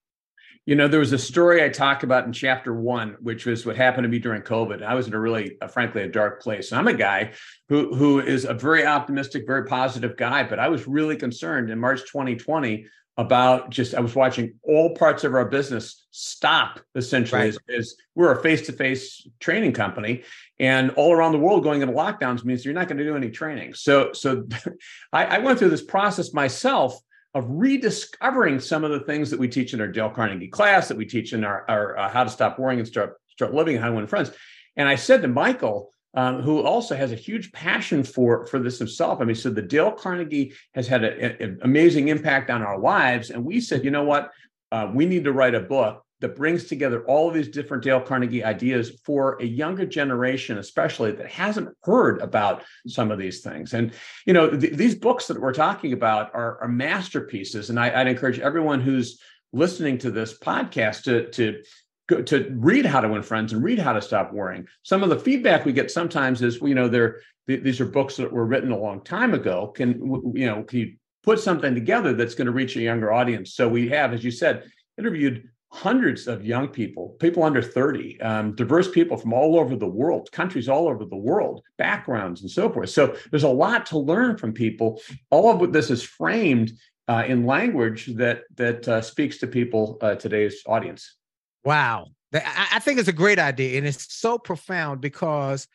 You 0.67 0.77
know, 0.77 0.89
there 0.89 1.01
was 1.01 1.13
a 1.13 1.19
story 1.19 1.63
I 1.63 1.69
talked 1.69 2.05
about 2.05 2.25
in 2.25 2.33
chapter 2.33 2.75
one, 2.75 3.17
which 3.21 3.45
was 3.45 3.67
what 3.67 3.77
happened 3.77 4.05
to 4.05 4.09
me 4.09 4.19
during 4.19 4.41
COVID. 4.41 4.83
I 4.83 4.95
was 4.95 5.07
in 5.07 5.13
a 5.13 5.21
really, 5.21 5.59
uh, 5.61 5.69
frankly, 5.69 6.03
a 6.03 6.09
dark 6.09 6.43
place. 6.43 6.73
I'm 6.73 6.89
a 6.89 6.95
guy 6.95 7.33
who 7.69 7.95
who 7.95 8.21
is 8.21 8.47
a 8.47 8.55
very 8.55 8.87
optimistic, 8.87 9.45
very 9.47 9.67
positive 9.67 10.17
guy, 10.17 10.43
but 10.43 10.59
I 10.59 10.69
was 10.69 10.89
really 10.89 11.17
concerned 11.17 11.71
in 11.71 11.79
March 11.79 12.01
2020 12.01 12.87
about 13.17 13.71
just 13.71 13.95
I 13.95 14.01
was 14.01 14.15
watching 14.15 14.55
all 14.63 14.95
parts 14.97 15.23
of 15.23 15.35
our 15.35 15.45
business 15.45 16.07
stop 16.11 16.81
essentially 16.97 17.43
Right. 17.43 17.49
as, 17.49 17.59
as 17.69 17.95
we're 18.17 18.33
a 18.33 18.43
face-to-face 18.43 19.29
training 19.39 19.73
company 19.73 20.25
and 20.59 20.91
all 20.93 21.13
around 21.13 21.31
the 21.33 21.39
world 21.39 21.63
going 21.63 21.81
into 21.81 21.95
lockdowns 21.95 22.45
means 22.45 22.65
you're 22.65 22.75
not 22.75 22.89
going 22.89 22.99
to 22.99 23.05
do 23.05 23.15
any 23.17 23.31
training. 23.31 23.75
So 23.75 24.13
so 24.15 24.47
I, 25.13 25.27
I 25.27 25.39
went 25.39 25.59
through 25.59 25.71
this 25.71 25.85
process 25.85 26.33
myself 26.33 26.99
of 27.35 27.47
rediscovering 27.49 28.61
some 28.61 28.85
of 28.85 28.91
the 28.91 29.01
things 29.01 29.31
that 29.31 29.41
we 29.41 29.49
teach 29.49 29.75
in 29.75 29.81
our 29.81 29.89
Dale 29.89 30.11
Carnegie 30.11 30.49
class, 30.49 30.89
that 30.89 30.97
we 30.97 31.05
teach 31.05 31.33
in 31.33 31.45
our, 31.45 31.65
our 31.69 31.99
uh, 31.99 32.09
How 32.09 32.25
to 32.25 32.31
Stop 32.31 32.59
Worrying 32.59 32.79
and 32.81 32.89
Start 32.89 33.21
Start 33.29 33.53
Living, 33.53 33.77
How 33.77 33.89
to 33.89 33.95
Win 33.95 34.07
Friends. 34.07 34.31
And 34.77 34.89
I 34.89 34.95
said 34.95 35.23
to 35.23 35.29
Michael, 35.29 35.91
um, 36.15 36.43
who 36.43 36.63
also 36.63 36.95
has 36.95 37.11
a 37.11 37.17
huge 37.17 37.51
passion 37.53 38.05
for 38.05 38.47
for 38.47 38.61
this 38.61 38.79
himself. 38.79 39.21
I 39.21 39.25
mean, 39.25 39.35
so 39.35 39.51
the 39.51 39.63
Dale 39.63 39.91
Carnegie 39.91 40.53
has 40.75 40.87
had 40.87 41.03
an 41.03 41.59
amazing 41.63 42.09
impact 42.09 42.51
on 42.51 42.63
our 42.63 42.79
lives, 42.79 43.31
and 43.31 43.45
we 43.45 43.61
said, 43.61 43.85
you 43.85 43.91
know 43.91 44.05
what, 44.05 44.31
uh, 44.71 44.91
we 44.95 45.07
need 45.07 45.25
to 45.25 45.33
write 45.33 45.57
a 45.57 45.61
book 45.61 46.04
that 46.21 46.37
brings 46.37 46.65
together 46.65 47.05
all 47.05 47.29
of 47.29 47.35
these 47.35 47.49
different 47.49 47.83
Dale 47.83 48.01
Carnegie 48.01 48.45
ideas 48.45 49.01
for 49.05 49.37
a 49.41 49.45
younger 49.45 49.85
generation, 49.85 50.59
especially 50.59 51.13
that 51.13 51.31
hasn't 51.31 51.69
heard 51.83 52.21
about 52.23 52.63
some 52.87 53.11
of 53.11 53.19
these 53.19 53.41
things. 53.41 53.75
And 53.75 53.93
you 54.25 54.33
know, 54.33 54.51
th- 54.51 54.75
these 54.75 54.95
books 54.95 55.27
that 55.27 55.41
we're 55.41 55.53
talking 55.53 55.93
about 55.93 56.35
are, 56.35 56.59
are 56.63 56.69
masterpieces, 56.69 57.71
and 57.71 57.79
I, 57.79 58.01
I'd 58.01 58.09
encourage 58.09 58.39
everyone 58.39 58.81
who's 58.81 59.21
listening 59.53 59.99
to 59.99 60.11
this 60.11 60.39
podcast 60.39 61.03
to 61.05 61.31
to 61.31 61.63
go 62.07 62.23
to 62.23 62.55
read 62.57 62.87
how 62.87 63.01
to 63.01 63.09
win 63.09 63.23
friends 63.23 63.53
and 63.53 63.63
read 63.63 63.79
how 63.79 63.93
to 63.93 64.03
stop 64.03 64.33
worrying. 64.33 64.67
Some 64.83 65.03
of 65.03 65.11
the 65.11 65.19
feedback 65.19 65.65
we 65.65 65.73
get 65.73 65.91
sometimes 65.91 66.43
is 66.43 66.61
you 66.61 66.75
know 66.75 66.89
they're 66.89 67.21
th- 67.47 67.63
these 67.63 67.81
are 67.81 67.87
books 67.87 68.17
that 68.17 68.33
were 68.33 68.47
written 68.47 68.73
a 68.73 68.79
long 68.79 69.03
time 69.03 69.35
ago. 69.35 69.69
Can 69.69 70.01
you 70.35 70.47
know 70.47 70.63
can 70.63 70.79
you 70.79 70.95
put 71.23 71.41
something 71.41 71.75
together 71.75 72.13
that's 72.13 72.35
going 72.35 72.47
to 72.47 72.53
reach 72.53 72.77
a 72.77 72.81
younger 72.81 73.13
audience? 73.13 73.55
So 73.55 73.69
we 73.69 73.89
have 73.89 74.13
as 74.13 74.25
you 74.25 74.31
said 74.31 74.65
interviewed 74.99 75.49
hundreds 75.75 76.27
of 76.29 76.47
young 76.47 76.69
people 76.69 77.17
people 77.19 77.43
under 77.43 77.61
30 77.61 78.21
um, 78.21 78.55
diverse 78.55 78.91
people 78.91 79.17
from 79.17 79.33
all 79.33 79.59
over 79.59 79.75
the 79.75 79.87
world 79.87 80.31
countries 80.33 80.69
all 80.69 80.87
over 80.89 81.05
the 81.05 81.17
world 81.17 81.63
backgrounds 81.79 82.41
and 82.43 82.51
so 82.51 82.71
forth 82.71 82.91
so 82.91 83.17
there's 83.31 83.43
a 83.43 83.49
lot 83.49 83.85
to 83.85 83.99
learn 83.99 84.37
from 84.37 84.53
people 84.53 85.01
all 85.31 85.51
of 85.51 85.73
this 85.73 85.91
is 85.91 86.03
framed 86.03 86.73
uh, 87.09 87.25
in 87.27 87.45
language 87.45 88.07
that 88.15 88.43
that 88.55 88.87
uh, 88.89 89.03
speaks 89.03 89.39
to 89.39 89.47
people 89.47 89.99
uh, 90.01 90.15
today's 90.15 90.63
audience 90.67 91.17
Wow. 91.65 92.09
I, 92.35 92.81
think 92.81 92.99
it's 92.99 93.09
a 93.09 93.13
great 93.13 93.39
idea, 93.39 93.79
and 93.79 93.87
it's 93.87 94.13
so 94.13 94.39
profound 94.39 95.01
because 95.01 95.69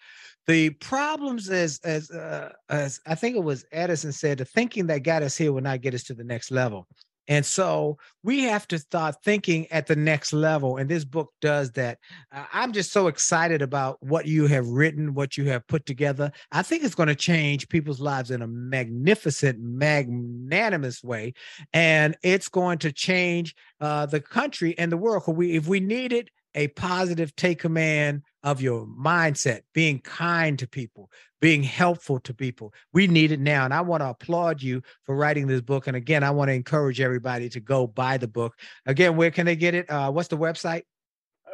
the 0.45 0.71
problems, 0.71 1.49
as 1.49 1.79
as 1.85 2.11
uh, 2.11 2.51
as 2.69 2.99
I 3.05 3.15
think 3.15 3.37
it 3.37 3.43
was 3.43 3.65
Edison 3.71 4.11
said, 4.11 4.39
the 4.39 4.45
thinking 4.45 4.87
that 4.87 5.03
got 5.03 5.23
us 5.23 5.37
here 5.37 5.53
will 5.53 5.61
not 5.61 5.81
get 5.81 5.93
us 5.93 6.03
to 6.03 6.13
the 6.13 6.23
next 6.23 6.51
level. 6.51 6.85
And 7.29 7.45
so 7.45 7.97
we 8.23 8.43
have 8.43 8.67
to 8.69 8.79
start 8.79 9.15
thinking 9.23 9.71
at 9.71 9.87
the 9.87 9.95
next 9.95 10.33
level. 10.33 10.75
And 10.77 10.89
this 10.89 11.05
book 11.05 11.31
does 11.39 11.71
that. 11.73 11.99
I'm 12.31 12.73
just 12.73 12.91
so 12.91 13.07
excited 13.07 13.61
about 13.61 13.97
what 14.01 14.25
you 14.25 14.47
have 14.47 14.67
written, 14.67 15.13
what 15.13 15.37
you 15.37 15.45
have 15.45 15.65
put 15.67 15.85
together. 15.85 16.31
I 16.51 16.63
think 16.63 16.83
it's 16.83 16.95
going 16.95 17.07
to 17.07 17.15
change 17.15 17.69
people's 17.69 18.01
lives 18.01 18.31
in 18.31 18.41
a 18.41 18.47
magnificent, 18.47 19.59
magnanimous 19.61 21.03
way. 21.03 21.33
And 21.71 22.17
it's 22.23 22.49
going 22.49 22.79
to 22.79 22.91
change 22.91 23.55
uh, 23.79 24.07
the 24.07 24.19
country 24.19 24.77
and 24.77 24.91
the 24.91 24.97
world. 24.97 25.23
'Cause 25.23 25.35
We, 25.35 25.55
if 25.55 25.67
we 25.67 25.79
needed 25.79 26.31
a 26.55 26.67
positive 26.69 27.35
take 27.35 27.59
command 27.59 28.23
of 28.43 28.61
your 28.61 28.85
mindset, 28.85 29.61
being 29.73 29.99
kind 29.99 30.57
to 30.59 30.67
people, 30.67 31.09
being 31.41 31.63
helpful 31.63 32.19
to 32.21 32.33
people, 32.33 32.73
we 32.93 33.07
need 33.07 33.31
it 33.31 33.39
now. 33.39 33.65
And 33.65 33.73
I 33.73 33.81
want 33.81 34.01
to 34.01 34.09
applaud 34.09 34.61
you 34.61 34.81
for 35.03 35.15
writing 35.15 35.47
this 35.47 35.61
book. 35.61 35.87
And 35.87 35.97
again, 35.97 36.23
I 36.23 36.31
want 36.31 36.49
to 36.49 36.53
encourage 36.53 37.01
everybody 37.01 37.49
to 37.49 37.59
go 37.59 37.87
buy 37.87 38.17
the 38.17 38.27
book. 38.27 38.55
Again, 38.85 39.15
where 39.15 39.31
can 39.31 39.45
they 39.45 39.55
get 39.55 39.73
it? 39.73 39.89
Uh, 39.89 40.11
what's 40.11 40.29
the 40.29 40.37
website? 40.37 40.83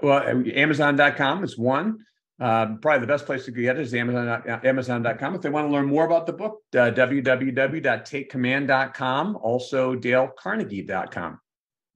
Well, 0.01 0.27
um, 0.27 0.45
Amazon.com 0.53 1.43
is 1.43 1.57
one. 1.57 1.99
Uh, 2.38 2.75
probably 2.81 2.99
the 2.99 3.07
best 3.07 3.25
place 3.25 3.45
to 3.45 3.51
get 3.51 3.77
it 3.77 3.83
is 3.83 3.93
Amazon, 3.93 4.43
Amazon.com. 4.65 5.36
If 5.36 5.41
they 5.41 5.49
want 5.49 5.67
to 5.67 5.71
learn 5.71 5.86
more 5.86 6.05
about 6.05 6.25
the 6.25 6.33
book, 6.33 6.63
uh, 6.73 6.91
www.takecommand.com, 6.91 9.36
also 9.38 9.95
DaleCarnegie.com. 9.95 11.39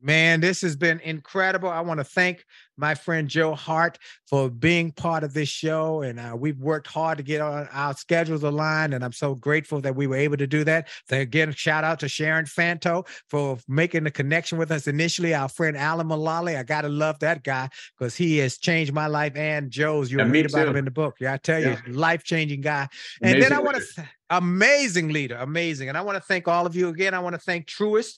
Man, 0.02 0.40
this 0.40 0.62
has 0.62 0.78
been 0.78 1.00
incredible. 1.02 1.70
I 1.70 1.82
want 1.82 2.00
to 2.00 2.06
thank 2.06 2.46
my 2.78 2.96
friend 2.96 3.28
Joe 3.28 3.54
Hart 3.54 3.98
for 4.30 4.50
being 4.50 4.94
part 4.94 5.26
of 5.26 5.34
this 5.34 5.50
show. 5.50 6.02
And 6.04 6.18
uh, 6.20 6.36
we've 6.38 6.58
worked 6.58 6.88
hard 6.88 7.18
to 7.18 7.24
get 7.24 7.42
on 7.42 7.68
our 7.74 7.94
schedules 7.94 8.44
aligned. 8.44 8.94
And 8.94 9.04
I'm 9.04 9.12
so 9.12 9.36
grateful 9.36 9.82
that 9.82 9.98
we 9.98 10.08
were 10.08 10.16
able 10.16 10.38
to 10.38 10.48
do 10.48 10.64
that. 10.64 10.88
So 11.10 11.18
again, 11.18 11.52
shout 11.52 11.84
out 11.84 12.00
to 12.00 12.08
Sharon 12.08 12.46
Fanto 12.46 13.06
for 13.30 13.58
making 13.68 14.06
the 14.06 14.12
connection 14.12 14.58
with 14.58 14.72
us 14.72 14.88
initially. 14.88 15.34
Our 15.34 15.50
friend 15.50 15.76
Alan 15.76 16.08
Mulally. 16.08 16.58
I 16.58 16.64
got 16.64 16.84
to 16.84 16.90
love 16.90 17.20
that 17.20 17.44
guy 17.44 17.68
because 17.98 18.16
he 18.16 18.38
has 18.38 18.58
changed 18.58 18.94
my 18.94 19.08
life 19.08 19.36
and 19.36 19.70
Joe's. 19.70 20.10
You 20.10 20.20
Yeah, 20.20 20.30
read 20.30 20.46
about 20.46 20.64
too. 20.64 20.70
him 20.70 20.76
in 20.78 20.86
the 20.86 20.92
book. 20.92 21.18
Yeah, 21.20 21.34
I 21.34 21.38
tell 21.38 21.60
Yeah. 21.60 21.78
you, 21.86 21.92
life 21.94 22.24
changing 22.24 22.62
guy. 22.62 22.88
And 23.22 23.32
Amazing 23.34 23.50
then 23.50 23.54
I 23.60 23.62
want 23.62 23.76
to, 23.78 24.08
amazing 24.30 25.10
leader, 25.10 25.36
amazing. 25.36 25.90
And 25.90 25.98
I 25.98 26.02
want 26.02 26.16
to 26.16 26.22
thank 26.22 26.48
all 26.48 26.66
of 26.66 26.76
you 26.76 26.88
again. 26.88 27.14
I 27.14 27.20
want 27.20 27.34
to 27.36 27.42
thank 27.42 27.68
Truist. 27.68 28.18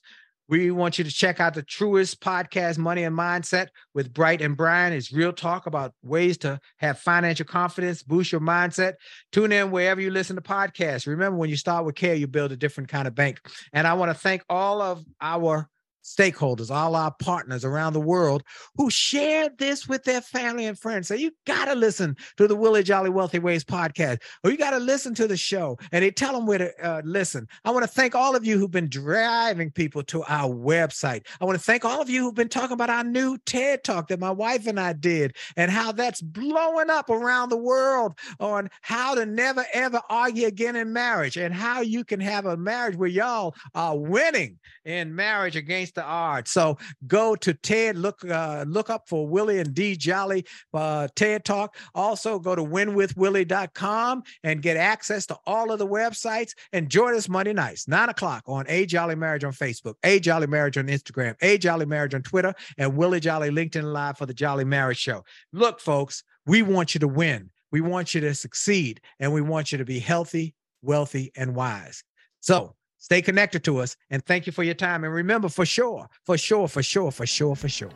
We 0.51 0.69
want 0.69 0.97
you 0.97 1.05
to 1.05 1.09
check 1.09 1.39
out 1.39 1.53
the 1.53 1.63
Truist 1.63 2.17
podcast, 2.17 2.77
Money 2.77 3.05
and 3.05 3.17
Mindset, 3.17 3.67
with 3.93 4.13
Bright 4.13 4.41
and 4.41 4.57
Brian. 4.57 4.91
It's 4.91 5.13
real 5.13 5.31
talk 5.31 5.65
about 5.65 5.93
ways 6.03 6.37
to 6.39 6.59
have 6.79 6.99
financial 6.99 7.45
confidence, 7.45 8.03
boost 8.03 8.33
your 8.33 8.41
mindset. 8.41 8.95
Tune 9.31 9.53
in 9.53 9.71
wherever 9.71 10.01
you 10.01 10.11
listen 10.11 10.35
to 10.35 10.41
podcasts. 10.41 11.07
Remember, 11.07 11.37
when 11.37 11.49
you 11.49 11.55
start 11.55 11.85
with 11.85 11.95
care, 11.95 12.15
you 12.15 12.27
build 12.27 12.51
a 12.51 12.57
different 12.57 12.89
kind 12.89 13.07
of 13.07 13.15
bank. 13.15 13.39
And 13.71 13.87
I 13.87 13.93
want 13.93 14.11
to 14.11 14.13
thank 14.13 14.43
all 14.49 14.81
of 14.81 15.05
our 15.21 15.69
stakeholders, 16.03 16.71
all 16.71 16.95
our 16.95 17.13
partners 17.19 17.63
around 17.65 17.93
the 17.93 18.01
world 18.01 18.43
who 18.75 18.89
shared 18.89 19.57
this 19.57 19.87
with 19.87 20.03
their 20.03 20.21
family 20.21 20.65
and 20.65 20.77
friends. 20.77 21.07
So 21.07 21.13
you 21.13 21.31
got 21.45 21.65
to 21.65 21.75
listen 21.75 22.15
to 22.37 22.47
the 22.47 22.55
Willie 22.55 22.83
Jolley 22.83 23.09
Wealthy 23.09 23.39
Ways 23.39 23.63
podcast, 23.63 24.21
or 24.43 24.51
you 24.51 24.57
got 24.57 24.71
to 24.71 24.79
listen 24.79 25.13
to 25.15 25.27
the 25.27 25.37
show 25.37 25.77
and 25.91 26.03
they 26.03 26.11
tell 26.11 26.33
them 26.33 26.45
where 26.45 26.57
to 26.57 26.85
uh, 26.85 27.01
listen. 27.03 27.47
I 27.65 27.71
want 27.71 27.83
to 27.83 27.91
thank 27.91 28.15
all 28.15 28.35
of 28.35 28.45
you 28.45 28.57
who've 28.57 28.71
been 28.71 28.89
driving 28.89 29.71
people 29.71 30.03
to 30.03 30.23
our 30.23 30.49
website. 30.49 31.25
I 31.39 31.45
want 31.45 31.57
to 31.57 31.63
thank 31.63 31.85
all 31.85 32.01
of 32.01 32.09
you 32.09 32.23
who've 32.23 32.35
been 32.35 32.49
talking 32.49 32.73
about 32.73 32.89
our 32.89 33.03
new 33.03 33.37
TED 33.45 33.83
talk 33.83 34.07
that 34.07 34.19
my 34.19 34.31
wife 34.31 34.67
and 34.67 34.79
I 34.79 34.93
did 34.93 35.35
and 35.55 35.71
how 35.71 35.91
that's 35.91 36.21
blowing 36.21 36.89
up 36.89 37.09
around 37.09 37.49
the 37.49 37.57
world 37.57 38.17
on 38.39 38.69
how 38.81 39.15
to 39.15 39.25
never 39.25 39.65
ever 39.73 40.01
argue 40.09 40.47
again 40.47 40.75
in 40.75 40.93
marriage 40.93 41.37
and 41.37 41.53
how 41.53 41.81
you 41.81 42.03
can 42.03 42.19
have 42.19 42.45
a 42.45 42.57
marriage 42.57 42.95
where 42.95 43.09
y'all 43.09 43.55
are 43.75 43.97
winning 43.97 44.59
in 44.85 45.13
marriage 45.13 45.55
against 45.55 45.90
the 45.93 46.03
odds. 46.03 46.51
So 46.51 46.77
go 47.07 47.35
to 47.37 47.53
TED, 47.53 47.97
look 47.97 48.23
uh, 48.29 48.65
look 48.67 48.89
up 48.89 49.07
for 49.07 49.27
Willie 49.27 49.59
and 49.59 49.73
Dee 49.73 49.95
Jolly 49.95 50.45
uh, 50.73 51.07
TED 51.15 51.45
Talk. 51.45 51.75
Also 51.95 52.39
go 52.39 52.55
to 52.55 52.63
winwithwillie.com 52.63 54.23
and 54.43 54.61
get 54.61 54.77
access 54.77 55.25
to 55.27 55.37
all 55.45 55.71
of 55.71 55.79
the 55.79 55.87
websites. 55.87 56.51
And 56.73 56.89
join 56.89 57.15
us 57.15 57.29
Monday 57.29 57.53
nights, 57.53 57.87
nine 57.87 58.09
o'clock 58.09 58.43
on 58.47 58.65
A 58.67 58.85
Jolly 58.85 59.15
Marriage 59.15 59.43
on 59.43 59.53
Facebook, 59.53 59.95
A 60.03 60.19
Jolly 60.19 60.47
Marriage 60.47 60.77
on 60.77 60.87
Instagram, 60.87 61.35
A 61.41 61.57
Jolly 61.57 61.85
Marriage 61.85 62.13
on 62.13 62.21
Twitter, 62.21 62.53
and 62.77 62.95
Willie 62.95 63.19
Jolly 63.19 63.49
LinkedIn 63.49 63.83
Live 63.83 64.17
for 64.17 64.25
the 64.25 64.33
Jolly 64.33 64.65
Marriage 64.65 64.97
Show. 64.97 65.23
Look, 65.53 65.79
folks, 65.79 66.23
we 66.45 66.61
want 66.61 66.93
you 66.93 66.99
to 66.99 67.07
win. 67.07 67.49
We 67.71 67.81
want 67.81 68.13
you 68.13 68.21
to 68.21 68.33
succeed, 68.33 68.99
and 69.19 69.33
we 69.33 69.41
want 69.41 69.71
you 69.71 69.77
to 69.77 69.85
be 69.85 69.99
healthy, 69.99 70.55
wealthy, 70.81 71.31
and 71.35 71.55
wise. 71.55 72.03
So 72.41 72.75
stay 73.01 73.21
connected 73.21 73.65
to 73.65 73.79
us 73.79 73.97
and 74.09 74.23
thank 74.25 74.45
you 74.47 74.53
for 74.53 74.63
your 74.63 74.75
time. 74.75 75.03
And 75.03 75.13
remember, 75.13 75.49
for 75.49 75.65
sure, 75.65 76.07
for 76.25 76.37
sure, 76.37 76.69
for 76.69 76.81
sure, 76.81 77.11
for 77.11 77.25
sure, 77.25 77.55
for 77.57 77.67
sure, 77.67 77.91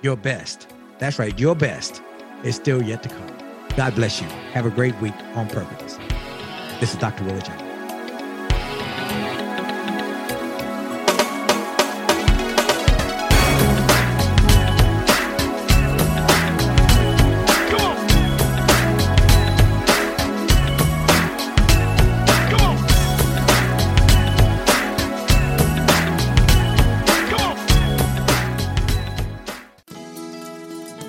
your 0.00 0.16
best. 0.16 0.68
That's 0.98 1.18
right, 1.18 1.38
your 1.38 1.54
best 1.54 2.02
is 2.42 2.56
still 2.56 2.82
yet 2.82 3.02
to 3.02 3.10
come. 3.10 3.36
God 3.76 3.94
bless 3.94 4.20
you. 4.22 4.28
Have 4.52 4.64
a 4.64 4.70
great 4.70 4.98
week 5.00 5.14
on 5.34 5.48
purpose. 5.48 5.98
This 6.80 6.94
is 6.94 6.98
Dr. 6.98 7.24
Willie 7.24 7.42
Jolly. 7.42 7.69